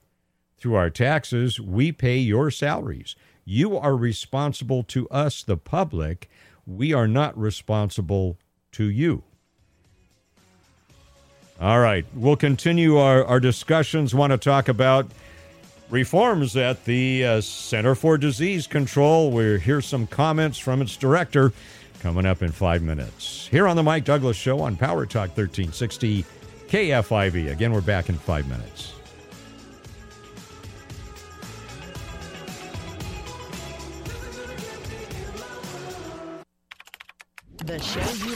through 0.57 0.75
our 0.75 0.89
taxes, 0.89 1.59
we 1.59 1.91
pay 1.91 2.17
your 2.17 2.51
salaries. 2.51 3.15
You 3.45 3.77
are 3.77 3.95
responsible 3.95 4.84
to 4.84 5.07
us, 5.09 5.41
the 5.41 5.57
public. 5.57 6.30
We 6.67 6.93
are 6.93 7.07
not 7.07 7.38
responsible 7.38 8.38
to 8.73 8.84
you. 8.86 9.23
All 11.59 11.80
right, 11.80 12.05
we'll 12.13 12.36
continue 12.36 12.97
our, 12.97 13.25
our 13.25 13.39
discussions. 13.39 14.13
Want 14.13 14.32
to 14.32 14.38
talk 14.38 14.67
about 14.67 15.07
reforms 15.90 16.56
at 16.56 16.86
the 16.86 17.26
uh, 17.26 17.42
Center 17.42 17.96
for 17.96 18.18
Disease 18.18 18.68
Control. 18.68 19.32
We'll 19.32 19.60
hear 19.60 19.82
some 19.82 20.08
comments 20.08 20.58
from 20.58 20.82
its 20.82 20.96
director 20.98 21.52
coming 22.00 22.26
up 22.26 22.42
in 22.42 22.52
five 22.52 22.82
minutes. 22.82 23.48
Here 23.48 23.68
on 23.68 23.76
the 23.76 23.84
Mike 23.84 24.06
Douglass 24.06 24.38
Show 24.38 24.62
on 24.62 24.78
Power 24.78 25.06
Talk 25.06 25.30
1360 25.38 26.26
KFIV. 26.68 27.52
Again, 27.52 27.74
we're 27.74 27.82
back 27.82 28.10
in 28.10 28.16
five 28.16 28.48
minutes. 28.48 28.94
The 37.66 37.80
show 37.80 38.28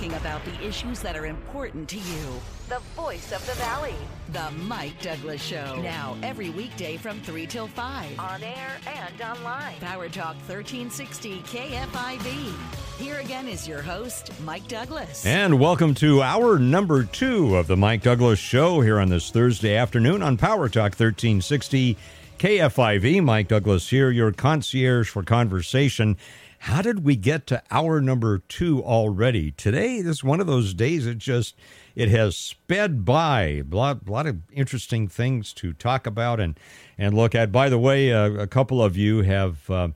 talking 0.00 0.16
about 0.16 0.42
the 0.46 0.66
issues 0.66 1.00
that 1.00 1.14
are 1.14 1.26
important 1.26 1.86
to 1.86 1.98
you. 1.98 2.40
The 2.70 2.78
voice 2.96 3.32
of 3.32 3.44
the 3.44 3.52
valley. 3.56 3.94
The 4.32 4.50
Mike 4.62 4.98
Douglass 5.02 5.42
Show. 5.42 5.78
Now, 5.82 6.16
every 6.22 6.48
weekday 6.48 6.96
from 6.96 7.20
3 7.20 7.46
till 7.46 7.68
5. 7.68 8.18
On 8.18 8.42
air 8.42 8.78
and 8.86 9.20
online. 9.20 9.74
Power 9.80 10.08
Talk 10.08 10.36
1360 10.48 11.40
KFIV. 11.40 12.98
Here 12.98 13.18
again 13.18 13.46
is 13.46 13.68
your 13.68 13.82
host, 13.82 14.32
Mike 14.42 14.66
Douglass. 14.68 15.26
And 15.26 15.60
welcome 15.60 15.94
to 15.96 16.22
our 16.22 16.58
number 16.58 17.04
two 17.04 17.56
of 17.56 17.66
the 17.66 17.76
Mike 17.76 18.02
Douglass 18.02 18.38
Show 18.38 18.80
here 18.80 18.98
on 18.98 19.10
this 19.10 19.30
Thursday 19.30 19.76
afternoon 19.76 20.22
on 20.22 20.38
Power 20.38 20.70
Talk 20.70 20.92
1360 20.98 21.98
KFIV. 22.38 23.22
Mike 23.22 23.48
Douglass 23.48 23.90
here, 23.90 24.10
your 24.10 24.32
concierge 24.32 25.10
for 25.10 25.22
conversation. 25.22 26.16
How 26.64 26.82
did 26.82 27.04
we 27.04 27.16
get 27.16 27.46
to 27.46 27.62
hour 27.70 28.02
number 28.02 28.36
two 28.36 28.84
already? 28.84 29.50
Today 29.50 29.96
is 29.96 30.22
one 30.22 30.42
of 30.42 30.46
those 30.46 30.74
days 30.74 31.06
it 31.06 31.16
just 31.16 31.56
it 31.94 32.10
has 32.10 32.36
sped 32.36 33.02
by. 33.02 33.62
A 33.72 33.74
lot, 33.74 34.06
lot 34.06 34.26
of 34.26 34.42
interesting 34.52 35.08
things 35.08 35.54
to 35.54 35.72
talk 35.72 36.06
about 36.06 36.38
and 36.38 36.60
and 36.98 37.16
look 37.16 37.34
at. 37.34 37.50
By 37.50 37.70
the 37.70 37.78
way, 37.78 38.12
uh, 38.12 38.32
a 38.32 38.46
couple 38.46 38.82
of 38.82 38.94
you 38.94 39.22
have 39.22 39.70
uh, 39.70 39.88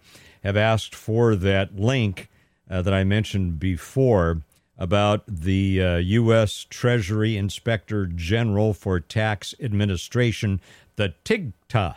have 0.42 0.56
asked 0.56 0.94
for 0.94 1.36
that 1.36 1.76
link 1.76 2.30
uh, 2.70 2.80
that 2.80 2.94
I 2.94 3.04
mentioned 3.04 3.60
before 3.60 4.40
about 4.78 5.22
the 5.28 5.82
uh, 5.82 5.96
U.S. 5.96 6.66
Treasury 6.70 7.36
Inspector 7.36 8.06
General 8.06 8.72
for 8.72 9.00
Tax 9.00 9.54
Administration, 9.60 10.62
the 10.96 11.12
TIGTA 11.26 11.96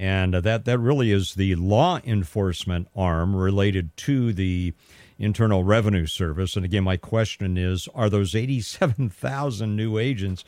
and 0.00 0.34
uh, 0.34 0.40
that 0.40 0.64
that 0.64 0.78
really 0.78 1.12
is 1.12 1.34
the 1.34 1.54
law 1.56 2.00
enforcement 2.04 2.88
arm 2.96 3.36
related 3.36 3.94
to 3.98 4.32
the 4.32 4.72
Internal 5.18 5.62
Revenue 5.62 6.06
Service. 6.06 6.56
And 6.56 6.64
again, 6.64 6.84
my 6.84 6.96
question 6.96 7.58
is: 7.58 7.86
Are 7.94 8.08
those 8.08 8.34
eighty-seven 8.34 9.10
thousand 9.10 9.76
new 9.76 9.98
agents? 9.98 10.42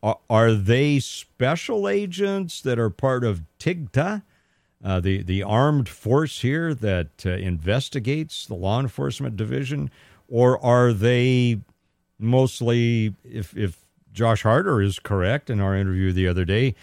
Are, 0.00 0.18
are, 0.30 0.52
they 0.52 1.00
special 1.00 1.88
agents 1.88 2.60
that 2.60 2.78
are 2.78 2.90
part 2.90 3.24
of 3.24 3.42
TIGTA, 3.58 4.22
uh, 4.84 5.00
the 5.00 5.22
the 5.22 5.42
armed 5.42 5.88
force 5.88 6.42
here 6.42 6.72
that 6.72 7.26
uh, 7.26 7.30
investigates 7.30 8.46
the 8.46 8.54
law 8.54 8.78
enforcement 8.78 9.36
division, 9.36 9.90
or 10.28 10.64
are 10.64 10.92
they 10.92 11.58
mostly, 12.20 13.14
if 13.24 13.56
if 13.56 13.80
Josh 14.12 14.42
Harder 14.42 14.80
is 14.80 15.00
correct 15.00 15.50
in 15.50 15.58
our 15.58 15.74
interview 15.74 16.12
the 16.12 16.28
other 16.28 16.44
day? 16.44 16.76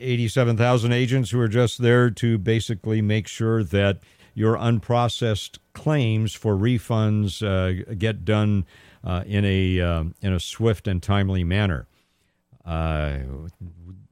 87,000 0.00 0.92
agents 0.92 1.30
who 1.30 1.40
are 1.40 1.48
just 1.48 1.82
there 1.82 2.10
to 2.10 2.38
basically 2.38 3.02
make 3.02 3.26
sure 3.28 3.62
that 3.62 3.98
your 4.34 4.56
unprocessed 4.56 5.58
claims 5.72 6.34
for 6.34 6.56
refunds 6.56 7.42
uh, 7.42 7.94
get 7.98 8.24
done 8.24 8.64
uh, 9.04 9.22
in 9.26 9.44
a 9.44 9.80
uh, 9.80 10.04
in 10.20 10.32
a 10.32 10.40
swift 10.40 10.86
and 10.86 11.02
timely 11.02 11.44
manner. 11.44 11.86
Uh, 12.64 13.18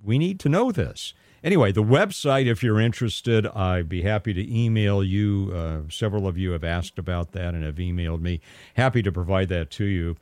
we 0.03 0.19
need 0.19 0.41
to 0.41 0.49
know 0.49 0.73
this. 0.73 1.15
Anyway, 1.45 1.71
the 1.71 1.85
website, 1.85 2.47
if 2.47 2.65
you're 2.65 2.81
interested, 2.81 3.47
I'd 3.47 3.89
be 3.89 4.03
happy 4.03 4.35
to 4.35 4.55
email 4.55 5.05
you. 5.05 5.53
Uh, 5.55 5.83
several 5.89 6.27
of 6.27 6.37
you 6.37 6.51
have 6.51 6.65
asked 6.65 6.99
about 6.99 7.31
that 7.33 7.55
and 7.55 7.63
have 7.63 7.77
emailed 7.77 8.21
me. 8.21 8.41
Happy 8.75 9.03
to 9.03 9.13
provide 9.13 9.49
that 9.51 9.71
to 9.73 9.85
you. 9.85 10.17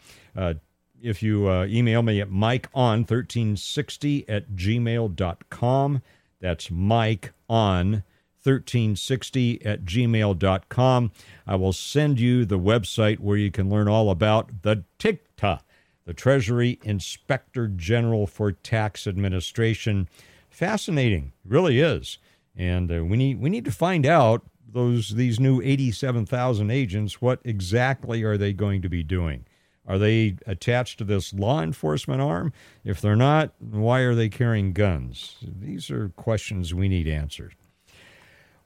If 1.02 1.22
you 1.22 1.48
uh, 1.48 1.66
email 1.66 2.02
me 2.02 2.20
at 2.20 2.30
mikeon1360 2.30 4.24
at 4.28 4.50
gmail.com. 4.50 6.02
That's 6.40 6.70
Mike 6.70 7.32
on 7.48 8.04
1360 8.46 9.66
at 9.66 9.84
gmail.com. 9.84 11.12
I 11.46 11.56
will 11.56 11.72
send 11.72 12.20
you 12.20 12.44
the 12.44 12.58
website 12.58 13.18
where 13.18 13.36
you 13.36 13.50
can 13.50 13.68
learn 13.68 13.88
all 13.88 14.10
about 14.10 14.62
the 14.62 14.84
TIGTA, 14.98 15.60
the 16.04 16.14
Treasury 16.14 16.78
Inspector 16.84 17.66
General 17.68 18.26
for 18.28 18.52
Tax 18.52 19.06
Administration. 19.08 20.08
Fascinating, 20.48 21.32
really 21.44 21.80
is. 21.80 22.18
And 22.54 22.92
uh, 22.92 23.04
we 23.04 23.16
need 23.16 23.40
we 23.40 23.50
need 23.50 23.64
to 23.64 23.72
find 23.72 24.06
out 24.06 24.42
those 24.72 25.10
these 25.10 25.40
new 25.40 25.60
87,000 25.62 26.70
agents 26.70 27.20
what 27.20 27.40
exactly 27.44 28.22
are 28.22 28.38
they 28.38 28.52
going 28.52 28.82
to 28.82 28.88
be 28.88 29.02
doing? 29.02 29.44
Are 29.86 29.98
they 29.98 30.36
attached 30.46 30.98
to 30.98 31.04
this 31.04 31.32
law 31.32 31.62
enforcement 31.62 32.20
arm? 32.20 32.52
If 32.84 33.00
they're 33.00 33.16
not, 33.16 33.52
why 33.60 34.00
are 34.00 34.14
they 34.14 34.28
carrying 34.28 34.72
guns? 34.72 35.36
These 35.42 35.90
are 35.90 36.08
questions 36.10 36.74
we 36.74 36.88
need 36.88 37.06
answered. 37.06 37.54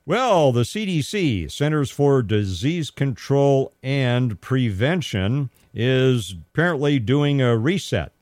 Well, 0.07 0.51
the 0.51 0.63
CDC, 0.63 1.51
Centers 1.51 1.91
for 1.91 2.23
Disease 2.23 2.91
Control 2.91 3.73
and 3.83 4.41
Prevention, 4.41 5.51
is 5.75 6.35
apparently 6.51 6.99
doing 6.99 7.41
a 7.41 7.57
reset. 7.57 8.13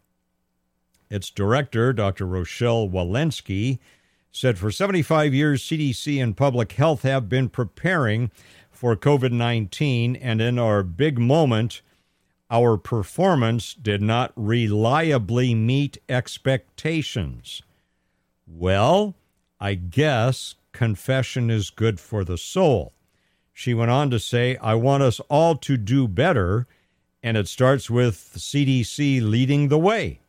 Its 1.09 1.30
director, 1.30 1.92
Dr. 1.92 2.26
Rochelle 2.26 2.88
Walensky, 2.88 3.78
said 4.30 4.59
for 4.59 4.70
75 4.70 5.32
years, 5.32 5.62
CDC 5.62 6.22
and 6.22 6.36
public 6.36 6.72
health 6.72 7.03
have 7.03 7.28
been 7.28 7.49
preparing 7.49 8.30
for 8.70 8.94
COVID 8.94 9.32
19, 9.32 10.16
and 10.16 10.40
in 10.40 10.59
our 10.59 10.82
big 10.82 11.18
moment, 11.18 11.80
our 12.51 12.76
performance 12.76 13.74
did 13.74 14.01
not 14.01 14.32
reliably 14.36 15.55
meet 15.55 15.99
expectations. 16.09 17.62
Well, 18.46 19.14
I 19.61 19.74
guess 19.74 20.55
confession 20.72 21.51
is 21.51 21.70
good 21.70 22.01
for 22.01 22.24
the 22.24 22.38
soul. 22.38 22.92
She 23.53 23.74
went 23.74 23.90
on 23.90 24.11
to 24.11 24.20
say, 24.20 24.57
I 24.59 24.74
want 24.74 25.03
us 25.03 25.20
all 25.28 25.57
to 25.57 25.76
do 25.76 26.07
better, 26.07 26.66
and 27.22 27.36
it 27.36 27.49
starts 27.49 27.90
with 27.90 28.34
CDC 28.36 29.20
leading 29.20 29.68
the 29.68 29.78
way. 29.78 30.20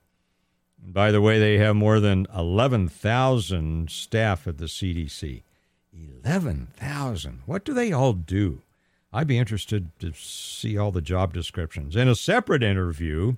By 0.82 1.12
the 1.12 1.22
way, 1.22 1.40
they 1.40 1.58
have 1.58 1.76
more 1.76 2.00
than 2.00 2.26
11,000 2.36 3.92
staff 3.92 4.48
at 4.48 4.58
the 4.58 4.66
CDC. 4.66 5.44
11,000. 5.94 7.42
What 7.46 7.64
do 7.64 7.74
they 7.74 7.92
all 7.92 8.14
do? 8.14 8.62
I'd 9.12 9.28
be 9.28 9.40
interested 9.40 9.90
to 10.00 10.14
see 10.14 10.78
all 10.78 10.92
the 10.92 11.02
job 11.02 11.34
descriptions. 11.34 11.96
In 11.96 12.08
a 12.08 12.16
separate 12.16 12.62
interview, 12.62 13.38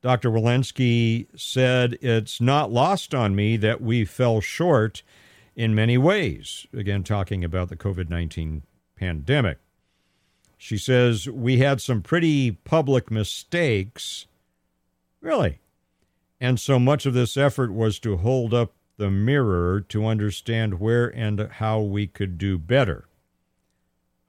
Dr. 0.00 0.30
Walensky 0.30 1.26
said, 1.36 1.98
It's 2.00 2.40
not 2.40 2.72
lost 2.72 3.14
on 3.14 3.36
me 3.36 3.56
that 3.58 3.82
we 3.82 4.04
fell 4.04 4.40
short 4.40 5.02
in 5.54 5.74
many 5.74 5.98
ways. 5.98 6.66
Again, 6.72 7.02
talking 7.04 7.44
about 7.44 7.68
the 7.68 7.76
COVID 7.76 8.08
19 8.08 8.62
pandemic. 8.96 9.58
She 10.56 10.78
says, 10.78 11.28
We 11.28 11.58
had 11.58 11.80
some 11.80 12.02
pretty 12.02 12.52
public 12.52 13.10
mistakes. 13.10 14.26
Really? 15.20 15.58
And 16.40 16.58
so 16.58 16.78
much 16.78 17.04
of 17.04 17.14
this 17.14 17.36
effort 17.36 17.72
was 17.72 17.98
to 18.00 18.16
hold 18.16 18.54
up 18.54 18.72
the 18.96 19.10
mirror 19.10 19.80
to 19.80 20.06
understand 20.06 20.80
where 20.80 21.06
and 21.06 21.48
how 21.52 21.80
we 21.80 22.06
could 22.06 22.38
do 22.38 22.58
better. 22.58 23.06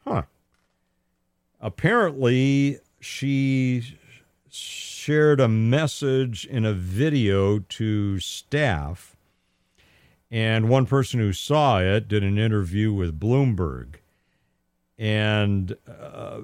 Huh. 0.05 0.23
Apparently, 1.64 2.80
she 2.99 3.97
shared 4.49 5.39
a 5.39 5.47
message 5.47 6.45
in 6.45 6.66
a 6.66 6.74
video 6.74 7.59
to 7.59 8.20
staff, 8.20 9.16
and 10.30 10.68
one 10.68 10.86
person 10.86 11.22
who 11.22 11.32
saw 11.32 11.80
it 11.80 12.09
did 12.09 12.22
an 12.22 12.38
interview 12.38 12.91
with 12.91 13.18
Bloomberg. 13.18 13.95
And 14.97 15.78
uh, 15.88 16.41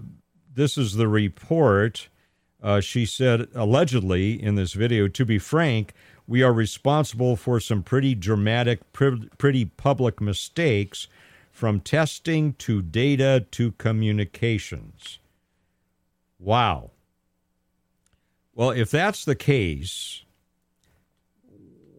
this 0.55 0.77
is 0.77 0.93
the 0.93 1.09
report 1.09 2.07
uh, 2.61 2.79
she 2.79 3.05
said, 3.05 3.47
allegedly 3.55 4.41
in 4.41 4.55
this 4.55 4.73
video, 4.73 5.07
to 5.07 5.25
be 5.25 5.37
frank, 5.37 5.93
we 6.27 6.43
are 6.43 6.53
responsible 6.53 7.35
for 7.35 7.59
some 7.59 7.83
pretty 7.83 8.15
dramatic, 8.15 8.79
pretty 8.93 9.65
public 9.65 10.21
mistakes 10.21 11.07
from 11.59 11.79
testing 11.79 12.53
to 12.53 12.81
data 12.81 13.45
to 13.51 13.73
communications. 13.73 15.19
Wow. 16.39 16.91
Well, 18.55 18.71
if 18.71 18.89
that's 18.89 19.25
the 19.25 19.35
case, 19.35 20.23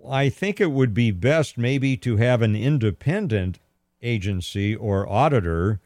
I 0.09 0.29
think 0.29 0.61
it 0.61 0.73
would 0.73 0.95
be 0.95 1.11
best 1.11 1.57
maybe 1.59 1.97
to 1.99 2.17
have 2.17 2.43
an 2.43 2.57
independent 2.57 3.61
agency 4.03 4.75
or 4.75 5.09
auditor 5.09 5.81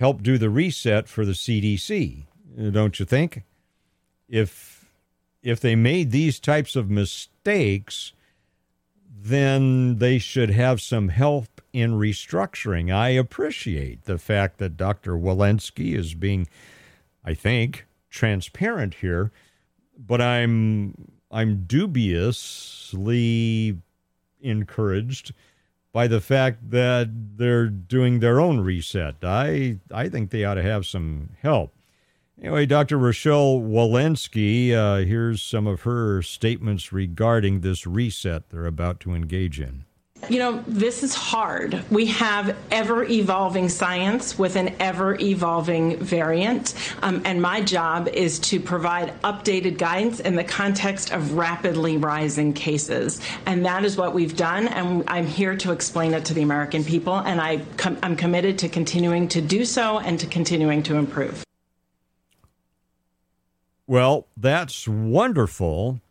help 0.00 0.22
do 0.22 0.38
the 0.38 0.50
reset 0.50 1.08
for 1.08 1.24
the 1.24 1.32
CDC, 1.32 2.24
don't 2.72 2.98
you 2.98 3.06
think? 3.06 3.44
if 4.28 4.84
if 5.42 5.60
they 5.60 5.76
made 5.76 6.10
these 6.10 6.40
types 6.40 6.76
of 6.76 6.90
mistakes, 6.90 8.12
then 9.08 9.98
they 9.98 10.18
should 10.18 10.50
have 10.50 10.80
some 10.80 11.08
help 11.08 11.57
in 11.78 11.92
restructuring. 11.92 12.94
I 12.94 13.08
appreciate 13.10 14.04
the 14.04 14.18
fact 14.18 14.58
that 14.58 14.76
Dr. 14.76 15.12
Walensky 15.12 15.94
is 15.94 16.14
being, 16.14 16.48
I 17.24 17.34
think, 17.34 17.86
transparent 18.10 18.94
here, 18.94 19.30
but 19.98 20.20
I'm 20.20 21.12
I'm 21.30 21.64
dubiously 21.66 22.96
encouraged 24.40 25.32
by 25.92 26.06
the 26.06 26.20
fact 26.20 26.70
that 26.70 27.08
they're 27.36 27.66
doing 27.68 28.20
their 28.20 28.40
own 28.40 28.60
reset. 28.60 29.16
I 29.22 29.78
I 29.92 30.08
think 30.08 30.30
they 30.30 30.44
ought 30.44 30.54
to 30.54 30.62
have 30.62 30.86
some 30.86 31.30
help. 31.40 31.74
Anyway, 32.40 32.66
Dr. 32.66 32.98
Rochelle 32.98 33.58
Walensky, 33.58 34.72
uh, 34.72 35.04
here's 35.04 35.42
some 35.42 35.66
of 35.66 35.80
her 35.82 36.22
statements 36.22 36.92
regarding 36.92 37.62
this 37.62 37.84
reset 37.84 38.50
they're 38.50 38.64
about 38.64 39.00
to 39.00 39.12
engage 39.12 39.58
in. 39.58 39.84
You 40.28 40.40
know, 40.40 40.62
this 40.66 41.02
is 41.02 41.14
hard. 41.14 41.82
We 41.90 42.06
have 42.06 42.54
ever 42.70 43.04
evolving 43.04 43.70
science 43.70 44.38
with 44.38 44.56
an 44.56 44.74
ever 44.78 45.18
evolving 45.18 45.96
variant. 45.98 46.74
Um, 47.02 47.22
and 47.24 47.40
my 47.40 47.62
job 47.62 48.08
is 48.08 48.38
to 48.40 48.60
provide 48.60 49.18
updated 49.22 49.78
guidance 49.78 50.20
in 50.20 50.34
the 50.34 50.44
context 50.44 51.12
of 51.12 51.32
rapidly 51.32 51.96
rising 51.96 52.52
cases. 52.52 53.22
And 53.46 53.64
that 53.64 53.84
is 53.84 53.96
what 53.96 54.12
we've 54.12 54.36
done. 54.36 54.68
And 54.68 55.02
I'm 55.08 55.26
here 55.26 55.56
to 55.56 55.72
explain 55.72 56.12
it 56.12 56.26
to 56.26 56.34
the 56.34 56.42
American 56.42 56.84
people. 56.84 57.14
And 57.14 57.40
I 57.40 57.58
com- 57.78 57.98
I'm 58.02 58.16
committed 58.16 58.58
to 58.58 58.68
continuing 58.68 59.28
to 59.28 59.40
do 59.40 59.64
so 59.64 59.98
and 59.98 60.20
to 60.20 60.26
continuing 60.26 60.82
to 60.84 60.96
improve. 60.96 61.42
Well, 63.86 64.26
that's 64.36 64.86
wonderful. 64.86 66.02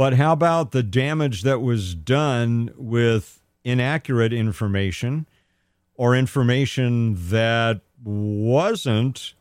But 0.00 0.14
how 0.14 0.32
about 0.32 0.70
the 0.70 0.82
damage 0.82 1.42
that 1.42 1.60
was 1.60 1.94
done 1.94 2.72
with 2.74 3.42
inaccurate 3.64 4.32
information 4.32 5.28
or 5.94 6.16
information 6.16 7.16
that 7.28 7.82
wasn't 8.02 9.34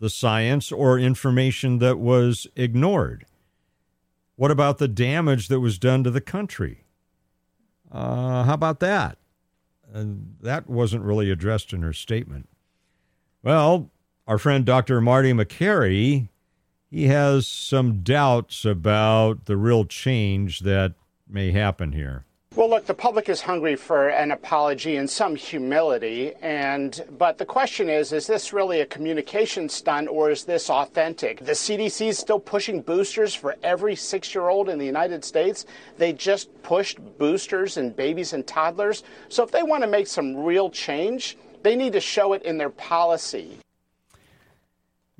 the 0.00 0.10
science 0.10 0.72
or 0.72 0.98
information 0.98 1.78
that 1.78 2.00
was 2.00 2.48
ignored? 2.56 3.24
What 4.34 4.50
about 4.50 4.78
the 4.78 4.88
damage 4.88 5.46
that 5.46 5.60
was 5.60 5.78
done 5.78 6.02
to 6.02 6.10
the 6.10 6.20
country? 6.20 6.82
Uh, 7.92 8.42
how 8.42 8.54
about 8.54 8.80
that? 8.80 9.18
And 9.92 10.38
that 10.40 10.68
wasn't 10.68 11.04
really 11.04 11.30
addressed 11.30 11.72
in 11.72 11.82
her 11.82 11.92
statement. 11.92 12.48
Well, 13.44 13.92
our 14.26 14.38
friend 14.38 14.64
Dr. 14.64 15.00
Marty 15.00 15.32
Makary 15.32 16.30
he 16.94 17.08
has 17.08 17.48
some 17.48 18.04
doubts 18.04 18.64
about 18.64 19.46
the 19.46 19.56
real 19.56 19.84
change 19.84 20.60
that 20.60 20.94
may 21.28 21.50
happen 21.50 21.90
here. 21.90 22.24
Well, 22.54 22.70
look, 22.70 22.86
the 22.86 22.94
public 22.94 23.28
is 23.28 23.40
hungry 23.40 23.74
for 23.74 24.10
an 24.10 24.30
apology 24.30 24.94
and 24.94 25.10
some 25.10 25.34
humility, 25.34 26.34
and 26.40 27.04
but 27.18 27.36
the 27.38 27.44
question 27.44 27.88
is: 27.88 28.12
Is 28.12 28.28
this 28.28 28.52
really 28.52 28.80
a 28.80 28.86
communication 28.86 29.68
stunt, 29.68 30.06
or 30.08 30.30
is 30.30 30.44
this 30.44 30.70
authentic? 30.70 31.44
The 31.44 31.50
CDC 31.50 32.10
is 32.10 32.18
still 32.18 32.38
pushing 32.38 32.80
boosters 32.80 33.34
for 33.34 33.56
every 33.64 33.96
six-year-old 33.96 34.68
in 34.68 34.78
the 34.78 34.86
United 34.86 35.24
States. 35.24 35.66
They 35.98 36.12
just 36.12 36.48
pushed 36.62 37.00
boosters 37.18 37.76
in 37.76 37.90
babies 37.90 38.34
and 38.34 38.46
toddlers. 38.46 39.02
So, 39.28 39.42
if 39.42 39.50
they 39.50 39.64
want 39.64 39.82
to 39.82 39.90
make 39.90 40.06
some 40.06 40.36
real 40.36 40.70
change, 40.70 41.36
they 41.64 41.74
need 41.74 41.94
to 41.94 42.00
show 42.00 42.34
it 42.34 42.44
in 42.44 42.56
their 42.56 42.70
policy. 42.70 43.58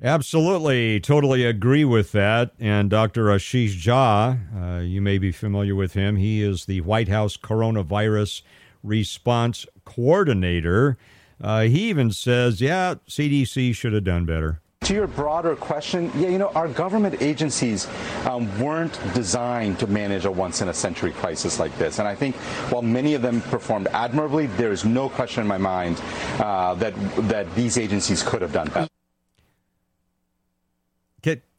Absolutely, 0.03 0.99
totally 0.99 1.45
agree 1.45 1.85
with 1.85 2.11
that. 2.11 2.51
And 2.59 2.89
Dr. 2.89 3.25
Ashish 3.25 3.81
Jha, 3.81 4.79
uh, 4.79 4.81
you 4.81 5.01
may 5.01 5.17
be 5.17 5.31
familiar 5.31 5.73
with 5.73 5.93
him. 5.93 6.17
He 6.17 6.41
is 6.41 6.65
the 6.65 6.81
White 6.81 7.07
House 7.07 7.37
coronavirus 7.37 8.41
response 8.83 9.65
coordinator. 9.85 10.97
Uh, 11.41 11.61
he 11.61 11.89
even 11.89 12.11
says, 12.11 12.59
yeah, 12.59 12.95
CDC 13.07 13.73
should 13.73 13.93
have 13.93 14.03
done 14.03 14.25
better. 14.25 14.61
To 14.81 14.93
your 14.93 15.07
broader 15.07 15.55
question, 15.55 16.11
yeah, 16.15 16.27
you 16.27 16.37
know, 16.37 16.49
our 16.49 16.67
government 16.67 17.21
agencies 17.21 17.87
um, 18.25 18.47
weren't 18.59 18.99
designed 19.15 19.79
to 19.79 19.87
manage 19.87 20.25
a 20.25 20.31
once 20.31 20.61
in 20.61 20.67
a 20.67 20.73
century 20.73 21.11
crisis 21.13 21.57
like 21.57 21.75
this. 21.79 21.99
And 21.99 22.07
I 22.07 22.13
think 22.15 22.35
while 22.69 22.83
many 22.83 23.15
of 23.15 23.21
them 23.21 23.41
performed 23.41 23.87
admirably, 23.93 24.45
there 24.45 24.71
is 24.71 24.85
no 24.85 25.09
question 25.09 25.41
in 25.41 25.47
my 25.47 25.57
mind 25.57 25.99
uh, 26.39 26.75
that, 26.75 26.93
that 27.29 27.55
these 27.55 27.77
agencies 27.77 28.21
could 28.21 28.41
have 28.41 28.53
done 28.53 28.67
better. 28.67 28.89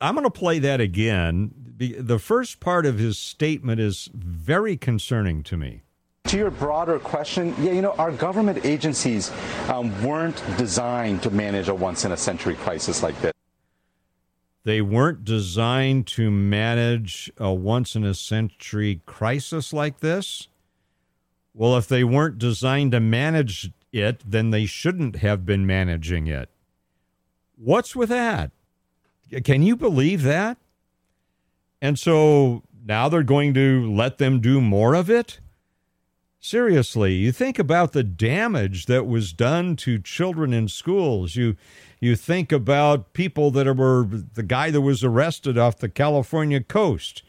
I'm 0.00 0.14
going 0.14 0.24
to 0.24 0.30
play 0.30 0.58
that 0.60 0.80
again. 0.80 1.52
The 1.78 2.18
first 2.18 2.60
part 2.60 2.86
of 2.86 2.98
his 2.98 3.18
statement 3.18 3.80
is 3.80 4.08
very 4.14 4.76
concerning 4.76 5.42
to 5.44 5.56
me. 5.56 5.82
To 6.28 6.36
your 6.36 6.50
broader 6.50 6.98
question, 6.98 7.54
yeah, 7.60 7.72
you 7.72 7.82
know, 7.82 7.92
our 7.92 8.10
government 8.10 8.64
agencies 8.64 9.30
um, 9.68 10.02
weren't 10.02 10.42
designed 10.56 11.22
to 11.22 11.30
manage 11.30 11.68
a 11.68 11.74
once 11.74 12.04
in 12.04 12.12
a 12.12 12.16
century 12.16 12.56
crisis 12.56 13.02
like 13.02 13.20
this. 13.20 13.32
They 14.64 14.82
weren't 14.82 15.24
designed 15.24 16.08
to 16.08 16.28
manage 16.30 17.30
a 17.38 17.54
once 17.54 17.94
in 17.94 18.04
a 18.04 18.14
century 18.14 19.00
crisis 19.06 19.72
like 19.72 20.00
this? 20.00 20.48
Well, 21.54 21.76
if 21.76 21.86
they 21.86 22.02
weren't 22.02 22.38
designed 22.38 22.90
to 22.92 23.00
manage 23.00 23.70
it, 23.92 24.28
then 24.28 24.50
they 24.50 24.66
shouldn't 24.66 25.16
have 25.16 25.46
been 25.46 25.66
managing 25.66 26.26
it. 26.26 26.50
What's 27.56 27.94
with 27.94 28.08
that? 28.08 28.50
Can 29.44 29.62
you 29.62 29.76
believe 29.76 30.22
that? 30.22 30.56
And 31.82 31.98
so 31.98 32.62
now 32.84 33.08
they're 33.08 33.22
going 33.22 33.54
to 33.54 33.92
let 33.92 34.18
them 34.18 34.40
do 34.40 34.60
more 34.60 34.94
of 34.94 35.10
it? 35.10 35.40
Seriously, 36.38 37.14
you 37.14 37.32
think 37.32 37.58
about 37.58 37.92
the 37.92 38.04
damage 38.04 38.86
that 38.86 39.06
was 39.06 39.32
done 39.32 39.74
to 39.76 39.98
children 39.98 40.52
in 40.52 40.68
schools. 40.68 41.34
You 41.34 41.56
you 41.98 42.14
think 42.14 42.52
about 42.52 43.14
people 43.14 43.50
that 43.52 43.66
were 43.74 44.04
the 44.04 44.44
guy 44.44 44.70
that 44.70 44.82
was 44.82 45.02
arrested 45.02 45.58
off 45.58 45.78
the 45.78 45.88
California 45.88 46.62
coast, 46.62 47.24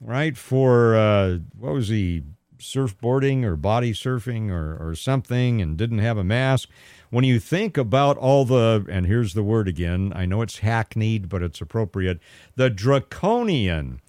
right? 0.00 0.36
For 0.36 0.96
uh, 0.96 1.38
what 1.56 1.72
was 1.72 1.88
he 1.88 2.24
surfboarding 2.58 3.44
or 3.44 3.56
body 3.56 3.92
surfing 3.92 4.50
or, 4.50 4.76
or 4.76 4.94
something 4.94 5.62
and 5.62 5.76
didn't 5.76 5.98
have 5.98 6.18
a 6.18 6.24
mask. 6.24 6.68
When 7.10 7.24
you 7.24 7.40
think 7.40 7.76
about 7.76 8.18
all 8.18 8.44
the, 8.44 8.84
and 8.88 9.06
here's 9.06 9.34
the 9.34 9.42
word 9.42 9.68
again, 9.68 10.12
I 10.14 10.26
know 10.26 10.42
it's 10.42 10.58
hackneyed, 10.58 11.28
but 11.28 11.42
it's 11.42 11.60
appropriate, 11.60 12.20
the 12.56 12.68
draconian 12.68 14.00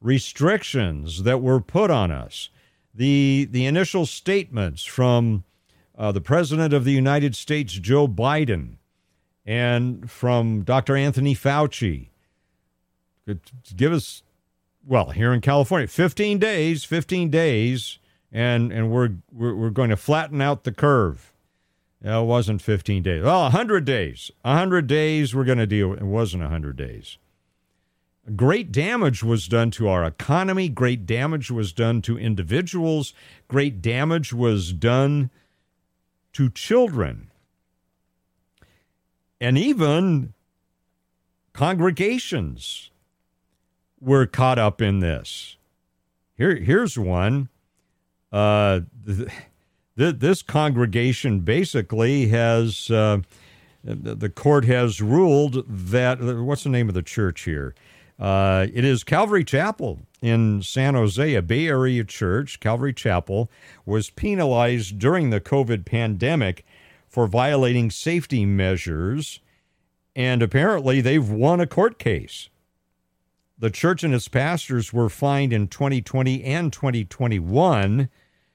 restrictions 0.00 1.22
that 1.22 1.40
were 1.40 1.60
put 1.60 1.90
on 1.90 2.10
us, 2.10 2.48
the, 2.94 3.46
the 3.50 3.66
initial 3.66 4.06
statements 4.06 4.84
from 4.84 5.44
uh, 5.96 6.10
the 6.10 6.20
President 6.20 6.72
of 6.72 6.84
the 6.84 6.92
United 6.92 7.36
States, 7.36 7.74
Joe 7.74 8.08
Biden, 8.08 8.76
and 9.46 10.10
from 10.10 10.62
Dr. 10.62 10.96
Anthony 10.96 11.34
Fauci. 11.34 12.08
Give 13.76 13.92
us 13.92 14.22
well, 14.86 15.10
here 15.10 15.32
in 15.32 15.40
California, 15.40 15.86
15 15.86 16.38
days, 16.38 16.84
15 16.84 17.30
days, 17.30 17.98
and 18.32 18.72
and 18.72 18.90
we're 18.90 19.10
we're, 19.32 19.54
we're 19.54 19.70
going 19.70 19.90
to 19.90 19.96
flatten 19.96 20.40
out 20.40 20.64
the 20.64 20.72
curve. 20.72 21.29
It 22.02 22.24
wasn't 22.24 22.62
15 22.62 23.02
days. 23.02 23.22
Well, 23.22 23.42
100 23.42 23.84
days. 23.84 24.30
100 24.42 24.86
days 24.86 25.34
we're 25.34 25.44
going 25.44 25.58
to 25.58 25.66
deal 25.66 25.88
with. 25.88 26.00
It 26.00 26.06
wasn't 26.06 26.42
100 26.42 26.76
days. 26.76 27.18
Great 28.36 28.70
damage 28.70 29.22
was 29.22 29.48
done 29.48 29.70
to 29.72 29.88
our 29.88 30.04
economy. 30.04 30.68
Great 30.68 31.04
damage 31.04 31.50
was 31.50 31.72
done 31.72 32.00
to 32.02 32.18
individuals. 32.18 33.12
Great 33.48 33.82
damage 33.82 34.32
was 34.32 34.72
done 34.72 35.30
to 36.32 36.48
children. 36.50 37.30
And 39.40 39.58
even 39.58 40.34
congregations 41.52 42.90
were 44.00 44.26
caught 44.26 44.58
up 44.58 44.80
in 44.80 45.00
this. 45.00 45.56
Here, 46.36 46.56
here's 46.56 46.98
one. 46.98 47.48
Uh, 48.32 48.80
th- 49.06 49.28
th- 50.00 50.18
this 50.18 50.42
congregation 50.42 51.40
basically 51.40 52.28
has 52.28 52.90
uh, 52.90 53.18
the 53.84 54.30
court 54.30 54.64
has 54.64 55.00
ruled 55.00 55.64
that 55.68 56.20
what's 56.22 56.64
the 56.64 56.70
name 56.70 56.88
of 56.88 56.94
the 56.94 57.02
church 57.02 57.42
here? 57.42 57.74
Uh, 58.18 58.66
it 58.72 58.84
is 58.84 59.04
Calvary 59.04 59.44
Chapel 59.44 60.00
in 60.20 60.62
San 60.62 60.94
Jose, 60.94 61.34
a 61.34 61.42
Bay 61.42 61.68
Area 61.68 62.04
church. 62.04 62.60
Calvary 62.60 62.92
Chapel 62.92 63.50
was 63.86 64.10
penalized 64.10 64.98
during 64.98 65.30
the 65.30 65.40
COVID 65.40 65.84
pandemic 65.86 66.64
for 67.08 67.26
violating 67.26 67.90
safety 67.90 68.44
measures, 68.44 69.40
and 70.14 70.42
apparently 70.42 71.00
they've 71.00 71.28
won 71.28 71.60
a 71.60 71.66
court 71.66 71.98
case. 71.98 72.48
The 73.58 73.70
church 73.70 74.02
and 74.04 74.14
its 74.14 74.28
pastors 74.28 74.92
were 74.92 75.10
fined 75.10 75.52
in 75.52 75.68
2020 75.68 76.44
and 76.44 76.72
2021 76.72 78.08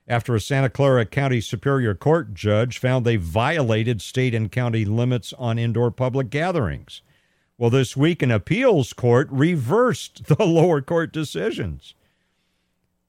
after 0.07 0.35
a 0.35 0.41
Santa 0.41 0.69
Clara 0.69 1.05
County 1.05 1.41
Superior 1.41 1.95
Court 1.95 2.33
judge 2.33 2.77
found 2.77 3.05
they 3.05 3.15
violated 3.15 4.01
state 4.01 4.35
and 4.35 4.51
county 4.51 4.85
limits 4.85 5.33
on 5.33 5.57
indoor 5.57 5.91
public 5.91 6.29
gatherings. 6.29 7.01
Well, 7.57 7.69
this 7.69 7.95
week, 7.95 8.21
an 8.21 8.31
appeals 8.31 8.93
court 8.93 9.27
reversed 9.31 10.25
the 10.37 10.43
lower 10.45 10.81
court 10.81 11.11
decisions. 11.11 11.95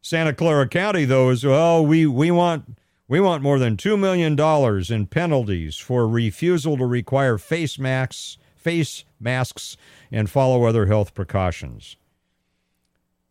Santa 0.01 0.33
Clara 0.33 0.69
County, 0.69 1.05
though, 1.05 1.31
is 1.31 1.45
well, 1.45 1.85
we, 1.85 2.07
we 2.07 2.31
want 2.31 2.79
we 3.09 3.21
want 3.21 3.43
more 3.43 3.59
than 3.59 3.77
two 3.77 3.97
million 3.97 4.35
dollars 4.35 4.91
in 4.91 5.07
penalties 5.07 5.77
for 5.77 6.09
refusal 6.09 6.77
to 6.77 6.87
require 6.87 7.39
face 7.39 7.79
masks 7.79 8.39
face 8.67 9.05
masks 9.21 9.77
and 10.11 10.29
follow 10.29 10.65
other 10.65 10.87
health 10.87 11.15
precautions. 11.15 11.95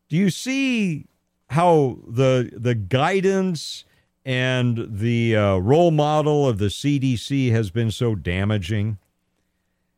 Do 0.08 0.16
you 0.16 0.30
see 0.30 1.08
how 1.50 2.00
the 2.08 2.50
the 2.54 2.76
guidance 2.76 3.86
and 4.26 4.88
the 4.90 5.36
uh, 5.36 5.58
role 5.58 5.92
model 5.92 6.48
of 6.48 6.58
the 6.58 6.66
CDC 6.66 7.52
has 7.52 7.70
been 7.70 7.92
so 7.92 8.16
damaging? 8.16 8.98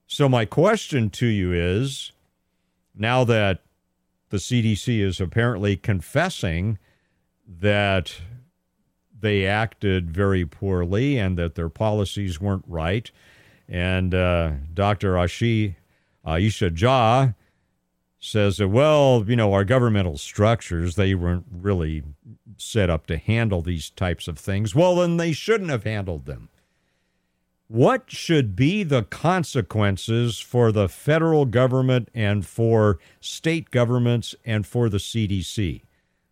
So 0.07 0.27
my 0.29 0.45
question 0.45 1.09
to 1.11 1.27
you 1.27 1.53
is 1.53 2.11
now 2.95 3.23
that 3.25 3.61
the 4.29 4.37
CDC 4.37 4.99
is 5.01 5.21
apparently 5.21 5.77
confessing 5.77 6.77
that 7.47 8.21
they 9.19 9.45
acted 9.45 10.11
very 10.11 10.45
poorly 10.45 11.17
and 11.17 11.37
that 11.37 11.55
their 11.55 11.69
policies 11.69 12.39
weren't 12.39 12.65
right. 12.67 13.09
And 13.67 14.13
uh, 14.13 14.51
Dr. 14.73 15.13
Ashi 15.13 15.75
Aisha 16.25 16.69
Jha 16.69 17.35
says 18.31 18.57
that, 18.57 18.67
well, 18.67 19.23
you 19.27 19.35
know, 19.35 19.53
our 19.53 19.63
governmental 19.63 20.17
structures, 20.17 20.95
they 20.95 21.15
weren't 21.15 21.45
really 21.51 22.03
set 22.57 22.89
up 22.89 23.07
to 23.07 23.17
handle 23.17 23.61
these 23.61 23.89
types 23.89 24.27
of 24.27 24.37
things. 24.37 24.75
Well, 24.75 24.97
then 24.97 25.17
they 25.17 25.31
shouldn't 25.31 25.69
have 25.69 25.83
handled 25.83 26.25
them. 26.25 26.49
What 27.67 28.09
should 28.09 28.55
be 28.55 28.83
the 28.83 29.03
consequences 29.03 30.39
for 30.39 30.71
the 30.71 30.87
federal 30.87 31.45
government 31.45 32.09
and 32.13 32.45
for 32.45 32.99
state 33.19 33.71
governments 33.71 34.35
and 34.45 34.65
for 34.65 34.87
the 34.87 34.99
CDC? 34.99 35.81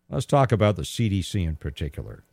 Let's 0.09 0.25
talk 0.25 0.51
about 0.51 0.77
the 0.77 0.83
CDC 0.83 1.45
in 1.45 1.57
particular. 1.57 2.23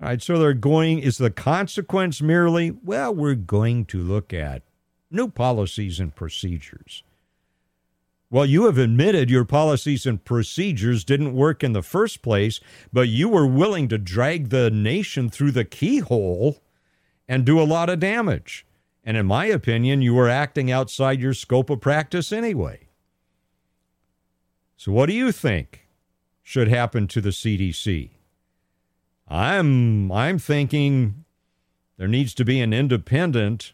All 0.00 0.08
right, 0.08 0.22
so 0.22 0.38
they're 0.38 0.54
going, 0.54 1.00
is 1.00 1.18
the 1.18 1.30
consequence 1.30 2.22
merely, 2.22 2.70
well, 2.70 3.12
we're 3.12 3.34
going 3.34 3.84
to 3.86 4.00
look 4.00 4.32
at 4.32 4.62
new 5.10 5.28
policies 5.28 5.98
and 5.98 6.14
procedures. 6.14 7.02
Well, 8.30 8.44
you 8.44 8.66
have 8.66 8.76
admitted 8.76 9.30
your 9.30 9.46
policies 9.46 10.04
and 10.04 10.22
procedures 10.22 11.02
didn't 11.02 11.34
work 11.34 11.64
in 11.64 11.72
the 11.72 11.82
first 11.82 12.20
place, 12.20 12.60
but 12.92 13.08
you 13.08 13.28
were 13.28 13.46
willing 13.46 13.88
to 13.88 13.96
drag 13.96 14.50
the 14.50 14.70
nation 14.70 15.30
through 15.30 15.52
the 15.52 15.64
keyhole 15.64 16.62
and 17.26 17.46
do 17.46 17.58
a 17.58 17.64
lot 17.64 17.88
of 17.88 18.00
damage. 18.00 18.66
And 19.02 19.16
in 19.16 19.24
my 19.24 19.46
opinion, 19.46 20.02
you 20.02 20.12
were 20.12 20.28
acting 20.28 20.70
outside 20.70 21.20
your 21.20 21.32
scope 21.32 21.70
of 21.70 21.80
practice 21.80 22.30
anyway. 22.30 22.88
So, 24.76 24.92
what 24.92 25.06
do 25.06 25.14
you 25.14 25.32
think 25.32 25.88
should 26.42 26.68
happen 26.68 27.08
to 27.08 27.22
the 27.22 27.30
CDC? 27.30 28.10
I'm 29.26 30.12
I'm 30.12 30.38
thinking 30.38 31.24
there 31.96 32.08
needs 32.08 32.34
to 32.34 32.44
be 32.44 32.60
an 32.60 32.74
independent 32.74 33.72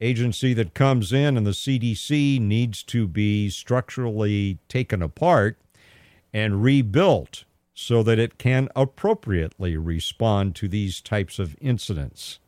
agency 0.00 0.52
that 0.54 0.74
comes 0.74 1.12
in 1.12 1.36
and 1.36 1.46
the 1.46 1.52
CDC 1.52 2.40
needs 2.40 2.82
to 2.84 3.06
be 3.06 3.48
structurally 3.48 4.58
taken 4.68 5.02
apart 5.02 5.58
and 6.32 6.62
rebuilt 6.62 7.44
so 7.74 8.02
that 8.02 8.18
it 8.18 8.38
can 8.38 8.68
appropriately 8.76 9.76
respond 9.76 10.54
to 10.56 10.68
these 10.68 11.00
types 11.00 11.38
of 11.38 11.56
incidents. 11.60 12.38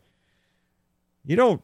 You 1.25 1.37
don't 1.37 1.63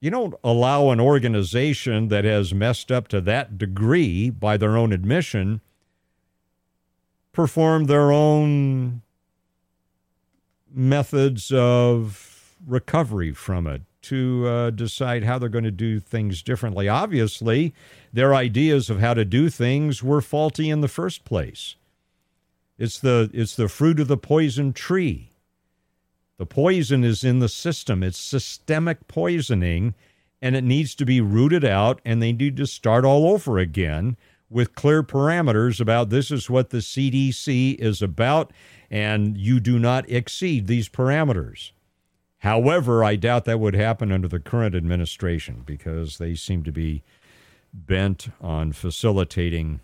you 0.00 0.10
don't 0.10 0.34
allow 0.44 0.90
an 0.90 1.00
organization 1.00 2.08
that 2.08 2.24
has 2.24 2.52
messed 2.52 2.92
up 2.92 3.08
to 3.08 3.20
that 3.22 3.56
degree 3.56 4.28
by 4.28 4.56
their 4.56 4.76
own 4.76 4.92
admission 4.92 5.60
perform 7.32 7.84
their 7.84 8.12
own 8.12 9.02
methods 10.72 11.50
of 11.50 12.54
recovery 12.66 13.32
from 13.32 13.66
it 13.66 13.82
to 14.08 14.46
uh, 14.46 14.70
decide 14.70 15.24
how 15.24 15.38
they're 15.38 15.48
going 15.48 15.64
to 15.64 15.70
do 15.70 16.00
things 16.00 16.42
differently. 16.42 16.88
Obviously, 16.88 17.74
their 18.12 18.34
ideas 18.34 18.88
of 18.90 19.00
how 19.00 19.14
to 19.14 19.24
do 19.24 19.48
things 19.48 20.02
were 20.02 20.20
faulty 20.20 20.70
in 20.70 20.80
the 20.80 20.88
first 20.88 21.24
place. 21.24 21.76
It's 22.78 22.98
the 22.98 23.30
it's 23.32 23.56
the 23.56 23.68
fruit 23.68 24.00
of 24.00 24.08
the 24.08 24.16
poison 24.16 24.72
tree. 24.72 25.32
The 26.38 26.46
poison 26.46 27.02
is 27.02 27.24
in 27.24 27.38
the 27.38 27.48
system. 27.48 28.02
It's 28.02 28.18
systemic 28.18 29.08
poisoning 29.08 29.94
and 30.42 30.54
it 30.54 30.64
needs 30.64 30.94
to 30.96 31.06
be 31.06 31.20
rooted 31.20 31.64
out 31.64 32.00
and 32.04 32.22
they 32.22 32.32
need 32.32 32.56
to 32.58 32.66
start 32.66 33.04
all 33.04 33.26
over 33.26 33.58
again 33.58 34.16
with 34.50 34.74
clear 34.74 35.02
parameters 35.02 35.80
about 35.80 36.10
this 36.10 36.30
is 36.30 36.50
what 36.50 36.70
the 36.70 36.78
CDC 36.78 37.76
is 37.76 38.02
about 38.02 38.52
and 38.90 39.36
you 39.36 39.58
do 39.58 39.78
not 39.78 40.08
exceed 40.10 40.66
these 40.66 40.88
parameters. 40.88 41.72
However, 42.46 43.02
I 43.02 43.16
doubt 43.16 43.44
that 43.46 43.58
would 43.58 43.74
happen 43.74 44.12
under 44.12 44.28
the 44.28 44.38
current 44.38 44.74
administration 44.74 45.64
because 45.66 46.18
they 46.18 46.34
seem 46.36 46.62
to 46.62 46.72
be 46.72 47.02
bent 47.72 48.28
on 48.40 48.72
facilitating 48.72 49.80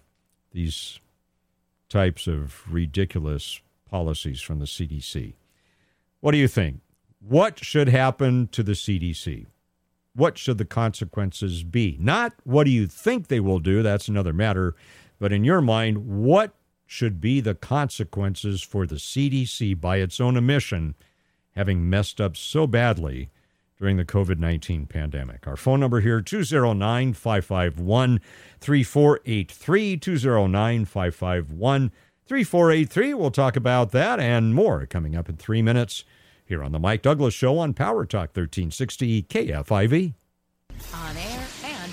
these 0.52 1.00
types 1.88 2.26
of 2.26 2.62
ridiculous 2.72 3.60
policies 3.90 4.40
from 4.40 4.60
the 4.60 4.66
CDC. 4.66 5.34
What 6.20 6.30
do 6.30 6.38
you 6.38 6.48
think? 6.48 6.80
what 7.26 7.64
should 7.64 7.88
happen 7.88 8.48
to 8.48 8.62
the 8.62 8.72
CDC? 8.72 9.46
What 10.14 10.36
should 10.36 10.58
the 10.58 10.64
consequences 10.64 11.62
be? 11.62 11.96
Not 12.00 12.34
what 12.44 12.64
do 12.64 12.70
you 12.70 12.86
think 12.86 13.28
they 13.28 13.40
will 13.40 13.60
do, 13.60 13.82
that's 13.82 14.08
another 14.08 14.32
matter, 14.32 14.74
but 15.18 15.32
in 15.32 15.44
your 15.44 15.60
mind, 15.60 16.06
what 16.06 16.54
should 16.84 17.20
be 17.20 17.40
the 17.40 17.54
consequences 17.54 18.60
for 18.62 18.86
the 18.86 18.96
CDC 18.96 19.80
by 19.80 19.98
its 19.98 20.20
own 20.20 20.36
admission 20.36 20.94
having 21.54 21.88
messed 21.88 22.20
up 22.20 22.36
so 22.36 22.66
badly 22.66 23.30
during 23.78 23.96
the 23.96 24.04
COVID 24.04 24.38
19 24.38 24.86
pandemic. 24.86 25.46
Our 25.46 25.56
phone 25.56 25.80
number 25.80 26.00
here 26.00 26.20
209 26.20 27.14
551 27.14 28.20
3483. 28.60 29.96
209 29.96 30.84
551 30.84 31.92
3483. 32.26 33.14
We'll 33.14 33.30
talk 33.30 33.56
about 33.56 33.90
that 33.90 34.20
and 34.20 34.54
more 34.54 34.86
coming 34.86 35.16
up 35.16 35.28
in 35.28 35.36
three 35.36 35.62
minutes 35.62 36.04
here 36.44 36.62
on 36.62 36.72
The 36.72 36.78
Mike 36.78 37.02
Douglass 37.02 37.34
Show 37.34 37.58
on 37.58 37.74
Power 37.74 38.04
Talk 38.06 38.36
1360 38.36 39.24
KFIV. 39.24 40.14
On 40.94 41.16
air 41.16 41.31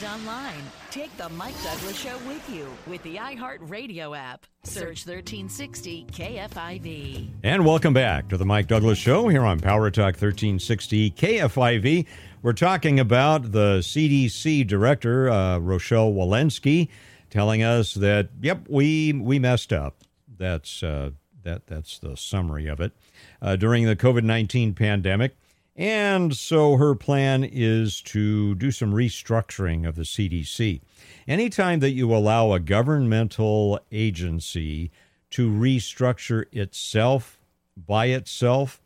online. 0.09 0.63
Take 0.89 1.15
the 1.17 1.29
Mike 1.29 1.55
Douglass 1.63 1.97
Show 1.97 2.17
with 2.27 2.49
you 2.49 2.67
with 2.87 3.01
the 3.03 3.17
iHeartRadio 3.17 4.17
app. 4.17 4.45
Search 4.63 5.05
1360 5.05 6.07
KFIV. 6.11 7.29
And 7.43 7.65
welcome 7.65 7.93
back 7.93 8.27
to 8.29 8.37
the 8.37 8.45
Mike 8.45 8.67
Douglass 8.67 8.97
Show 8.97 9.27
here 9.27 9.43
on 9.43 9.59
Power 9.59 9.91
Talk 9.91 10.15
1360 10.15 11.11
KFIV. 11.11 12.07
We're 12.41 12.53
talking 12.53 12.99
about 12.99 13.51
the 13.51 13.79
CDC 13.79 14.65
director, 14.65 15.29
uh, 15.29 15.59
Rochelle 15.59 16.11
Walensky, 16.11 16.89
telling 17.29 17.61
us 17.61 17.93
that, 17.95 18.29
yep, 18.41 18.65
we, 18.67 19.13
we 19.13 19.37
messed 19.39 19.71
up. 19.71 19.97
That's, 20.37 20.81
uh, 20.81 21.11
that, 21.43 21.67
that's 21.67 21.99
the 21.99 22.17
summary 22.17 22.67
of 22.67 22.79
it. 22.79 22.93
Uh, 23.41 23.55
during 23.55 23.85
the 23.85 23.95
COVID 23.95 24.23
19 24.23 24.73
pandemic, 24.73 25.35
and 25.79 26.35
so 26.35 26.75
her 26.75 26.93
plan 26.93 27.45
is 27.45 28.01
to 28.01 28.53
do 28.55 28.69
some 28.69 28.91
restructuring 28.91 29.87
of 29.87 29.95
the 29.95 30.01
CDC. 30.01 30.81
Anytime 31.25 31.79
that 31.79 31.91
you 31.91 32.13
allow 32.13 32.51
a 32.51 32.59
governmental 32.59 33.79
agency 33.89 34.91
to 35.29 35.49
restructure 35.49 36.43
itself 36.51 37.39
by 37.77 38.07
itself, 38.07 38.81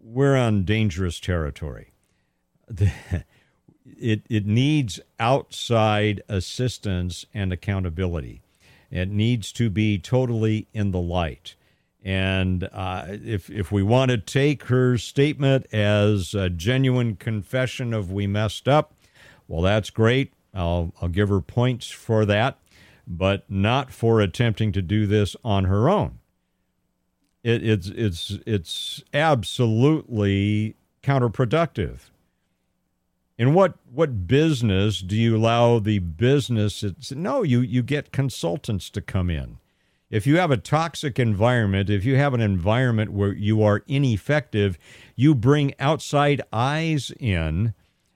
we're 0.00 0.36
on 0.36 0.64
dangerous 0.64 1.20
territory. 1.20 1.92
it, 2.76 4.26
it 4.28 4.44
needs 4.44 4.98
outside 5.20 6.20
assistance 6.28 7.26
and 7.32 7.52
accountability. 7.52 8.42
It 8.90 9.08
needs 9.08 9.52
to 9.52 9.70
be 9.70 10.00
totally 10.00 10.66
in 10.74 10.90
the 10.90 11.00
light. 11.00 11.54
And 12.04 12.68
uh, 12.72 13.06
if 13.08 13.48
if 13.48 13.70
we 13.70 13.82
want 13.82 14.10
to 14.10 14.18
take 14.18 14.64
her 14.64 14.98
statement 14.98 15.72
as 15.72 16.34
a 16.34 16.50
genuine 16.50 17.14
confession 17.14 17.94
of 17.94 18.10
we 18.10 18.26
messed 18.26 18.66
up, 18.66 18.94
well, 19.46 19.62
that's 19.62 19.90
great. 19.90 20.32
I'll 20.52 20.92
I'll 21.00 21.08
give 21.08 21.28
her 21.28 21.40
points 21.40 21.90
for 21.90 22.24
that, 22.26 22.58
but 23.06 23.48
not 23.48 23.92
for 23.92 24.20
attempting 24.20 24.72
to 24.72 24.82
do 24.82 25.06
this 25.06 25.36
on 25.44 25.64
her 25.64 25.88
own. 25.88 26.18
It, 27.44 27.64
it's 27.64 27.86
it's 27.88 28.38
it's 28.46 29.04
absolutely 29.14 30.74
counterproductive. 31.04 32.10
In 33.38 33.54
what 33.54 33.74
what 33.92 34.26
business 34.26 35.00
do 35.00 35.16
you 35.16 35.36
allow 35.36 35.78
the 35.78 36.00
business? 36.00 36.82
It's, 36.82 37.12
no, 37.12 37.44
you 37.44 37.60
you 37.60 37.84
get 37.84 38.10
consultants 38.10 38.90
to 38.90 39.00
come 39.00 39.30
in 39.30 39.58
if 40.12 40.26
you 40.26 40.36
have 40.36 40.50
a 40.50 40.58
toxic 40.58 41.18
environment, 41.18 41.88
if 41.88 42.04
you 42.04 42.16
have 42.16 42.34
an 42.34 42.42
environment 42.42 43.12
where 43.12 43.32
you 43.32 43.62
are 43.62 43.82
ineffective, 43.88 44.78
you 45.16 45.34
bring 45.34 45.74
outside 45.80 46.42
eyes 46.52 47.10
in, 47.18 47.72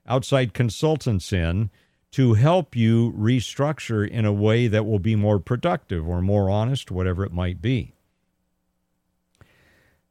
outside 0.06 0.52
consultants 0.52 1.32
in 1.32 1.70
to 2.12 2.34
help 2.34 2.76
you 2.76 3.12
restructure 3.12 4.06
in 4.06 4.26
a 4.26 4.32
way 4.32 4.68
that 4.68 4.84
will 4.84 4.98
be 4.98 5.16
more 5.16 5.38
productive 5.38 6.06
or 6.06 6.20
more 6.20 6.50
honest, 6.50 6.90
whatever 6.90 7.24
it 7.24 7.32
might 7.32 7.62
be. 7.62 7.94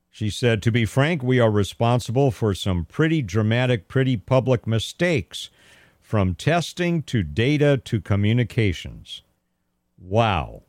She 0.10 0.32
said, 0.32 0.64
To 0.64 0.72
be 0.72 0.86
frank, 0.86 1.22
we 1.22 1.40
are 1.40 1.52
responsible 1.52 2.32
for 2.32 2.56
some 2.56 2.86
pretty 2.86 3.22
dramatic, 3.22 3.88
pretty 3.88 4.18
public 4.18 4.66
mistakes, 4.66 5.52
from 6.02 6.34
testing 6.34 7.04
to 7.04 7.22
data 7.22 7.78
to 7.86 8.02
communications. 8.02 9.22
Wow. 10.00 10.65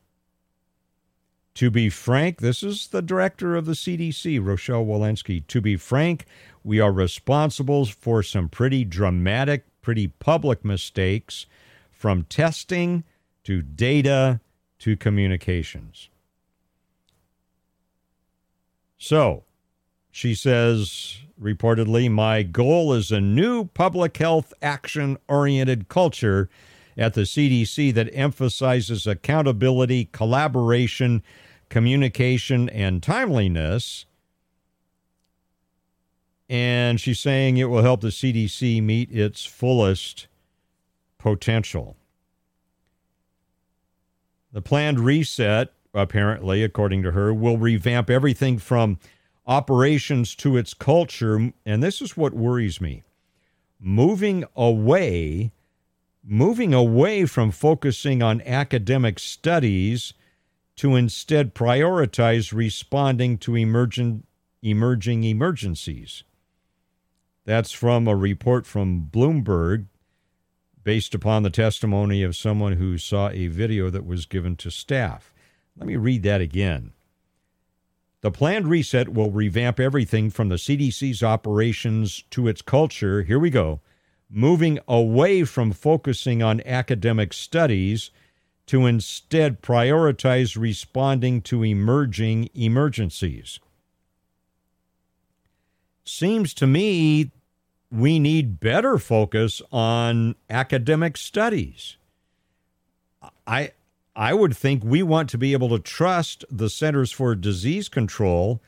To 1.56 1.70
be 1.70 1.88
frank, 1.88 2.40
this 2.40 2.62
is 2.62 2.88
the 2.88 3.00
director 3.00 3.56
of 3.56 3.64
the 3.64 3.72
CDC, 3.72 4.44
Rochelle 4.44 4.84
Walensky. 4.84 5.46
To 5.46 5.62
be 5.62 5.78
frank, 5.78 6.26
we 6.62 6.80
are 6.80 6.92
responsible 6.92 7.86
for 7.86 8.22
some 8.22 8.50
pretty 8.50 8.84
dramatic, 8.84 9.64
pretty 9.80 10.08
public 10.08 10.66
mistakes 10.66 11.46
from 11.90 12.24
testing 12.24 13.04
to 13.44 13.62
data 13.62 14.40
to 14.80 14.98
communications. 14.98 16.10
So, 18.98 19.44
she 20.10 20.34
says 20.34 21.20
reportedly, 21.40 22.10
my 22.10 22.42
goal 22.42 22.92
is 22.92 23.10
a 23.10 23.20
new 23.20 23.64
public 23.64 24.14
health 24.18 24.52
action 24.60 25.16
oriented 25.26 25.88
culture 25.88 26.50
at 26.98 27.14
the 27.14 27.22
CDC 27.22 27.94
that 27.94 28.10
emphasizes 28.12 29.06
accountability, 29.06 30.10
collaboration, 30.12 31.22
communication 31.68 32.68
and 32.68 33.02
timeliness. 33.02 34.06
And 36.48 37.00
she's 37.00 37.20
saying 37.20 37.56
it 37.56 37.64
will 37.64 37.82
help 37.82 38.00
the 38.00 38.08
CDC 38.08 38.82
meet 38.82 39.10
its 39.10 39.44
fullest 39.44 40.28
potential. 41.18 41.96
The 44.52 44.62
planned 44.62 45.00
reset, 45.00 45.72
apparently, 45.92 46.62
according 46.62 47.02
to 47.02 47.12
her, 47.12 47.34
will 47.34 47.58
revamp 47.58 48.08
everything 48.08 48.58
from 48.58 48.98
operations 49.46 50.34
to 50.36 50.56
its 50.56 50.72
culture. 50.72 51.52
And 51.64 51.82
this 51.82 52.00
is 52.00 52.16
what 52.16 52.32
worries 52.32 52.80
me 52.80 53.02
moving 53.78 54.44
away 54.56 55.52
moving 56.26 56.74
away 56.74 57.24
from 57.24 57.52
focusing 57.52 58.20
on 58.20 58.42
academic 58.42 59.18
studies 59.18 60.12
to 60.76 60.94
instead 60.94 61.54
prioritize 61.54 62.52
responding 62.52 63.38
to 63.38 63.56
emergent, 63.56 64.26
emerging 64.62 65.24
emergencies. 65.24 66.22
That's 67.44 67.72
from 67.72 68.06
a 68.06 68.16
report 68.16 68.66
from 68.66 69.08
Bloomberg 69.10 69.86
based 70.82 71.14
upon 71.14 71.42
the 71.42 71.50
testimony 71.50 72.22
of 72.22 72.36
someone 72.36 72.74
who 72.74 72.98
saw 72.98 73.28
a 73.30 73.48
video 73.48 73.90
that 73.90 74.06
was 74.06 74.26
given 74.26 74.54
to 74.56 74.70
staff. 74.70 75.32
Let 75.76 75.86
me 75.86 75.96
read 75.96 76.22
that 76.24 76.40
again. 76.40 76.92
The 78.20 78.30
planned 78.30 78.68
reset 78.68 79.10
will 79.10 79.30
revamp 79.30 79.78
everything 79.78 80.30
from 80.30 80.48
the 80.48 80.56
CDC's 80.56 81.22
operations 81.22 82.24
to 82.30 82.48
its 82.48 82.62
culture. 82.62 83.22
Here 83.22 83.38
we 83.38 83.50
go. 83.50 83.80
Moving 84.28 84.78
away 84.88 85.44
from 85.44 85.72
focusing 85.72 86.42
on 86.42 86.60
academic 86.66 87.32
studies 87.32 88.10
to 88.66 88.86
instead 88.86 89.62
prioritize 89.62 90.58
responding 90.58 91.40
to 91.42 91.64
emerging 91.64 92.50
emergencies. 92.54 93.60
Seems 96.04 96.54
to 96.54 96.66
me 96.66 97.30
we 97.90 98.18
need 98.18 98.60
better 98.60 98.98
focus 98.98 99.62
on 99.70 100.34
academic 100.50 101.16
studies. 101.16 101.96
I 103.46 103.72
I 104.14 104.32
would 104.32 104.56
think 104.56 104.82
we 104.82 105.02
want 105.02 105.28
to 105.30 105.38
be 105.38 105.52
able 105.52 105.68
to 105.68 105.78
trust 105.78 106.44
the 106.50 106.70
Centers 106.70 107.12
for 107.12 107.34
Disease 107.34 107.88
Control 107.88 108.62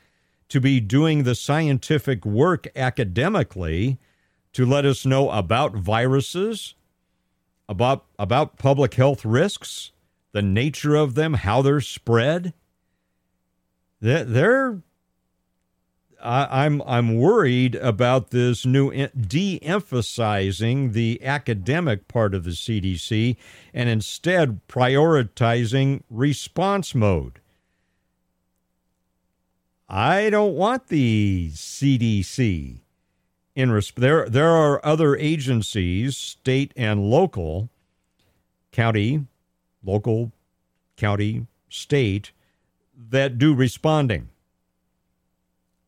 to 0.47 0.61
be 0.61 0.79
doing 0.79 1.23
the 1.23 1.35
scientific 1.35 2.23
work 2.23 2.67
academically 2.75 3.97
to 4.53 4.65
let 4.65 4.85
us 4.85 5.05
know 5.05 5.29
about 5.31 5.75
viruses, 5.75 6.75
about 7.69 8.05
about 8.17 8.57
public 8.57 8.95
health 8.95 9.23
risks, 9.23 9.91
the 10.33 10.41
nature 10.41 10.95
of 10.95 11.13
them, 11.13 11.35
how 11.35 11.61
they're 11.61 11.79
spread. 11.79 12.53
They're, 14.01 14.81
I, 16.21 16.65
I'm 16.65 16.81
I'm 16.81 17.15
worried 17.17 17.75
about 17.75 18.31
this 18.31 18.65
new 18.65 18.91
de-emphasizing 19.07 20.93
the 20.93 21.23
academic 21.23 22.07
part 22.07 22.33
of 22.33 22.43
the 22.43 22.51
CDC 22.51 23.37
and 23.73 23.87
instead 23.87 24.61
prioritizing 24.67 26.01
response 26.09 26.95
mode. 26.95 27.39
I 29.87 30.29
don't 30.29 30.55
want 30.55 30.87
the 30.87 31.51
CDC 31.53 32.79
in 33.55 33.69
resp- 33.69 33.95
there 33.95 34.27
there 34.29 34.49
are 34.49 34.83
other 34.85 35.15
agencies, 35.15 36.17
state 36.17 36.73
and 36.75 37.09
local, 37.09 37.69
county, 38.71 39.25
local, 39.83 40.31
county, 40.97 41.47
state 41.69 42.31
that 43.09 43.37
do 43.37 43.53
responding. 43.53 44.29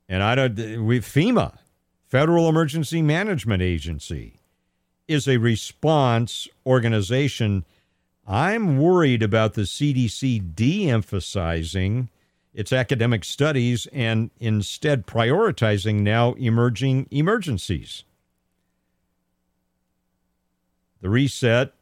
And 0.09 0.21
I 0.23 0.35
don't 0.35 0.85
we 0.85 0.99
FEMA 0.99 1.57
Federal 2.11 2.49
Emergency 2.49 3.01
Management 3.01 3.61
Agency, 3.61 4.33
is 5.07 5.29
a 5.29 5.37
response 5.37 6.47
organization. 6.65 7.63
I'm 8.27 8.79
worried 8.79 9.23
about 9.23 9.53
the 9.53 9.61
CDC 9.61 10.53
de 10.53 10.89
emphasizing 10.89 12.09
its 12.53 12.73
academic 12.73 13.23
studies 13.23 13.87
and 13.93 14.29
instead 14.39 15.07
prioritizing 15.07 16.01
now 16.01 16.33
emerging 16.33 17.07
emergencies. 17.11 18.03
The 21.01 21.09
reset, 21.09 21.73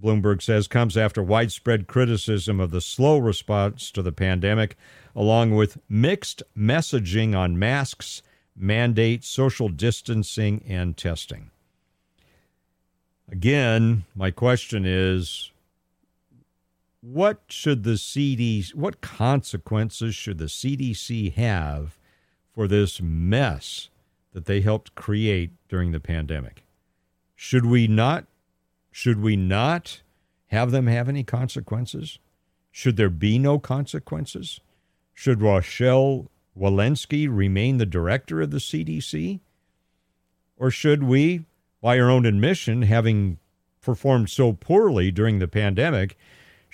Bloomberg 0.00 0.40
says, 0.40 0.66
comes 0.66 0.96
after 0.96 1.22
widespread 1.22 1.86
criticism 1.86 2.60
of 2.60 2.70
the 2.70 2.80
slow 2.80 3.18
response 3.18 3.90
to 3.90 4.02
the 4.02 4.12
pandemic, 4.12 4.76
along 5.14 5.54
with 5.54 5.78
mixed 5.88 6.42
messaging 6.56 7.36
on 7.36 7.58
masks, 7.58 8.22
mandates, 8.56 9.28
social 9.28 9.68
distancing, 9.68 10.64
and 10.66 10.96
testing. 10.96 11.50
Again, 13.30 14.04
my 14.14 14.30
question 14.30 14.84
is 14.86 15.51
what 17.02 17.42
should 17.48 17.82
the 17.82 17.92
CDC, 17.92 18.74
what 18.74 19.00
consequences 19.00 20.14
should 20.14 20.38
the 20.38 20.44
CDC 20.44 21.34
have 21.34 21.98
for 22.54 22.68
this 22.68 23.02
mess 23.02 23.90
that 24.32 24.46
they 24.46 24.60
helped 24.60 24.94
create 24.94 25.50
during 25.68 25.90
the 25.90 26.00
pandemic? 26.00 26.64
Should 27.34 27.66
we 27.66 27.88
not, 27.88 28.26
should 28.92 29.20
we 29.20 29.36
not 29.36 30.02
have 30.46 30.70
them 30.70 30.86
have 30.86 31.08
any 31.08 31.24
consequences? 31.24 32.20
Should 32.70 32.96
there 32.96 33.10
be 33.10 33.38
no 33.38 33.58
consequences? 33.58 34.60
Should 35.12 35.42
Rochelle 35.42 36.30
Walensky 36.58 37.28
remain 37.28 37.78
the 37.78 37.86
director 37.86 38.40
of 38.40 38.52
the 38.52 38.58
CDC? 38.58 39.40
Or 40.56 40.70
should 40.70 41.02
we, 41.02 41.46
by 41.80 41.98
our 41.98 42.08
own 42.08 42.26
admission, 42.26 42.82
having 42.82 43.38
performed 43.80 44.30
so 44.30 44.52
poorly 44.52 45.10
during 45.10 45.40
the 45.40 45.48
pandemic, 45.48 46.16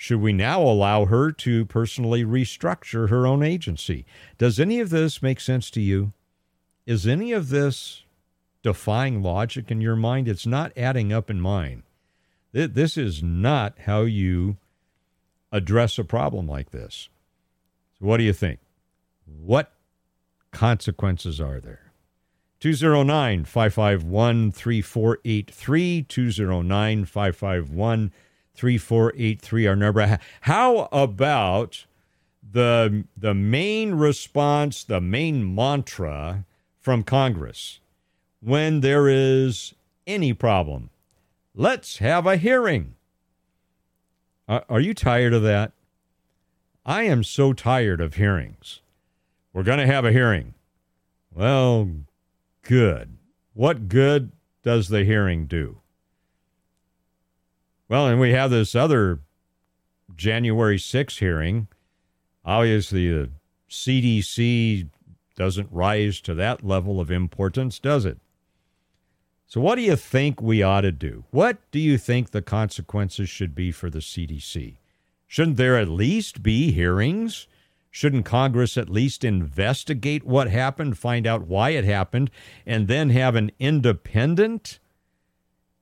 should 0.01 0.21
we 0.21 0.31
now 0.31 0.61
allow 0.61 1.03
her 1.03 1.29
to 1.29 1.65
personally 1.65 2.23
restructure 2.23 3.09
her 3.09 3.27
own 3.27 3.43
agency? 3.43 4.05
Does 4.37 4.57
any 4.57 4.79
of 4.79 4.91
this 4.91 5.21
make 5.21 5.41
sense 5.41 5.69
to 5.71 5.81
you? 5.81 6.13
Is 6.85 7.05
any 7.05 7.33
of 7.33 7.49
this 7.49 8.03
defying 8.63 9.21
logic 9.21 9.69
in 9.69 9.81
your 9.81 9.97
mind? 9.97 10.29
It's 10.29 10.47
not 10.47 10.71
adding 10.77 11.11
up 11.11 11.29
in 11.29 11.41
mine. 11.41 11.83
This 12.53 12.95
is 12.95 13.21
not 13.21 13.77
how 13.79 14.03
you 14.03 14.55
address 15.51 15.99
a 15.99 16.05
problem 16.05 16.47
like 16.47 16.71
this. 16.71 17.09
So, 17.99 18.05
what 18.05 18.17
do 18.17 18.23
you 18.23 18.31
think? 18.31 18.59
What 19.25 19.73
consequences 20.51 21.41
are 21.41 21.59
there? 21.59 21.91
209 22.61 23.43
551 23.43 24.53
3483. 24.53 26.03
209 26.03 27.03
551 27.03 28.13
3483 28.59 29.67
our 29.67 29.75
number. 29.75 30.19
How 30.41 30.89
about 30.91 31.85
the 32.51 33.05
the 33.15 33.33
main 33.33 33.95
response 33.95 34.83
the 34.83 34.99
main 34.99 35.55
mantra 35.55 36.45
from 36.79 37.03
congress? 37.03 37.79
When 38.41 38.81
there 38.81 39.07
is 39.07 39.73
any 40.05 40.33
problem 40.33 40.89
let's 41.55 41.97
have 41.97 42.25
a 42.25 42.37
hearing. 42.37 42.95
Uh, 44.47 44.61
are 44.69 44.79
you 44.79 44.93
tired 44.93 45.33
of 45.33 45.43
that? 45.43 45.73
I 46.85 47.03
am 47.03 47.23
so 47.23 47.53
tired 47.53 48.01
of 48.01 48.15
hearings. 48.15 48.81
We're 49.53 49.63
going 49.63 49.79
to 49.79 49.85
have 49.85 50.05
a 50.05 50.11
hearing. 50.11 50.53
Well 51.33 51.89
good. 52.63 53.17
What 53.53 53.89
good 53.89 54.31
does 54.63 54.87
the 54.87 55.03
hearing 55.03 55.45
do 55.45 55.78
well, 57.89 58.07
and 58.07 58.19
we 58.19 58.31
have 58.31 58.51
this 58.51 58.75
other 58.75 59.19
January 60.15 60.77
6 60.77 61.17
hearing. 61.17 61.67
Obviously, 62.45 63.11
the 63.11 63.31
CDC 63.69 64.87
doesn't 65.35 65.71
rise 65.71 66.21
to 66.21 66.33
that 66.35 66.63
level 66.63 66.99
of 66.99 67.09
importance, 67.09 67.79
does 67.79 68.05
it? 68.05 68.19
So, 69.47 69.59
what 69.59 69.75
do 69.75 69.81
you 69.81 69.95
think 69.95 70.41
we 70.41 70.61
ought 70.61 70.81
to 70.81 70.91
do? 70.91 71.25
What 71.31 71.57
do 71.71 71.79
you 71.79 71.97
think 71.97 72.29
the 72.29 72.43
consequences 72.43 73.29
should 73.29 73.55
be 73.55 73.71
for 73.71 73.89
the 73.89 73.99
CDC? 73.99 74.77
Shouldn't 75.25 75.57
there 75.57 75.77
at 75.77 75.89
least 75.89 76.43
be 76.43 76.71
hearings? 76.71 77.47
Shouldn't 77.89 78.25
Congress 78.25 78.77
at 78.77 78.89
least 78.89 79.23
investigate 79.23 80.23
what 80.23 80.51
happened, 80.51 80.99
find 80.99 81.25
out 81.25 81.47
why 81.47 81.71
it 81.71 81.85
happened, 81.85 82.29
and 82.65 82.87
then 82.87 83.09
have 83.09 83.35
an 83.35 83.51
independent 83.57 84.79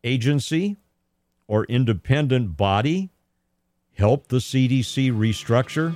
agency 0.06 0.78
or 1.48 1.66
independent 1.66 2.58
body 2.58 3.10
help 3.94 4.28
the 4.28 4.38
CDC 4.38 5.12
restructure? 5.12 5.96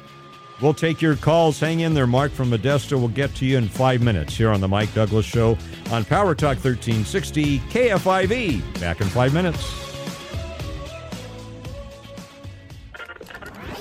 We'll 0.62 0.74
take 0.76 1.02
your 1.02 1.16
calls. 1.16 1.60
Hang 1.60 1.80
in 1.80 1.96
there, 1.96 2.06
Mark 2.06 2.32
from 2.32 2.52
Modesto. 2.52 3.00
We'll 3.00 3.08
get 3.08 3.34
to 3.36 3.46
you 3.46 3.58
in 3.58 3.68
five 3.68 4.02
minutes 4.02 4.38
here 4.38 4.52
on 4.52 4.62
the 4.62 4.68
Mike 4.68 4.94
Douglass 4.94 5.26
Show 5.26 5.58
on 5.90 6.06
Power 6.06 6.36
Talk 6.36 6.64
1360 6.64 7.60
KFIV. 7.60 8.80
Back 8.80 9.02
in 9.02 9.08
five 9.08 9.34
minutes. 9.34 9.92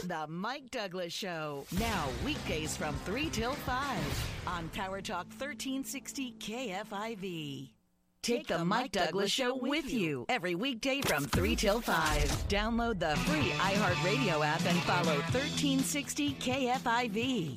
The 0.04 0.26
Mike 0.26 0.70
Douglass 0.70 1.12
Show. 1.12 1.66
Now, 1.78 2.08
weekdays 2.24 2.76
from 2.76 2.94
3 3.04 3.28
till 3.28 3.52
5 3.52 4.42
on 4.46 4.68
Power 4.70 5.02
Talk 5.02 5.26
1360 5.26 6.34
KFIV. 6.38 7.79
Take 8.22 8.48
the 8.48 8.62
Mike 8.66 8.92
Douglass 8.92 9.30
Show 9.30 9.56
with 9.56 9.90
you 9.90 10.26
every 10.28 10.54
weekday 10.54 11.00
from 11.00 11.24
3 11.24 11.56
till 11.56 11.80
5. 11.80 12.48
Download 12.48 12.98
the 12.98 13.16
free 13.20 13.48
iHeartRadio 13.52 14.44
app 14.44 14.62
and 14.66 14.78
follow 14.80 15.14
1360 15.32 16.34
KFIV. 16.34 17.56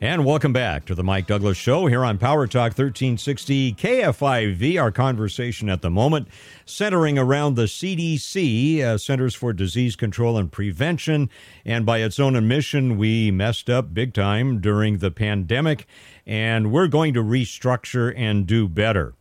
And 0.00 0.24
welcome 0.24 0.52
back 0.52 0.84
to 0.86 0.96
the 0.96 1.04
Mike 1.04 1.28
Douglass 1.28 1.56
Show 1.56 1.86
here 1.86 2.04
on 2.04 2.18
Power 2.18 2.48
Talk 2.48 2.76
1360 2.76 3.74
KFIV. 3.74 4.82
Our 4.82 4.90
conversation 4.90 5.68
at 5.68 5.80
the 5.80 5.90
moment 5.90 6.26
centering 6.64 7.16
around 7.16 7.54
the 7.54 7.66
CDC, 7.66 8.82
uh, 8.82 8.98
Centers 8.98 9.36
for 9.36 9.52
Disease 9.52 9.94
Control 9.94 10.36
and 10.36 10.50
Prevention. 10.50 11.30
And 11.64 11.86
by 11.86 11.98
its 11.98 12.18
own 12.18 12.34
admission, 12.34 12.98
we 12.98 13.30
messed 13.30 13.70
up 13.70 13.94
big 13.94 14.12
time 14.12 14.60
during 14.60 14.98
the 14.98 15.12
pandemic, 15.12 15.86
and 16.26 16.72
we're 16.72 16.88
going 16.88 17.14
to 17.14 17.22
restructure 17.22 18.12
and 18.16 18.44
do 18.44 18.66
better. 18.66 19.14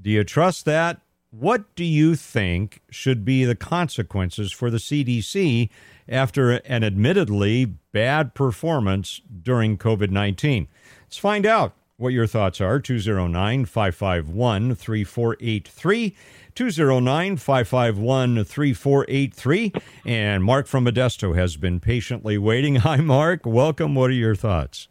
Do 0.00 0.10
you 0.10 0.24
trust 0.24 0.64
that? 0.64 1.00
What 1.30 1.74
do 1.74 1.84
you 1.84 2.14
think 2.14 2.80
should 2.90 3.24
be 3.24 3.44
the 3.44 3.54
consequences 3.54 4.52
for 4.52 4.70
the 4.70 4.78
CDC 4.78 5.70
after 6.08 6.52
an 6.52 6.84
admittedly 6.84 7.64
bad 7.64 8.34
performance 8.34 9.20
during 9.42 9.78
COVID 9.78 10.10
19? 10.10 10.68
Let's 11.04 11.18
find 11.18 11.46
out 11.46 11.74
what 11.96 12.12
your 12.12 12.26
thoughts 12.26 12.60
are. 12.60 12.80
209 12.80 13.64
551 13.64 14.74
3483. 14.74 16.16
209 16.54 17.36
551 17.36 18.44
3483. 18.44 19.72
And 20.04 20.44
Mark 20.44 20.66
from 20.66 20.84
Modesto 20.84 21.34
has 21.34 21.56
been 21.56 21.80
patiently 21.80 22.36
waiting. 22.36 22.76
Hi, 22.86 22.96
Mark. 22.96 23.46
Welcome. 23.46 23.94
What 23.94 24.10
are 24.10 24.14
your 24.14 24.34
thoughts? 24.34 24.88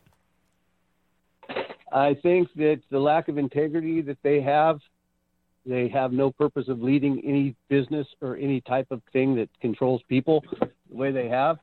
I 1.91 2.13
think 2.13 2.53
that 2.55 2.81
the 2.89 2.99
lack 2.99 3.27
of 3.27 3.37
integrity 3.37 4.01
that 4.01 4.17
they 4.23 4.39
have 4.41 4.79
they 5.65 5.87
have 5.89 6.11
no 6.11 6.31
purpose 6.31 6.67
of 6.67 6.81
leading 6.81 7.21
any 7.25 7.55
business 7.69 8.07
or 8.21 8.35
any 8.35 8.61
type 8.61 8.87
of 8.91 9.01
thing 9.13 9.35
that 9.35 9.49
controls 9.59 10.01
people 10.09 10.43
the 10.59 10.95
way 10.95 11.11
they 11.11 11.27
have. 11.27 11.57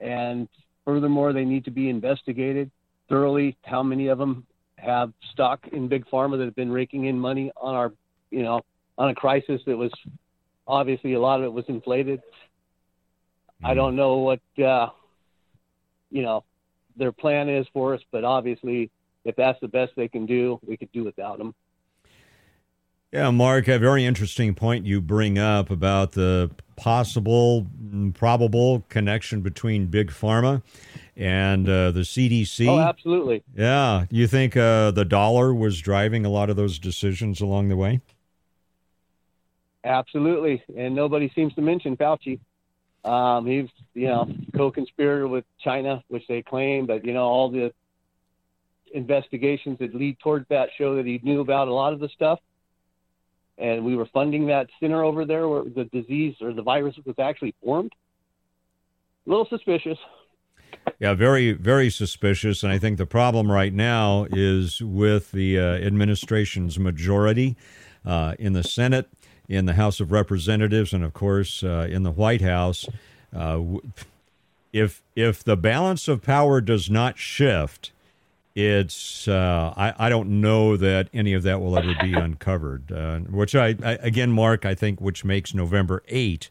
And 0.00 0.48
furthermore, 0.84 1.32
they 1.32 1.44
need 1.44 1.64
to 1.64 1.70
be 1.70 1.88
investigated 1.88 2.70
thoroughly. 3.08 3.56
How 3.62 3.82
many 3.82 4.08
of 4.08 4.18
them 4.18 4.46
have 4.76 5.12
stock 5.32 5.60
in 5.72 5.88
big 5.88 6.04
pharma 6.06 6.36
that 6.38 6.44
have 6.44 6.56
been 6.56 6.70
raking 6.70 7.06
in 7.06 7.18
money 7.18 7.50
on 7.56 7.74
our, 7.74 7.92
you 8.30 8.42
know, 8.42 8.60
on 8.98 9.08
a 9.08 9.14
crisis 9.14 9.60
that 9.66 9.76
was 9.76 9.90
obviously 10.66 11.14
a 11.14 11.20
lot 11.20 11.40
of 11.40 11.44
it 11.44 11.52
was 11.52 11.64
inflated. 11.68 12.20
I 13.62 13.68
mm-hmm. 13.68 13.76
don't 13.76 13.96
know 13.96 14.16
what, 14.18 14.40
uh, 14.62 14.88
you 16.10 16.22
know, 16.22 16.44
their 16.96 17.12
plan 17.12 17.48
is 17.48 17.66
for 17.72 17.94
us, 17.94 18.00
but 18.12 18.24
obviously, 18.24 18.90
if 19.24 19.34
that's 19.36 19.58
the 19.60 19.68
best 19.68 19.92
they 19.96 20.08
can 20.08 20.26
do, 20.26 20.60
we 20.66 20.76
could 20.76 20.92
do 20.92 21.02
without 21.02 21.38
them. 21.38 21.54
Yeah, 23.14 23.30
Mark, 23.30 23.68
a 23.68 23.78
very 23.78 24.04
interesting 24.04 24.56
point 24.56 24.86
you 24.86 25.00
bring 25.00 25.38
up 25.38 25.70
about 25.70 26.12
the 26.12 26.50
possible, 26.74 27.64
probable 28.12 28.84
connection 28.88 29.40
between 29.40 29.86
big 29.86 30.10
pharma 30.10 30.64
and 31.16 31.68
uh, 31.68 31.92
the 31.92 32.00
CDC. 32.00 32.66
Oh, 32.66 32.80
absolutely. 32.80 33.44
Yeah, 33.54 34.06
you 34.10 34.26
think 34.26 34.56
uh, 34.56 34.90
the 34.90 35.04
dollar 35.04 35.54
was 35.54 35.80
driving 35.80 36.26
a 36.26 36.28
lot 36.28 36.50
of 36.50 36.56
those 36.56 36.80
decisions 36.80 37.40
along 37.40 37.68
the 37.68 37.76
way? 37.76 38.00
Absolutely, 39.84 40.64
and 40.76 40.96
nobody 40.96 41.30
seems 41.36 41.54
to 41.54 41.60
mention 41.60 41.96
Fauci. 41.96 42.40
Um, 43.04 43.46
he's, 43.46 43.68
you 43.94 44.08
know, 44.08 44.28
co-conspirator 44.56 45.28
with 45.28 45.44
China, 45.60 46.02
which 46.08 46.26
they 46.26 46.42
claim, 46.42 46.86
but 46.86 47.04
you 47.04 47.12
know, 47.12 47.26
all 47.26 47.48
the 47.48 47.72
investigations 48.92 49.78
that 49.78 49.94
lead 49.94 50.18
towards 50.18 50.48
that 50.48 50.70
show 50.76 50.96
that 50.96 51.06
he 51.06 51.20
knew 51.22 51.40
about 51.42 51.68
a 51.68 51.72
lot 51.72 51.92
of 51.92 52.00
the 52.00 52.08
stuff. 52.08 52.40
And 53.58 53.84
we 53.84 53.96
were 53.96 54.06
funding 54.06 54.46
that 54.46 54.68
center 54.80 55.04
over 55.04 55.24
there 55.24 55.48
where 55.48 55.64
the 55.64 55.84
disease 55.84 56.34
or 56.40 56.52
the 56.52 56.62
virus 56.62 56.96
was 57.04 57.14
actually 57.18 57.54
formed. 57.62 57.92
A 59.26 59.30
little 59.30 59.46
suspicious. 59.48 59.98
Yeah, 60.98 61.14
very, 61.14 61.52
very 61.52 61.90
suspicious. 61.90 62.62
And 62.62 62.72
I 62.72 62.78
think 62.78 62.98
the 62.98 63.06
problem 63.06 63.50
right 63.50 63.72
now 63.72 64.26
is 64.30 64.80
with 64.82 65.32
the 65.32 65.58
uh, 65.58 65.62
administration's 65.62 66.78
majority 66.78 67.56
uh, 68.04 68.34
in 68.38 68.52
the 68.52 68.62
Senate, 68.62 69.08
in 69.48 69.66
the 69.66 69.74
House 69.74 70.00
of 70.00 70.12
Representatives, 70.12 70.92
and 70.92 71.04
of 71.04 71.12
course 71.12 71.62
uh, 71.62 71.86
in 71.90 72.02
the 72.02 72.10
White 72.10 72.42
House. 72.42 72.86
Uh, 73.34 73.62
if 74.72 75.02
if 75.14 75.42
the 75.42 75.56
balance 75.56 76.08
of 76.08 76.22
power 76.22 76.60
does 76.60 76.90
not 76.90 77.18
shift, 77.18 77.92
it's 78.54 79.26
uh, 79.26 79.72
I, 79.76 79.94
I 79.98 80.08
don't 80.08 80.40
know 80.40 80.76
that 80.76 81.08
any 81.12 81.32
of 81.34 81.42
that 81.42 81.60
will 81.60 81.76
ever 81.78 81.94
be 82.00 82.12
uncovered. 82.14 82.92
Uh, 82.92 83.18
which 83.20 83.54
I, 83.54 83.76
I 83.82 83.98
again, 84.00 84.30
Mark, 84.32 84.64
I 84.64 84.74
think 84.74 85.00
which 85.00 85.24
makes 85.24 85.54
November 85.54 86.02
eight 86.08 86.50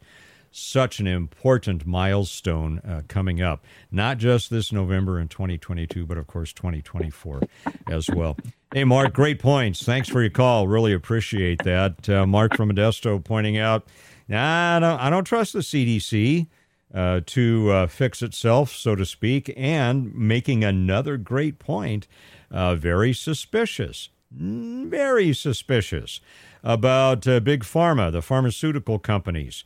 such 0.56 0.99
an 0.99 1.08
important 1.08 1.86
milestone 1.86 2.80
uh, 2.88 3.01
coming 3.08 3.41
up, 3.41 3.66
not 3.91 4.20
just 4.20 4.51
this 4.51 4.72
November 4.72 5.20
in 5.20 5.28
2022, 5.28 6.06
but 6.06 6.16
of 6.18 6.28
course 6.28 6.54
2024 6.54 7.41
as 7.89 8.08
well. 8.10 8.38
Hey, 8.72 8.84
Mark, 8.84 9.14
great 9.14 9.39
points. 9.39 9.84
Thanks 9.84 10.08
for 10.08 10.22
your 10.22 10.30
call. 10.30 10.68
Really 10.68 10.93
appreciate 10.93 11.64
that. 11.64 12.08
Uh, 12.08 12.28
Mark 12.28 12.56
from 12.56 12.72
Modesto 12.72 13.24
pointing 13.24 13.58
out, 13.58 13.88
nah, 14.28 14.78
I 14.78 14.80
don't, 14.80 14.99
I 14.99 15.10
don't 15.10 15.26
trust 15.26 15.54
the 15.54 15.60
CDC. 15.60 16.47
Uh, 16.94 17.22
to 17.26 17.72
uh, 17.72 17.88
fix 17.88 18.22
itself, 18.22 18.72
so 18.72 18.96
to 18.96 19.04
speak, 19.04 19.52
and 19.58 20.14
making 20.14 20.64
another 20.64 21.18
great 21.18 21.58
point, 21.58 22.08
uh, 22.52 22.76
very 22.76 23.12
suspicious, 23.12 24.10
very 24.30 25.34
suspicious 25.34 26.22
about 26.64 27.28
uh, 27.28 27.39
big 27.39 27.64
pharma, 27.64 28.12
the 28.12 28.22
pharmaceutical 28.22 29.00
companies. 29.00 29.64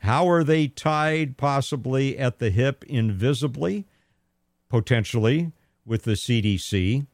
How 0.00 0.28
are 0.28 0.44
they 0.44 0.68
tied 0.68 1.36
possibly 1.36 2.18
at 2.18 2.38
the 2.38 2.50
hip 2.50 2.84
invisibly, 2.84 3.86
potentially 4.68 5.52
with 5.84 6.04
the 6.04 6.12
CDC 6.12 7.06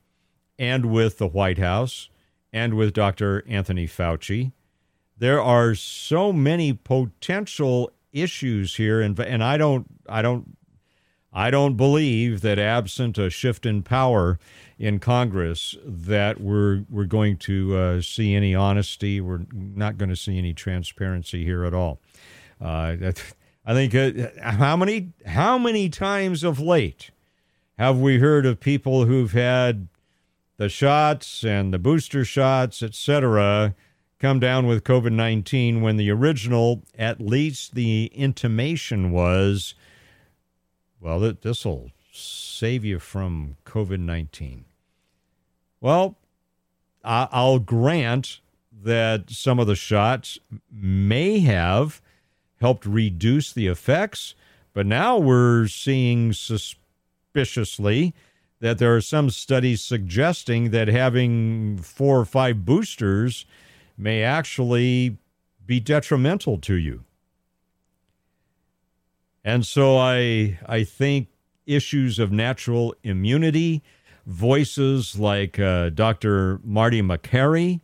and 0.58 0.86
with 0.86 1.18
the 1.18 1.28
White 1.28 1.58
House 1.58 2.10
and 2.52 2.74
with 2.74 2.92
Dr. 2.92 3.44
Anthony 3.48 3.86
Fauci? 3.86 4.52
There 5.16 5.40
are 5.40 5.74
so 5.74 6.32
many 6.32 6.72
potential 6.72 7.92
issues 8.12 8.76
here 8.76 9.00
and 9.00 9.18
and 9.18 9.42
I 9.42 9.56
don't 9.56 9.86
I 10.08 10.22
don't 10.22 10.56
I 11.32 11.50
don't 11.50 11.76
believe 11.76 12.42
that 12.42 12.58
absent 12.58 13.16
a 13.16 13.30
shift 13.30 13.64
in 13.64 13.82
power 13.82 14.38
in 14.78 14.98
Congress 14.98 15.76
that 15.84 16.40
we're 16.40 16.84
we're 16.90 17.04
going 17.04 17.38
to 17.38 17.76
uh, 17.76 18.00
see 18.02 18.34
any 18.34 18.54
honesty. 18.54 19.20
We're 19.20 19.46
not 19.52 19.96
going 19.96 20.10
to 20.10 20.16
see 20.16 20.36
any 20.36 20.52
transparency 20.52 21.44
here 21.44 21.64
at 21.64 21.72
all. 21.72 22.00
Uh, 22.60 23.12
I 23.64 23.74
think 23.74 23.94
uh, 23.94 24.28
how 24.42 24.76
many 24.76 25.12
how 25.24 25.56
many 25.56 25.88
times 25.88 26.44
of 26.44 26.60
late 26.60 27.10
have 27.78 27.98
we 27.98 28.18
heard 28.18 28.44
of 28.44 28.60
people 28.60 29.06
who've 29.06 29.32
had 29.32 29.88
the 30.58 30.68
shots 30.68 31.44
and 31.44 31.72
the 31.72 31.78
booster 31.78 32.24
shots, 32.24 32.82
etc., 32.82 33.74
come 34.22 34.38
down 34.38 34.66
with 34.68 34.84
COVID 34.84 35.12
nineteen 35.12 35.82
when 35.82 35.96
the 35.96 36.08
original, 36.08 36.84
at 36.96 37.20
least 37.20 37.74
the 37.74 38.08
intimation 38.14 39.10
was, 39.10 39.74
well, 41.00 41.18
that 41.18 41.42
this 41.42 41.64
will 41.64 41.90
save 42.12 42.84
you 42.84 43.00
from 43.00 43.56
COVID 43.66 43.98
nineteen. 43.98 44.64
Well, 45.80 46.16
I'll 47.04 47.58
grant 47.58 48.38
that 48.84 49.28
some 49.28 49.58
of 49.58 49.66
the 49.66 49.74
shots 49.74 50.38
may 50.70 51.40
have 51.40 52.00
helped 52.60 52.86
reduce 52.86 53.52
the 53.52 53.66
effects. 53.66 54.36
But 54.72 54.86
now 54.86 55.18
we're 55.18 55.66
seeing 55.66 56.32
suspiciously 56.32 58.14
that 58.60 58.78
there 58.78 58.94
are 58.94 59.00
some 59.00 59.30
studies 59.30 59.82
suggesting 59.82 60.70
that 60.70 60.86
having 60.86 61.78
four 61.78 62.20
or 62.20 62.24
five 62.24 62.64
boosters 62.64 63.44
may 63.96 64.22
actually 64.22 65.18
be 65.64 65.80
detrimental 65.80 66.58
to 66.58 66.74
you. 66.74 67.04
And 69.44 69.66
so 69.66 69.96
I 69.96 70.58
I 70.66 70.84
think 70.84 71.28
issues 71.66 72.18
of 72.18 72.30
natural 72.30 72.94
immunity, 73.02 73.82
voices 74.26 75.18
like 75.18 75.58
uh, 75.58 75.90
Dr. 75.90 76.60
Marty 76.64 77.02
Makary, 77.02 77.80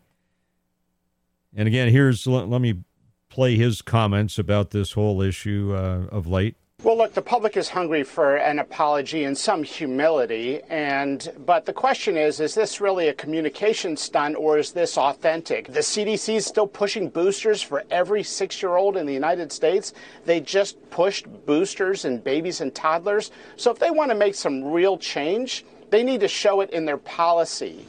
and 1.55 1.67
again, 1.67 1.89
here's 1.89 2.27
let, 2.27 2.49
let 2.49 2.61
me 2.61 2.85
play 3.29 3.57
his 3.57 3.83
comments 3.83 4.39
about 4.39 4.71
this 4.71 4.93
whole 4.93 5.21
issue 5.23 5.75
uh, 5.75 6.07
of 6.07 6.27
late? 6.27 6.57
Well, 6.85 6.97
look, 6.97 7.13
the 7.13 7.23
public 7.23 7.57
is 7.57 7.69
hungry 7.69 8.05
for 8.05 8.37
an 8.37 8.61
apology 8.61 9.25
and 9.25 9.37
some 9.37 9.65
humility, 9.65 10.61
and 10.71 11.29
but 11.45 11.67
the 11.67 11.73
question 11.73 12.17
is: 12.17 12.39
Is 12.39 12.55
this 12.55 12.81
really 12.81 13.09
a 13.09 13.15
communication 13.15 13.97
stunt, 13.97 14.37
or 14.37 14.59
is 14.59 14.71
this 14.71 14.97
authentic? 14.97 15.67
The 15.67 15.81
CDC 15.81 16.37
is 16.37 16.47
still 16.47 16.69
pushing 16.69 17.09
boosters 17.09 17.61
for 17.61 17.83
every 17.91 18.23
six-year-old 18.23 18.97
in 18.97 19.07
the 19.07 19.13
United 19.13 19.51
States. 19.51 19.93
They 20.25 20.39
just 20.39 20.79
pushed 20.91 21.27
boosters 21.47 22.05
in 22.05 22.21
babies 22.21 22.61
and 22.61 22.73
toddlers. 22.73 23.33
So, 23.57 23.73
if 23.73 23.81
they 23.81 23.91
want 23.91 24.13
to 24.13 24.17
make 24.17 24.37
some 24.37 24.63
real 24.63 24.97
change, 24.99 25.65
they 25.91 26.05
need 26.05 26.21
to 26.21 26.29
show 26.29 26.61
it 26.61 26.71
in 26.71 26.85
their 26.85 26.97
policy. 26.97 27.87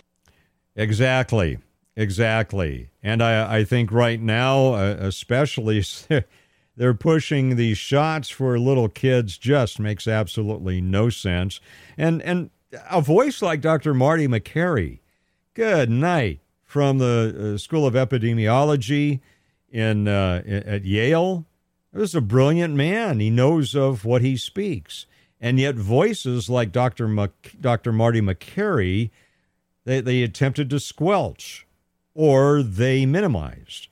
Exactly. 0.76 1.60
Exactly. 1.96 2.90
And 3.04 3.22
I, 3.22 3.58
I 3.58 3.64
think 3.66 3.92
right 3.92 4.22
now, 4.22 4.74
uh, 4.74 4.96
especially, 5.02 5.84
they're 6.80 6.94
pushing 6.94 7.58
these 7.58 7.78
shots 7.78 8.30
for 8.30 8.58
little 8.58 8.88
kids 8.88 9.38
just 9.38 9.82
makes 9.82 10.08
absolutely 10.08 10.80
no 10.80 11.10
sense. 11.10 11.60
And, 11.98 12.22
and 12.22 12.52
a 12.90 13.02
voice 13.02 13.42
like 13.42 13.60
Dr. 13.60 13.94
Marty 13.94 14.30
Makary, 14.30 15.00
good 15.54 15.90
night, 15.90 16.40
from 16.64 17.00
the 17.00 17.56
uh, 17.56 17.58
School 17.58 17.86
of 17.86 17.96
Epidemiology 17.96 19.20
in, 19.70 20.08
uh, 20.08 20.42
at 20.48 20.86
Yale. 20.86 21.46
This 21.92 22.12
is 22.12 22.16
a 22.16 22.22
brilliant 22.22 22.76
man. 22.76 23.20
He 23.20 23.30
knows 23.30 23.76
of 23.76 24.06
what 24.06 24.22
he 24.22 24.38
speaks. 24.38 25.06
And 25.42 25.60
yet, 25.60 25.76
voices 25.76 26.50
like 26.50 26.72
Dr. 26.72 27.10
Mac- 27.10 27.56
Dr. 27.60 27.92
Marty 27.92 28.22
Makary, 28.22 29.10
they, 29.84 30.00
they 30.00 30.24
attempted 30.24 30.70
to 30.70 30.80
squelch 30.80 31.68
or 32.14 32.64
they 32.64 33.06
minimized, 33.06 33.90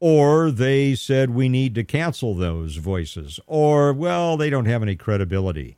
or 0.00 0.50
they 0.50 0.94
said 0.94 1.30
we 1.30 1.48
need 1.48 1.74
to 1.74 1.84
cancel 1.84 2.34
those 2.34 2.76
voices, 2.76 3.38
or, 3.46 3.92
well, 3.92 4.36
they 4.36 4.50
don't 4.50 4.64
have 4.64 4.82
any 4.82 4.96
credibility. 4.96 5.76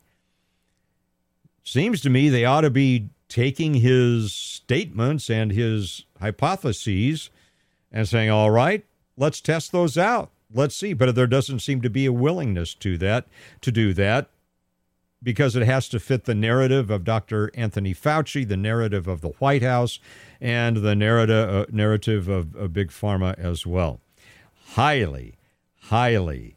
Seems 1.65 2.01
to 2.01 2.11
me 2.11 2.29
they 2.29 2.45
ought 2.45 2.63
to 2.63 2.71
be 2.71 3.11
taking 3.29 3.75
his 3.75 4.33
statements 4.33 5.29
and 5.29 5.53
his 5.53 6.05
hypotheses 6.21 7.31
and 7.91 8.09
saying, 8.09 8.31
all 8.31 8.51
right, 8.51 8.85
let's 9.17 9.41
test 9.41 9.73
those 9.73 9.99
out. 9.99 10.31
Let's 10.55 10.77
see. 10.77 10.93
But 10.93 11.15
there 11.15 11.27
doesn't 11.27 11.61
seem 11.61 11.81
to 11.81 11.91
be 11.91 12.07
a 12.07 12.13
willingness 12.13 12.75
to 12.75 12.99
that, 12.99 13.27
to 13.63 13.73
do 13.73 13.93
that 13.95 14.29
because 15.23 15.57
it 15.57 15.63
has 15.63 15.89
to 15.89 15.99
fit 15.99 16.25
the 16.25 16.35
narrative 16.35 16.91
of 16.91 17.05
Dr. 17.05 17.51
Anthony 17.55 17.95
Fauci, 17.95 18.47
the 18.47 18.57
narrative 18.57 19.09
of 19.09 19.21
the 19.21 19.31
White 19.39 19.63
House, 19.63 19.99
and 20.41 20.79
the 20.79 20.95
narrative, 20.95 21.49
uh, 21.49 21.67
narrative 21.71 22.29
of, 22.29 22.55
of 22.55 22.73
Big 22.73 22.91
Pharma 22.91 23.39
as 23.39 23.65
well. 23.67 24.02
Highly, 24.73 25.35
highly 25.83 26.57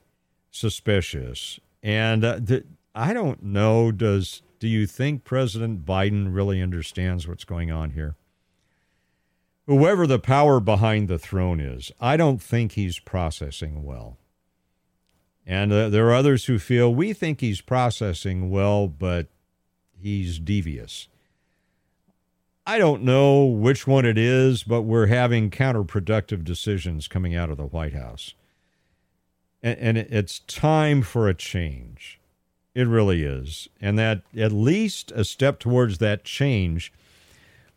suspicious. 0.50 1.60
And 1.84 2.24
uh, 2.24 2.40
th- 2.40 2.66
I 2.94 3.12
don't 3.12 3.44
know, 3.44 3.92
does 3.92 4.42
do 4.60 4.70
you 4.70 4.88
think 4.88 5.26
President 5.26 5.86
Biden 5.86 6.34
really 6.34 6.62
understands 6.62 7.28
what's 7.28 7.44
going 7.44 7.72
on 7.72 7.92
here? 7.92 8.16
Whoever 9.68 10.08
the 10.08 10.20
power 10.20 10.62
behind 10.62 11.08
the 11.10 11.20
throne 11.20 11.60
is, 11.60 11.92
I 12.00 12.16
don't 12.16 12.42
think 12.42 12.72
he's 12.72 13.00
processing 13.00 13.84
well. 13.84 14.18
And 15.46 15.74
uh, 15.74 15.90
there 15.90 16.08
are 16.08 16.14
others 16.14 16.46
who 16.46 16.58
feel 16.58 16.96
we 16.96 17.12
think 17.12 17.42
he's 17.42 17.62
processing 17.62 18.50
well, 18.50 18.88
but 18.88 19.28
he's 20.00 20.40
devious. 20.40 21.10
I 22.68 22.80
don't 22.80 23.04
know 23.04 23.46
which 23.46 23.86
one 23.86 24.06
it 24.06 24.18
is, 24.18 24.64
but 24.64 24.82
we're 24.82 25.06
having 25.06 25.52
counterproductive 25.52 26.44
decisions 26.44 27.08
coming 27.08 27.36
out 27.36 27.52
of 27.52 27.58
the 27.58 27.68
White 27.68 27.94
House. 27.94 28.34
And, 29.62 29.78
and 29.80 29.98
it's 29.98 30.40
time 30.40 31.04
for 31.04 31.30
a 31.30 31.36
change. 31.36 32.20
It 32.74 32.88
really 32.88 33.24
is. 33.24 33.70
And 33.80 34.00
that 34.00 34.24
at 34.36 34.52
least 34.52 35.12
a 35.12 35.24
step 35.24 35.60
towards 35.60 36.00
that 36.00 36.24
change 36.24 36.92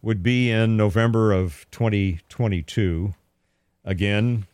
would 0.01 0.23
be 0.23 0.51
in 0.51 0.77
November 0.77 1.33
of 1.33 1.67
2022. 1.71 3.15
Again, 3.85 4.47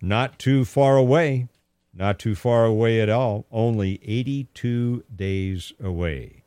not 0.00 0.38
too 0.38 0.64
far 0.64 0.96
away. 0.96 1.48
Not 1.94 2.18
too 2.18 2.36
far 2.36 2.64
away 2.64 3.00
at 3.00 3.08
all, 3.08 3.46
only 3.50 3.98
82 4.04 5.02
days 5.14 5.72
away. 5.82 6.37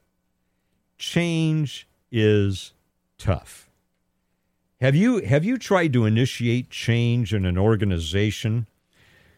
Change 0.98 1.88
is 2.12 2.72
tough. 3.18 3.70
Have 4.80 4.94
you 4.94 5.24
have 5.24 5.44
you 5.44 5.56
tried 5.56 5.92
to 5.94 6.04
initiate 6.04 6.68
change 6.68 7.32
in 7.32 7.46
an 7.46 7.56
organization 7.56 8.66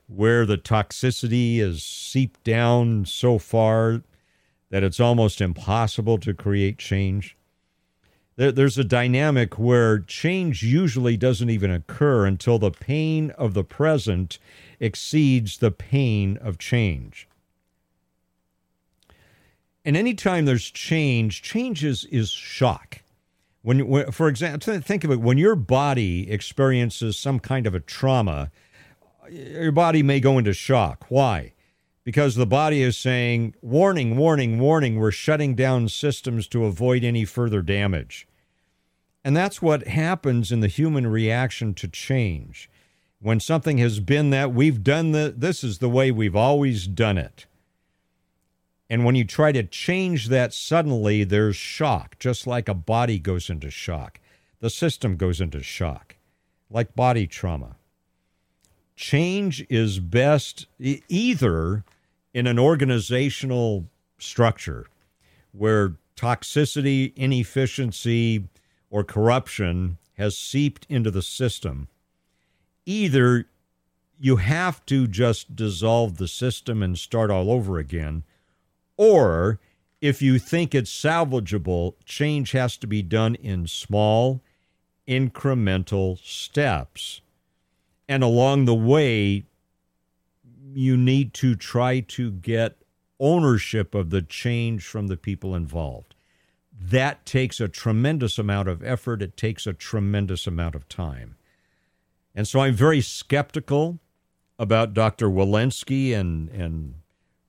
where 0.09 0.44
the 0.44 0.59
toxicity 0.59 1.59
is 1.59 1.82
seeped 1.82 2.43
down 2.43 3.05
so 3.05 3.39
far 3.39 4.03
that 4.70 4.82
it's 4.82 4.98
almost 4.98 5.40
impossible 5.40 6.19
to 6.19 6.35
create 6.35 6.78
change? 6.78 7.36
There, 8.36 8.51
there's 8.51 8.77
a 8.77 8.85
dynamic 8.85 9.59
where 9.59 10.01
change 10.01 10.62
usually 10.62 11.16
doesn't 11.16 11.51
even 11.51 11.70
occur 11.70 12.27
until 12.27 12.59
the 12.59 12.70
pain 12.70 13.31
of 13.32 13.55
the 13.55 13.65
present 13.65 14.39
exceeds 14.81 15.59
the 15.59 15.70
pain 15.70 16.39
of 16.39 16.59
change. 16.59 17.28
And 19.87 19.97
anytime 19.97 20.47
there's 20.47 20.69
change, 20.69 21.43
change 21.43 21.85
is, 21.85 22.05
is 22.07 22.31
shock. 22.31 23.03
When, 23.63 23.87
when, 23.87 24.11
for 24.11 24.27
example, 24.27 24.81
think 24.81 25.05
of 25.05 25.13
it 25.13 25.21
when 25.21 25.39
your 25.39 25.55
body 25.55 26.29
experiences 26.29 27.17
some 27.17 27.39
kind 27.39 27.69
of 27.69 27.75
a 27.75 27.79
trauma, 27.79 28.51
your 29.31 29.71
body 29.71 30.03
may 30.03 30.19
go 30.19 30.39
into 30.39 30.53
shock. 30.53 31.07
Why? 31.09 31.53
Because 32.03 32.35
the 32.35 32.47
body 32.47 32.83
is 32.83 32.99
saying, 32.99 33.55
warning, 33.63 34.17
warning, 34.17 34.59
warning, 34.59 34.99
we're 34.99 35.13
shutting 35.13 35.55
down 35.55 35.89
systems 35.89 36.49
to 36.49 36.65
avoid 36.65 37.05
any 37.05 37.25
further 37.25 37.63
damage. 37.63 38.27
And 39.25 39.37
that's 39.37 39.63
what 39.63 39.87
happens 39.87 40.51
in 40.51 40.61
the 40.61 40.69
human 40.69 41.07
reaction 41.07 41.75
to 41.75 41.87
change 41.87 42.69
when 43.21 43.39
something 43.39 43.79
has 43.79 44.01
been 44.01 44.31
that 44.31 44.53
we've 44.53 44.83
done 44.83 45.13
the 45.13 45.33
this 45.37 45.63
is 45.63 45.79
the 45.79 45.89
way 45.89 46.11
we've 46.11 46.37
always 46.37 46.89
done 46.89 47.19
it. 47.19 47.47
And 48.89 49.05
when 49.05 49.15
you 49.15 49.25
try 49.25 49.53
to 49.53 49.63
change 49.63 50.29
that 50.29 50.53
suddenly, 50.53 51.25
there's 51.25 51.57
shock, 51.57 52.19
just 52.19 52.47
like 52.47 52.69
a 52.69 52.75
body 52.75 53.19
goes 53.19 53.51
into 53.51 53.71
shock. 53.71 54.21
The 54.61 54.71
system 54.71 55.17
goes 55.17 55.41
into 55.41 55.63
shock, 55.63 56.17
like 56.71 56.95
body 56.95 57.27
trauma. 57.27 57.77
Change 58.95 59.67
is 59.69 59.99
best 59.99 60.67
either 60.79 61.85
in 62.33 62.47
an 62.47 62.59
organizational 62.59 63.87
structure 64.19 64.87
where 65.53 65.97
toxicity, 66.17 67.13
inefficiency, 67.17 68.49
or 68.89 69.05
corruption 69.05 69.99
has 70.15 70.39
seeped 70.39 70.87
into 70.89 71.11
the 71.11 71.23
system 71.23 71.89
either 72.87 73.47
you 74.19 74.37
have 74.37 74.87
to 74.87 75.07
just 75.07 75.55
dissolve 75.55 76.17
the 76.17 76.29
system 76.29 76.83
and 76.83 76.97
start 76.97 77.31
all 77.31 77.51
over 77.51 77.79
again, 77.79 78.23
or 78.97 79.60
if 80.01 80.20
you 80.20 80.39
think 80.39 80.74
it's 80.74 80.90
salvageable, 80.90 81.94
change 82.05 82.52
has 82.52 82.77
to 82.78 82.86
be 82.86 83.02
done 83.02 83.35
in 83.36 83.66
small, 83.66 84.40
incremental 85.09 86.18
steps. 86.18 87.20
And 88.09 88.23
along 88.23 88.66
the 88.66 88.74
way, 88.74 89.44
you 90.73 90.97
need 90.97 91.32
to 91.35 91.55
try 91.55 92.01
to 92.01 92.31
get 92.31 92.77
ownership 93.18 93.94
of 93.94 94.10
the 94.10 94.23
change 94.23 94.85
from 94.85 95.06
the 95.06 95.16
people 95.16 95.55
involved. 95.55 96.14
That 96.78 97.24
takes 97.24 97.59
a 97.59 97.68
tremendous 97.68 98.39
amount 98.39 98.68
of 98.68 98.85
effort, 98.85 99.23
it 99.23 99.36
takes 99.36 99.66
a 99.66 99.73
tremendous 99.73 100.47
amount 100.47 100.74
of 100.74 100.89
time. 100.89 101.36
And 102.35 102.47
so 102.47 102.60
I'm 102.60 102.74
very 102.74 103.01
skeptical 103.01 103.98
about 104.59 104.93
Dr. 104.93 105.28
Walensky 105.28 106.14
and, 106.14 106.51
and 106.51 106.97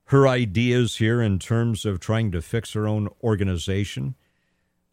her 0.08 0.28
ideas 0.28 0.98
here 0.98 1.22
in 1.22 1.40
terms 1.40 1.86
of 1.86 2.00
trying 2.00 2.32
to 2.32 2.42
fix 2.42 2.74
her 2.74 2.88
own 2.88 3.10
organization. 3.22 4.16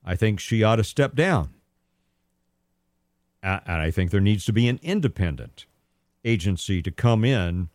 I 0.05 0.16
think 0.16 0.41
she 0.41 0.62
ought 0.62 0.77
to 0.77 0.85
step 0.85 1.15
down. 1.15 1.51
And 3.43 3.61
I 3.66 3.91
think 3.91 4.11
there 4.11 4.20
needs 4.20 4.45
to 4.47 4.53
be 4.53 4.69
an 4.69 4.81
independent 4.82 5.66
agency 6.24 6.82
to 6.82 6.91
come 6.91 7.24
in 7.24 7.69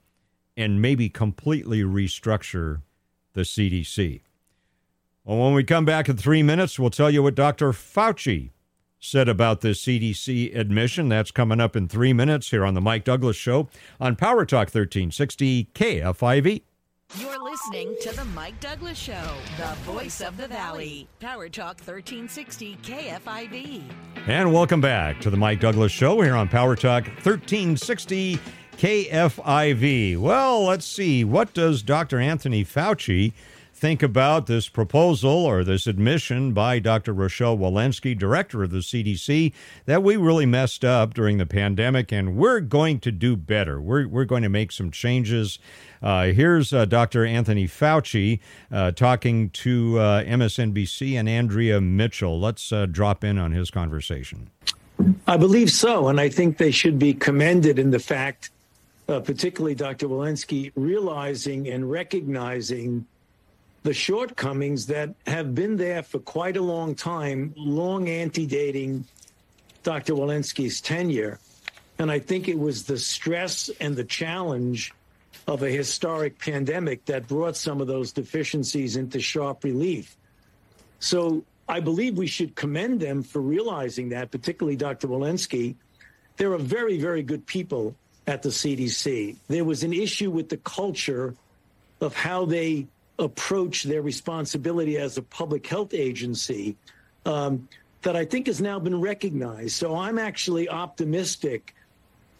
and 0.57 0.81
maybe 0.81 1.09
completely 1.09 1.81
restructure 1.81 2.81
the 3.33 3.41
CDC. 3.41 4.21
Well, 5.23 5.37
when 5.37 5.53
we 5.53 5.63
come 5.63 5.85
back 5.85 6.09
in 6.09 6.17
three 6.17 6.43
minutes, 6.43 6.79
we'll 6.79 6.89
tell 6.89 7.09
you 7.09 7.23
what 7.23 7.35
Dr. 7.35 7.71
Fauci 7.71 8.49
said 8.99 9.29
about 9.29 9.61
the 9.61 9.69
CDC 9.69 10.53
admission. 10.57 11.07
That's 11.07 11.31
coming 11.31 11.61
up 11.61 11.75
in 11.75 11.87
three 11.87 12.13
minutes 12.13 12.49
here 12.49 12.65
on 12.65 12.73
the 12.73 12.81
Mike 12.81 13.05
Douglass 13.05 13.37
Show 13.37 13.69
on 13.99 14.15
Power 14.15 14.43
Talk 14.45 14.67
1360 14.67 15.69
KFIV. 15.73 16.63
You're 17.17 17.43
listening 17.43 17.95
to 18.01 18.15
the 18.15 18.23
Mike 18.23 18.59
Douglass 18.59 18.95
Show, 18.95 19.33
the 19.57 19.73
voice 19.91 20.21
of 20.21 20.37
the 20.37 20.47
valley. 20.47 21.07
Power 21.19 21.49
Talk 21.49 21.79
1360 21.79 22.77
KFIV. 22.83 23.81
And 24.27 24.53
welcome 24.53 24.79
back 24.79 25.19
to 25.21 25.31
the 25.31 25.37
Mike 25.37 25.59
Douglass 25.59 25.91
Show 25.91 26.21
here 26.21 26.35
on 26.35 26.47
Power 26.47 26.75
Talk 26.75 27.05
1360 27.05 28.39
KFIV. 28.77 30.17
Well, 30.19 30.65
let's 30.65 30.85
see. 30.85 31.23
What 31.23 31.55
does 31.55 31.81
Dr. 31.81 32.19
Anthony 32.19 32.63
Fauci 32.63 33.33
think 33.73 34.03
about 34.03 34.45
this 34.45 34.67
proposal 34.67 35.31
or 35.31 35.63
this 35.63 35.87
admission 35.87 36.51
by 36.51 36.79
Dr. 36.79 37.13
Rochelle 37.13 37.57
Walensky, 37.57 38.15
director 38.15 38.61
of 38.61 38.71
the 38.71 38.79
CDC, 38.79 39.53
that 39.85 40.03
we 40.03 40.17
really 40.17 40.45
messed 40.45 40.83
up 40.83 41.13
during 41.13 41.37
the 41.37 41.45
pandemic 41.45 42.11
and 42.11 42.35
we're 42.35 42.59
going 42.59 42.99
to 42.99 43.11
do 43.11 43.37
better. 43.37 43.81
We're, 43.81 44.05
we're 44.05 44.25
going 44.25 44.43
to 44.43 44.49
make 44.49 44.73
some 44.73 44.91
changes. 44.91 45.59
Uh, 46.01 46.27
here's 46.27 46.71
uh, 46.73 46.85
Dr. 46.85 47.25
Anthony 47.25 47.67
Fauci 47.67 48.39
uh, 48.71 48.91
talking 48.91 49.49
to 49.51 49.93
MSNBC 49.93 51.13
and 51.13 51.27
Andrea 51.27 51.81
Mitchell. 51.81 52.39
Let's 52.39 52.71
drop 52.91 53.23
in 53.23 53.37
on 53.37 53.51
his 53.51 53.69
conversation. 53.69 54.49
I 55.27 55.37
believe 55.37 55.71
so. 55.71 56.07
And 56.07 56.19
I 56.19 56.29
think 56.29 56.57
they 56.57 56.71
should 56.71 56.99
be 56.99 57.13
commended 57.13 57.79
in 57.79 57.91
the 57.91 57.99
fact, 57.99 58.51
uh, 59.07 59.19
particularly 59.19 59.75
Dr. 59.75 60.07
Walensky, 60.07 60.71
realizing 60.75 61.69
and 61.69 61.89
recognizing 61.89 63.05
the 63.83 63.93
shortcomings 63.93 64.85
that 64.87 65.13
have 65.25 65.55
been 65.55 65.77
there 65.77 66.03
for 66.03 66.19
quite 66.19 66.57
a 66.57 66.61
long 66.61 66.95
time, 66.95 67.53
long 67.55 68.09
antedating 68.09 69.05
Dr. 69.83 70.13
Walensky's 70.13 70.81
tenure. 70.81 71.39
And 71.97 72.11
I 72.11 72.19
think 72.19 72.47
it 72.47 72.59
was 72.59 72.83
the 72.83 72.97
stress 72.97 73.69
and 73.79 73.95
the 73.95 74.03
challenge 74.03 74.93
of 75.49 75.63
a 75.63 75.69
historic 75.69 76.37
pandemic 76.37 77.03
that 77.05 77.27
brought 77.27 77.57
some 77.57 77.81
of 77.81 77.87
those 77.87 78.11
deficiencies 78.11 78.95
into 78.95 79.19
sharp 79.19 79.63
relief. 79.63 80.15
So 80.99 81.43
I 81.67 81.79
believe 81.79 82.19
we 82.19 82.27
should 82.27 82.55
commend 82.55 82.99
them 82.99 83.23
for 83.23 83.41
realizing 83.41 84.09
that, 84.09 84.29
particularly 84.29 84.75
Dr. 84.75 85.07
Walensky. 85.07 85.73
There 86.37 86.53
are 86.53 86.59
very, 86.59 86.99
very 86.99 87.23
good 87.23 87.47
people 87.47 87.95
at 88.27 88.43
the 88.43 88.49
CDC. 88.49 89.37
There 89.47 89.65
was 89.65 89.81
an 89.81 89.91
issue 89.91 90.29
with 90.29 90.49
the 90.49 90.57
culture 90.57 91.33
of 91.99 92.13
how 92.13 92.45
they 92.45 92.85
approach 93.17 93.83
their 93.83 94.03
responsibility 94.03 94.97
as 94.99 95.17
a 95.17 95.23
public 95.23 95.65
health 95.65 95.95
agency 95.95 96.77
um, 97.25 97.67
that 98.03 98.15
I 98.15 98.23
think 98.23 98.45
has 98.45 98.61
now 98.61 98.77
been 98.77 99.01
recognized. 99.01 99.71
So 99.71 99.95
I'm 99.95 100.19
actually 100.19 100.69
optimistic 100.69 101.73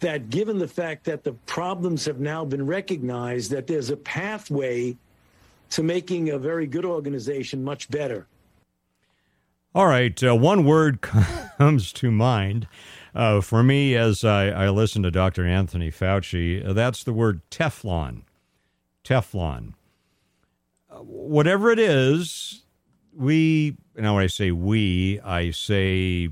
that 0.00 0.30
given 0.30 0.58
the 0.58 0.68
fact 0.68 1.04
that 1.04 1.24
the 1.24 1.32
problems 1.32 2.04
have 2.06 2.20
now 2.20 2.44
been 2.44 2.66
recognized, 2.66 3.50
that 3.50 3.66
there's 3.66 3.90
a 3.90 3.96
pathway 3.96 4.96
to 5.70 5.82
making 5.82 6.30
a 6.30 6.38
very 6.38 6.66
good 6.66 6.84
organization 6.84 7.62
much 7.62 7.90
better. 7.90 8.26
All 9.74 9.86
right, 9.86 10.20
uh, 10.22 10.34
one 10.34 10.64
word 10.64 11.00
comes 11.58 11.92
to 11.92 12.10
mind 12.10 12.66
uh, 13.14 13.40
for 13.40 13.62
me 13.62 13.94
as 13.94 14.24
I, 14.24 14.48
I, 14.48 14.68
listen 14.70 15.02
to 15.04 15.10
Dr. 15.10 15.46
Anthony 15.46 15.90
Fauci. 15.90 16.66
Uh, 16.66 16.72
that's 16.72 17.04
the 17.04 17.12
word 17.12 17.40
Teflon. 17.50 18.22
Teflon. 19.04 19.74
Uh, 20.90 20.96
whatever 20.96 21.70
it 21.70 21.78
is, 21.78 22.64
we, 23.16 23.76
now 23.96 24.16
when 24.16 24.24
I 24.24 24.28
say 24.28 24.50
we, 24.50 25.20
I 25.20 25.52
say 25.52 26.30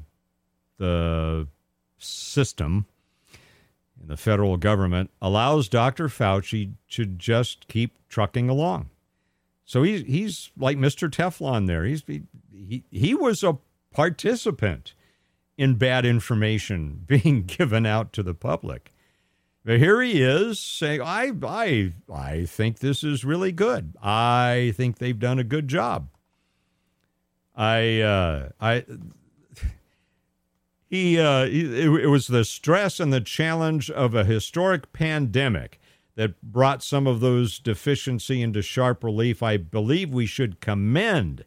the 0.79 1.47
system 1.99 2.87
the 4.09 4.17
federal 4.17 4.57
government 4.57 5.11
allows 5.21 5.69
Dr. 5.69 6.09
Fauci 6.09 6.73
to 6.91 7.05
just 7.07 7.69
keep 7.69 7.97
trucking 8.09 8.49
along. 8.49 8.91
So 9.65 9.83
he's 9.83 10.03
he's 10.03 10.51
like 10.57 10.79
Mr. 10.79 11.11
Teflon 11.11 11.67
there. 11.67 11.85
He's 11.85 12.03
he, 12.07 12.23
he, 12.51 12.85
he 12.91 13.15
was 13.15 13.45
a 13.45 13.59
participant 13.93 14.95
in 15.59 15.75
bad 15.75 16.07
information 16.07 17.03
being 17.07 17.43
given 17.43 17.85
out 17.85 18.13
to 18.15 18.23
the 18.23 18.35
public. 18.35 18.93
But 19.65 19.81
here 19.81 20.01
he 20.01 20.23
is 20.23 20.59
saying, 20.59 21.03
I, 21.03 21.33
I, 21.43 21.93
I 22.11 22.47
think 22.47 22.79
this 22.79 23.05
is 23.05 23.23
really 23.23 23.53
good. 23.53 23.95
I 24.03 24.73
think 24.77 24.97
they've 24.97 25.19
done 25.19 25.39
a 25.39 25.45
good 25.45 25.69
job. 25.69 26.09
I, 27.55 28.01
uh, 28.01 28.49
I, 28.59 28.87
he, 30.89 31.21
uh, 31.21 31.45
it, 31.45 32.03
it 32.03 32.07
was 32.09 32.29
the 32.29 32.45
stress 32.45 32.99
and 32.99 33.13
the 33.13 33.21
challenge 33.21 33.91
of 33.91 34.15
a 34.15 34.25
historic 34.25 34.93
pandemic 34.93 35.79
that 36.15 36.41
brought 36.43 36.83
some 36.83 37.07
of 37.07 37.21
those 37.21 37.59
deficiency 37.59 38.43
into 38.43 38.63
sharp 38.63 39.05
relief. 39.05 39.43
I 39.43 39.59
believe 39.59 40.11
we 40.11 40.27
should 40.27 40.61
commend 40.61 41.45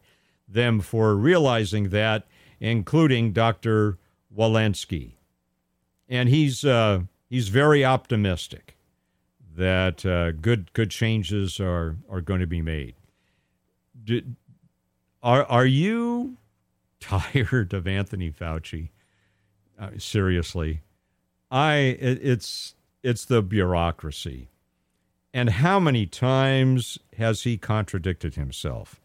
them 0.47 0.79
for 0.79 1.15
realizing 1.15 1.89
that, 1.89 2.27
including 2.59 3.33
Dr. 3.33 3.97
Walensky. 4.35 5.13
And 6.07 6.29
he's, 6.29 6.63
uh, 6.63 7.01
he's 7.27 7.49
very 7.49 7.83
optimistic 7.83 8.77
that 9.55 10.05
uh, 10.05 10.31
good, 10.31 10.71
good 10.73 10.91
changes 10.91 11.59
are, 11.59 11.97
are 12.09 12.21
going 12.21 12.41
to 12.41 12.47
be 12.47 12.61
made. 12.61 12.93
Did, 14.03 14.35
are, 15.23 15.43
are 15.45 15.65
you 15.65 16.37
tired 16.99 17.73
of 17.73 17.87
Anthony 17.87 18.31
Fauci? 18.31 18.89
Uh, 19.81 19.89
seriously, 19.97 20.81
I 21.49 21.73
it, 21.73 22.19
it's 22.21 22.75
it's 23.01 23.25
the 23.25 23.41
bureaucracy. 23.41 24.49
And 25.33 25.49
how 25.49 25.79
many 25.79 26.05
times 26.05 26.99
has 27.17 27.43
he 27.43 27.57
contradicted 27.57 28.35
himself? 28.35 28.99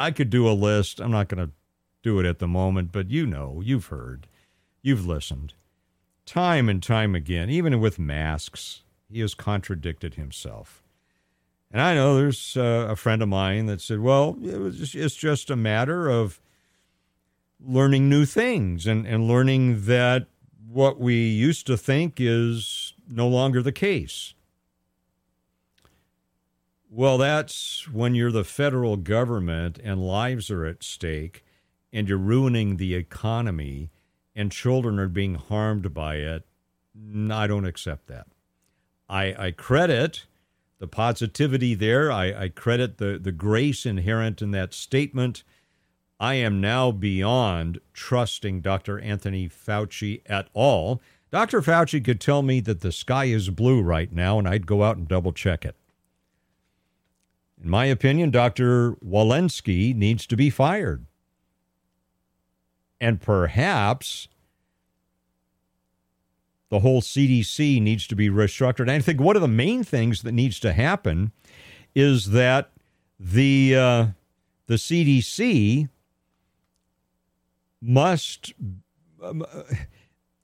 I 0.00 0.10
could 0.10 0.30
do 0.30 0.48
a 0.48 0.52
list. 0.52 1.00
I'm 1.00 1.10
not 1.10 1.28
going 1.28 1.46
to 1.46 1.52
do 2.02 2.18
it 2.20 2.26
at 2.26 2.38
the 2.38 2.48
moment, 2.48 2.92
but 2.92 3.10
you 3.10 3.26
know, 3.26 3.60
you've 3.62 3.86
heard, 3.86 4.26
you've 4.80 5.06
listened. 5.06 5.54
Time 6.24 6.68
and 6.68 6.82
time 6.82 7.14
again, 7.14 7.50
even 7.50 7.80
with 7.80 7.98
masks, 7.98 8.82
he 9.10 9.20
has 9.20 9.34
contradicted 9.34 10.14
himself. 10.14 10.82
And 11.70 11.82
I 11.82 11.94
know 11.94 12.16
there's 12.16 12.56
uh, 12.56 12.86
a 12.88 12.96
friend 12.96 13.20
of 13.20 13.28
mine 13.28 13.66
that 13.66 13.80
said, 13.80 13.98
well, 14.00 14.36
it 14.40 14.70
just, 14.70 14.94
it's 14.94 15.16
just 15.16 15.50
a 15.50 15.56
matter 15.56 16.08
of 16.08 16.40
learning 17.66 18.08
new 18.08 18.24
things 18.24 18.86
and, 18.86 19.06
and 19.06 19.28
learning 19.28 19.86
that 19.86 20.26
what 20.68 20.98
we 20.98 21.14
used 21.14 21.66
to 21.66 21.76
think 21.76 22.14
is 22.18 22.94
no 23.08 23.28
longer 23.28 23.62
the 23.62 23.72
case. 23.72 24.34
Well, 26.90 27.18
that's 27.18 27.88
when 27.90 28.14
you're 28.14 28.30
the 28.30 28.44
federal 28.44 28.96
government 28.96 29.78
and 29.82 30.06
lives 30.06 30.50
are 30.50 30.64
at 30.64 30.82
stake 30.82 31.44
and 31.92 32.08
you're 32.08 32.18
ruining 32.18 32.76
the 32.76 32.94
economy 32.94 33.90
and 34.34 34.52
children 34.52 34.98
are 34.98 35.08
being 35.08 35.34
harmed 35.34 35.92
by 35.94 36.16
it. 36.16 36.44
I 37.30 37.46
don't 37.46 37.64
accept 37.64 38.06
that. 38.06 38.26
I, 39.08 39.46
I 39.46 39.50
credit 39.50 40.26
the 40.78 40.86
positivity 40.86 41.74
there. 41.74 42.10
I, 42.10 42.44
I 42.44 42.48
credit 42.48 42.98
the, 42.98 43.18
the 43.20 43.32
grace 43.32 43.86
inherent 43.86 44.42
in 44.42 44.50
that 44.52 44.74
statement. 44.74 45.42
I 46.20 46.34
am 46.34 46.60
now 46.60 46.90
beyond 46.90 47.80
trusting 47.92 48.60
Dr. 48.60 49.00
Anthony 49.00 49.48
Fauci 49.48 50.22
at 50.26 50.48
all. 50.52 51.02
Dr. 51.30 51.60
Fauci 51.60 52.04
could 52.04 52.20
tell 52.20 52.42
me 52.42 52.60
that 52.60 52.80
the 52.80 52.92
sky 52.92 53.24
is 53.24 53.50
blue 53.50 53.82
right 53.82 54.12
now, 54.12 54.38
and 54.38 54.48
I'd 54.48 54.66
go 54.66 54.84
out 54.84 54.96
and 54.96 55.08
double 55.08 55.32
check 55.32 55.64
it. 55.64 55.76
In 57.62 57.68
my 57.68 57.86
opinion, 57.86 58.30
Dr. 58.30 58.92
Walensky 58.96 59.94
needs 59.94 60.26
to 60.26 60.36
be 60.36 60.50
fired. 60.50 61.06
And 63.00 63.20
perhaps 63.20 64.28
the 66.68 66.80
whole 66.80 67.02
CDC 67.02 67.80
needs 67.80 68.06
to 68.06 68.16
be 68.16 68.28
restructured. 68.28 68.80
And 68.80 68.90
I 68.92 69.00
think 69.00 69.20
one 69.20 69.36
of 69.36 69.42
the 69.42 69.48
main 69.48 69.82
things 69.84 70.22
that 70.22 70.32
needs 70.32 70.58
to 70.60 70.72
happen 70.72 71.32
is 71.94 72.30
that 72.30 72.70
the 73.18 73.76
uh, 73.76 74.06
the 74.66 74.74
CDC 74.74 75.88
must 77.84 78.52
um, 79.22 79.44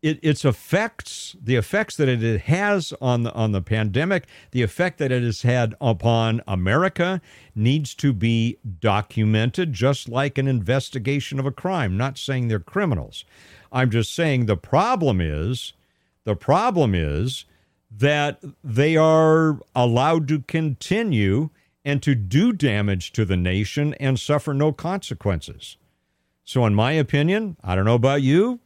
it, 0.02 0.18
its 0.22 0.44
effects, 0.44 1.36
the 1.42 1.56
effects 1.56 1.96
that 1.96 2.08
it 2.08 2.40
has 2.42 2.94
on 3.00 3.22
the, 3.22 3.32
on 3.34 3.52
the 3.52 3.60
pandemic, 3.60 4.26
the 4.50 4.62
effect 4.62 4.98
that 4.98 5.12
it 5.12 5.22
has 5.22 5.42
had 5.42 5.74
upon 5.80 6.40
America 6.46 7.20
needs 7.54 7.94
to 7.96 8.12
be 8.12 8.56
documented, 8.80 9.72
just 9.72 10.08
like 10.08 10.38
an 10.38 10.48
investigation 10.48 11.38
of 11.38 11.46
a 11.46 11.52
crime. 11.52 11.96
Not 11.96 12.16
saying 12.16 12.48
they're 12.48 12.60
criminals. 12.60 13.24
I'm 13.72 13.90
just 13.90 14.14
saying 14.14 14.46
the 14.46 14.56
problem 14.56 15.20
is, 15.20 15.74
the 16.24 16.36
problem 16.36 16.94
is 16.94 17.44
that 17.90 18.42
they 18.64 18.96
are 18.96 19.60
allowed 19.74 20.28
to 20.28 20.40
continue 20.40 21.50
and 21.84 22.02
to 22.02 22.14
do 22.14 22.52
damage 22.52 23.12
to 23.12 23.24
the 23.24 23.36
nation 23.36 23.94
and 23.94 24.18
suffer 24.18 24.54
no 24.54 24.72
consequences. 24.72 25.76
So, 26.44 26.66
in 26.66 26.74
my 26.74 26.92
opinion, 26.92 27.56
I 27.62 27.74
don't 27.74 27.84
know 27.84 27.94
about 27.94 28.22
you, 28.22 28.60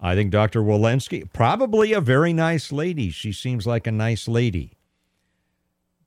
I 0.00 0.14
think 0.14 0.30
Dr. 0.30 0.60
Walensky, 0.62 1.30
probably 1.32 1.92
a 1.92 2.00
very 2.00 2.32
nice 2.32 2.70
lady. 2.70 3.10
She 3.10 3.32
seems 3.32 3.66
like 3.66 3.86
a 3.86 3.92
nice 3.92 4.28
lady. 4.28 4.72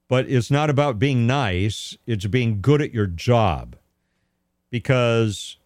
But 0.08 0.30
it's 0.30 0.52
not 0.52 0.70
about 0.70 1.00
being 1.00 1.28
nice, 1.28 1.98
it's 2.06 2.26
being 2.26 2.62
good 2.62 2.82
at 2.82 2.94
your 2.94 3.08
job. 3.08 3.76
Because 4.70 5.58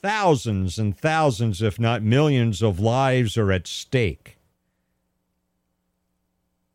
thousands 0.00 0.78
and 0.78 0.96
thousands, 0.96 1.62
if 1.62 1.80
not 1.80 2.02
millions, 2.02 2.62
of 2.62 2.78
lives 2.78 3.36
are 3.36 3.50
at 3.50 3.66
stake. 3.66 4.38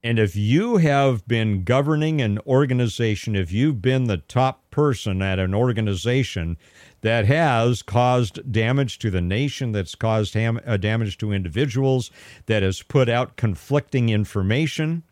And 0.01 0.17
if 0.17 0.33
you 0.33 0.77
have 0.77 1.27
been 1.27 1.63
governing 1.65 2.21
an 2.21 2.39
organization, 2.47 3.35
if 3.35 3.51
you've 3.51 3.81
been 3.81 4.05
the 4.05 4.17
top 4.17 4.69
person 4.71 5.21
at 5.21 5.39
an 5.39 5.53
organization 5.53 6.57
that 7.01 7.25
has 7.25 7.81
caused 7.81 8.49
damage 8.49 8.97
to 8.99 9.11
the 9.11 9.19
nation, 9.19 9.73
that's 9.73 9.95
caused 9.95 10.35
ham- 10.35 10.61
uh, 10.65 10.77
damage 10.77 11.17
to 11.17 11.33
individuals, 11.33 12.11
that 12.45 12.63
has 12.63 12.81
put 12.81 13.09
out 13.09 13.35
conflicting 13.35 14.07
information, 14.07 15.03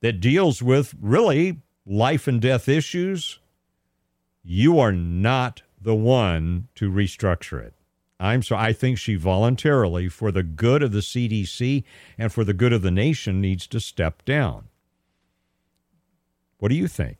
that 0.00 0.20
deals 0.20 0.60
with 0.60 0.94
really 1.00 1.60
life 1.86 2.26
and 2.26 2.40
death 2.40 2.68
issues, 2.68 3.38
you 4.42 4.80
are 4.80 4.92
not 4.92 5.62
the 5.80 5.94
one 5.94 6.66
to 6.74 6.90
restructure 6.90 7.64
it. 7.64 7.74
I'm 8.20 8.42
so 8.42 8.56
I 8.56 8.72
think 8.72 8.98
she 8.98 9.16
voluntarily, 9.16 10.08
for 10.08 10.30
the 10.30 10.42
good 10.42 10.82
of 10.82 10.92
the 10.92 11.00
CDC 11.00 11.84
and 12.16 12.32
for 12.32 12.44
the 12.44 12.54
good 12.54 12.72
of 12.72 12.82
the 12.82 12.90
nation, 12.90 13.40
needs 13.40 13.66
to 13.68 13.80
step 13.80 14.24
down. 14.24 14.68
What 16.58 16.68
do 16.68 16.76
you 16.76 16.88
think? 16.88 17.18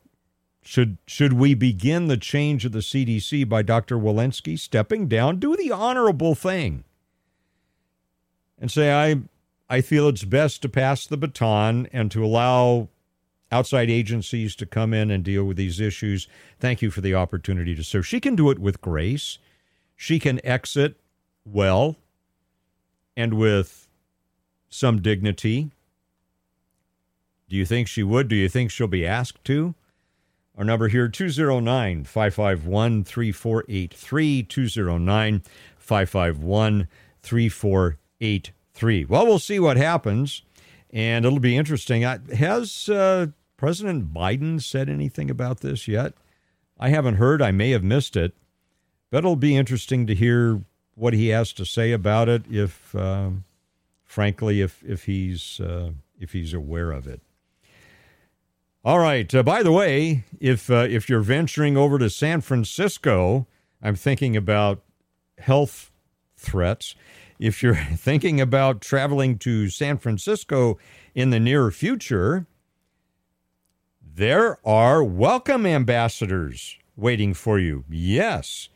Should 0.63 0.97
should 1.05 1.33
we 1.33 1.53
begin 1.53 2.07
the 2.07 2.17
change 2.17 2.65
of 2.65 2.71
the 2.71 2.79
CDC 2.79 3.47
by 3.47 3.61
Dr. 3.61 3.97
Walensky 3.97 4.57
stepping 4.57 5.07
down? 5.07 5.37
Do 5.37 5.55
the 5.55 5.71
honorable 5.71 6.33
thing 6.33 6.85
and 8.57 8.71
say 8.71 8.91
I 8.91 9.21
I 9.69 9.81
feel 9.81 10.07
it's 10.07 10.23
best 10.23 10.61
to 10.61 10.69
pass 10.69 11.05
the 11.05 11.17
baton 11.17 11.87
and 11.91 12.11
to 12.11 12.23
allow 12.23 12.89
outside 13.51 13.89
agencies 13.89 14.55
to 14.55 14.65
come 14.65 14.93
in 14.93 15.09
and 15.11 15.23
deal 15.23 15.43
with 15.43 15.57
these 15.57 15.79
issues. 15.79 16.27
Thank 16.59 16.81
you 16.81 16.91
for 16.91 17.01
the 17.01 17.15
opportunity 17.15 17.75
to 17.75 17.83
serve. 17.83 18.05
She 18.05 18.19
can 18.19 18.35
do 18.35 18.49
it 18.49 18.59
with 18.59 18.81
grace. 18.81 19.37
She 19.95 20.19
can 20.19 20.45
exit 20.45 20.99
well 21.45 21.95
and 23.15 23.33
with 23.35 23.87
some 24.69 25.01
dignity. 25.01 25.71
Do 27.47 27.55
you 27.55 27.65
think 27.65 27.87
she 27.87 28.03
would? 28.03 28.27
Do 28.27 28.35
you 28.35 28.49
think 28.49 28.71
she'll 28.71 28.87
be 28.87 29.05
asked 29.05 29.43
to? 29.45 29.75
Our 30.57 30.63
number 30.63 30.87
here 30.87 31.07
209 31.07 32.05
551 32.05 33.03
3483 33.03 34.43
209 34.43 35.43
551 35.77 36.87
3483. 37.21 39.05
Well, 39.05 39.25
we'll 39.25 39.39
see 39.39 39.59
what 39.59 39.77
happens 39.77 40.43
and 40.95 41.25
it'll 41.25 41.39
be 41.39 41.57
interesting. 41.57 42.03
Has 42.03 42.87
uh, 42.87 43.27
President 43.57 44.13
Biden 44.13 44.61
said 44.61 44.89
anything 44.89 45.29
about 45.29 45.59
this 45.59 45.89
yet? 45.89 46.13
I 46.79 46.89
haven't 46.89 47.15
heard. 47.15 47.41
I 47.41 47.51
may 47.51 47.71
have 47.71 47.83
missed 47.83 48.15
it. 48.15 48.33
It'll 49.15 49.35
be 49.35 49.55
interesting 49.55 50.07
to 50.07 50.15
hear 50.15 50.61
what 50.95 51.13
he 51.13 51.29
has 51.29 51.53
to 51.53 51.65
say 51.65 51.91
about 51.91 52.29
it. 52.29 52.43
If, 52.49 52.93
um, 52.95 53.45
frankly, 54.03 54.61
if 54.61 54.83
if 54.83 55.05
he's 55.05 55.59
uh, 55.59 55.91
if 56.19 56.33
he's 56.33 56.53
aware 56.53 56.91
of 56.91 57.07
it. 57.07 57.21
All 58.83 58.99
right. 58.99 59.33
Uh, 59.33 59.41
by 59.41 59.63
the 59.63 59.71
way, 59.71 60.25
if 60.39 60.69
uh, 60.69 60.87
if 60.89 61.09
you're 61.09 61.21
venturing 61.21 61.75
over 61.75 61.97
to 61.97 62.09
San 62.09 62.41
Francisco, 62.41 63.47
I'm 63.81 63.95
thinking 63.95 64.37
about 64.37 64.83
health 65.39 65.91
threats. 66.37 66.95
If 67.39 67.63
you're 67.63 67.75
thinking 67.95 68.39
about 68.39 68.81
traveling 68.81 69.37
to 69.39 69.69
San 69.69 69.97
Francisco 69.97 70.77
in 71.13 71.29
the 71.31 71.39
near 71.39 71.71
future, 71.71 72.45
there 74.01 74.59
are 74.67 75.03
welcome 75.03 75.65
ambassadors 75.65 76.77
waiting 76.95 77.33
for 77.33 77.57
you. 77.59 77.85
Yes. 77.89 78.69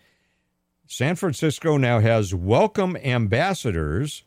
San 0.92 1.16
Francisco 1.16 1.78
now 1.78 2.00
has 2.00 2.34
welcome 2.34 2.98
ambassadors 2.98 4.24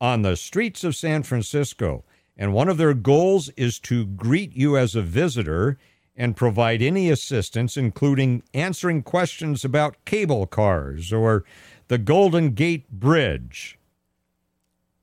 on 0.00 0.22
the 0.22 0.36
streets 0.36 0.84
of 0.84 0.94
San 0.94 1.24
Francisco. 1.24 2.04
And 2.36 2.54
one 2.54 2.68
of 2.68 2.76
their 2.76 2.94
goals 2.94 3.48
is 3.56 3.80
to 3.80 4.06
greet 4.06 4.56
you 4.56 4.78
as 4.78 4.94
a 4.94 5.02
visitor 5.02 5.76
and 6.14 6.36
provide 6.36 6.80
any 6.80 7.10
assistance, 7.10 7.76
including 7.76 8.44
answering 8.54 9.02
questions 9.02 9.64
about 9.64 10.04
cable 10.04 10.46
cars 10.46 11.12
or 11.12 11.44
the 11.88 11.98
Golden 11.98 12.52
Gate 12.52 12.88
Bridge. 12.92 13.76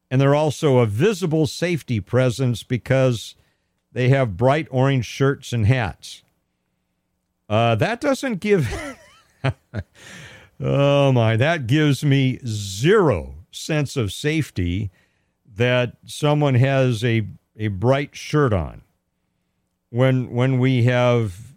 And 0.10 0.22
they're 0.22 0.34
also 0.34 0.78
a 0.78 0.86
visible 0.86 1.46
safety 1.46 2.00
presence 2.00 2.64
because 2.64 3.36
they 3.92 4.08
have 4.08 4.38
bright 4.38 4.70
orange 4.72 5.08
shirts 5.08 5.52
and 5.52 5.66
hats. 5.66 6.24
Uh, 7.50 7.76
that 7.76 8.00
doesn't 8.00 8.40
give. 8.40 8.74
oh 10.62 11.12
my, 11.12 11.36
that 11.36 11.68
gives 11.68 12.04
me 12.04 12.40
zero 12.46 13.36
sense 13.52 13.98
of 13.98 14.14
safety 14.14 14.92
that 15.56 15.98
someone 16.06 16.56
has 16.56 17.04
a, 17.04 17.28
a 17.58 17.68
bright 17.68 18.16
shirt 18.16 18.54
on. 18.54 18.82
When, 19.90 20.32
when 20.32 20.60
we 20.60 20.84
have 20.84 21.54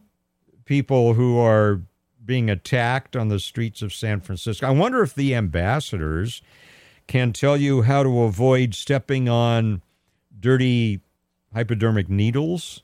people 0.65 1.15
who 1.15 1.39
are 1.39 1.83
being 2.25 2.51
attacked 2.51 3.15
on 3.15 3.29
the 3.29 3.39
streets 3.39 3.83
of 3.83 3.93
San 3.93 4.21
Francisco, 4.21 4.67
I 4.67 4.71
wonder 4.71 5.03
if 5.03 5.15
the 5.15 5.35
ambassadors 5.35 6.43
can 7.07 7.33
tell 7.33 7.57
you 7.57 7.83
how 7.83 8.03
to 8.03 8.23
avoid 8.23 8.75
stepping 8.75 9.29
on 9.29 9.83
dirty 10.39 11.01
hypodermic 11.53 12.09
needles. 12.09 12.83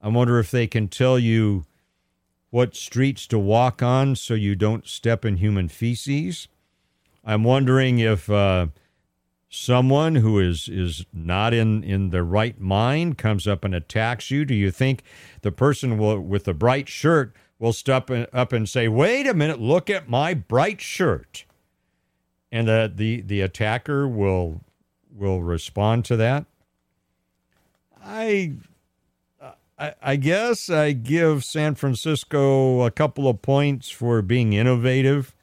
I 0.00 0.08
wonder 0.08 0.38
if 0.38 0.50
they 0.50 0.66
can 0.66 0.88
tell 0.88 1.18
you 1.18 1.64
what 2.52 2.76
streets 2.76 3.26
to 3.26 3.38
walk 3.38 3.82
on 3.82 4.14
so 4.14 4.34
you 4.34 4.54
don't 4.54 4.86
step 4.86 5.24
in 5.24 5.38
human 5.38 5.68
feces. 5.68 6.48
I'm 7.24 7.44
wondering 7.44 7.98
if 7.98 8.28
uh, 8.28 8.66
someone 9.48 10.16
who 10.16 10.38
is 10.38 10.68
is 10.68 11.06
not 11.14 11.54
in 11.54 11.82
in 11.82 12.10
the 12.10 12.22
right 12.22 12.60
mind 12.60 13.16
comes 13.16 13.48
up 13.48 13.64
and 13.64 13.74
attacks 13.74 14.30
you. 14.30 14.44
Do 14.44 14.54
you 14.54 14.70
think 14.70 15.02
the 15.40 15.50
person 15.50 15.96
will, 15.96 16.20
with 16.20 16.44
the 16.44 16.52
bright 16.52 16.90
shirt 16.90 17.34
will 17.58 17.72
step 17.72 18.10
up 18.10 18.52
and 18.52 18.68
say, 18.68 18.86
"Wait 18.86 19.26
a 19.26 19.32
minute, 19.32 19.58
look 19.58 19.88
at 19.88 20.10
my 20.10 20.34
bright 20.34 20.82
shirt," 20.82 21.46
and 22.50 22.68
the 22.68 22.92
the 22.94 23.22
the 23.22 23.40
attacker 23.40 24.06
will 24.06 24.60
will 25.10 25.42
respond 25.42 26.04
to 26.04 26.16
that? 26.16 26.44
I, 28.04 28.56
I, 30.02 30.16
guess 30.16 30.70
I 30.70 30.92
give 30.92 31.44
San 31.44 31.74
Francisco 31.74 32.82
a 32.82 32.90
couple 32.90 33.28
of 33.28 33.42
points 33.42 33.90
for 33.90 34.22
being 34.22 34.52
innovative, 34.52 35.34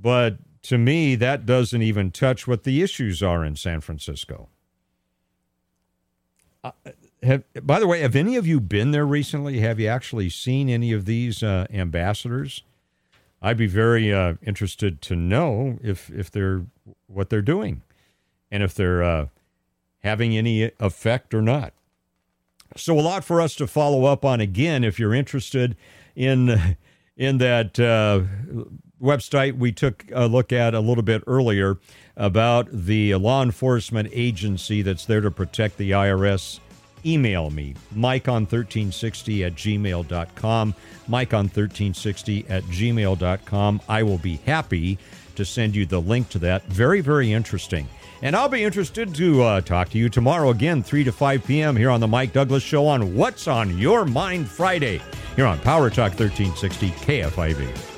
but 0.00 0.38
to 0.62 0.78
me, 0.78 1.14
that 1.14 1.46
doesn't 1.46 1.82
even 1.82 2.10
touch 2.10 2.48
what 2.48 2.64
the 2.64 2.82
issues 2.82 3.22
are 3.22 3.44
in 3.44 3.54
San 3.54 3.80
Francisco. 3.80 4.48
Uh, 6.64 6.72
have, 7.22 7.44
by 7.62 7.78
the 7.78 7.86
way, 7.86 8.00
have 8.00 8.16
any 8.16 8.36
of 8.36 8.46
you 8.46 8.60
been 8.60 8.90
there 8.90 9.06
recently? 9.06 9.60
Have 9.60 9.78
you 9.78 9.86
actually 9.86 10.28
seen 10.28 10.68
any 10.68 10.92
of 10.92 11.04
these 11.04 11.42
uh, 11.42 11.66
ambassadors? 11.72 12.62
I'd 13.40 13.56
be 13.56 13.68
very 13.68 14.12
uh, 14.12 14.34
interested 14.42 15.00
to 15.02 15.14
know 15.14 15.78
if 15.82 16.10
if 16.10 16.30
they're 16.30 16.66
what 17.06 17.30
they're 17.30 17.42
doing, 17.42 17.82
and 18.50 18.62
if 18.62 18.74
they're 18.74 19.02
uh, 19.02 19.26
having 20.02 20.36
any 20.36 20.72
effect 20.80 21.32
or 21.32 21.42
not. 21.42 21.72
So, 22.76 22.98
a 22.98 23.00
lot 23.00 23.24
for 23.24 23.40
us 23.40 23.54
to 23.56 23.66
follow 23.66 24.04
up 24.04 24.24
on 24.24 24.40
again 24.40 24.84
if 24.84 24.98
you're 24.98 25.14
interested 25.14 25.76
in, 26.14 26.76
in 27.16 27.38
that 27.38 27.78
uh, 27.80 28.22
website 29.00 29.58
we 29.58 29.72
took 29.72 30.04
a 30.12 30.26
look 30.26 30.52
at 30.52 30.74
a 30.74 30.80
little 30.80 31.02
bit 31.02 31.22
earlier 31.26 31.78
about 32.16 32.68
the 32.72 33.14
law 33.16 33.42
enforcement 33.42 34.08
agency 34.12 34.82
that's 34.82 35.04
there 35.04 35.20
to 35.20 35.30
protect 35.30 35.76
the 35.76 35.90
IRS. 35.90 36.60
Email 37.04 37.50
me, 37.50 37.74
Mike 37.94 38.26
on 38.26 38.42
1360 38.42 39.44
at 39.44 39.54
gmail.com. 39.54 40.74
Mike 41.06 41.34
on 41.34 41.44
1360 41.44 42.46
at 42.48 42.64
gmail.com. 42.64 43.80
I 43.88 44.02
will 44.02 44.18
be 44.18 44.36
happy 44.46 44.98
to 45.36 45.44
send 45.44 45.76
you 45.76 45.86
the 45.86 46.00
link 46.00 46.28
to 46.30 46.38
that. 46.40 46.64
Very, 46.64 47.00
very 47.00 47.32
interesting. 47.32 47.86
And 48.22 48.34
I'll 48.34 48.48
be 48.48 48.64
interested 48.64 49.14
to 49.14 49.42
uh, 49.42 49.60
talk 49.60 49.90
to 49.90 49.98
you 49.98 50.08
tomorrow 50.08 50.50
again, 50.50 50.82
3 50.82 51.04
to 51.04 51.12
5 51.12 51.44
p.m. 51.44 51.76
here 51.76 51.90
on 51.90 52.00
The 52.00 52.08
Mike 52.08 52.32
Douglass 52.32 52.62
Show 52.62 52.86
on 52.86 53.14
What's 53.14 53.46
on 53.46 53.76
Your 53.76 54.04
Mind 54.04 54.48
Friday 54.48 55.00
here 55.36 55.46
on 55.46 55.58
Power 55.60 55.90
Talk 55.90 56.18
1360 56.18 56.90
KFIV. 56.90 57.95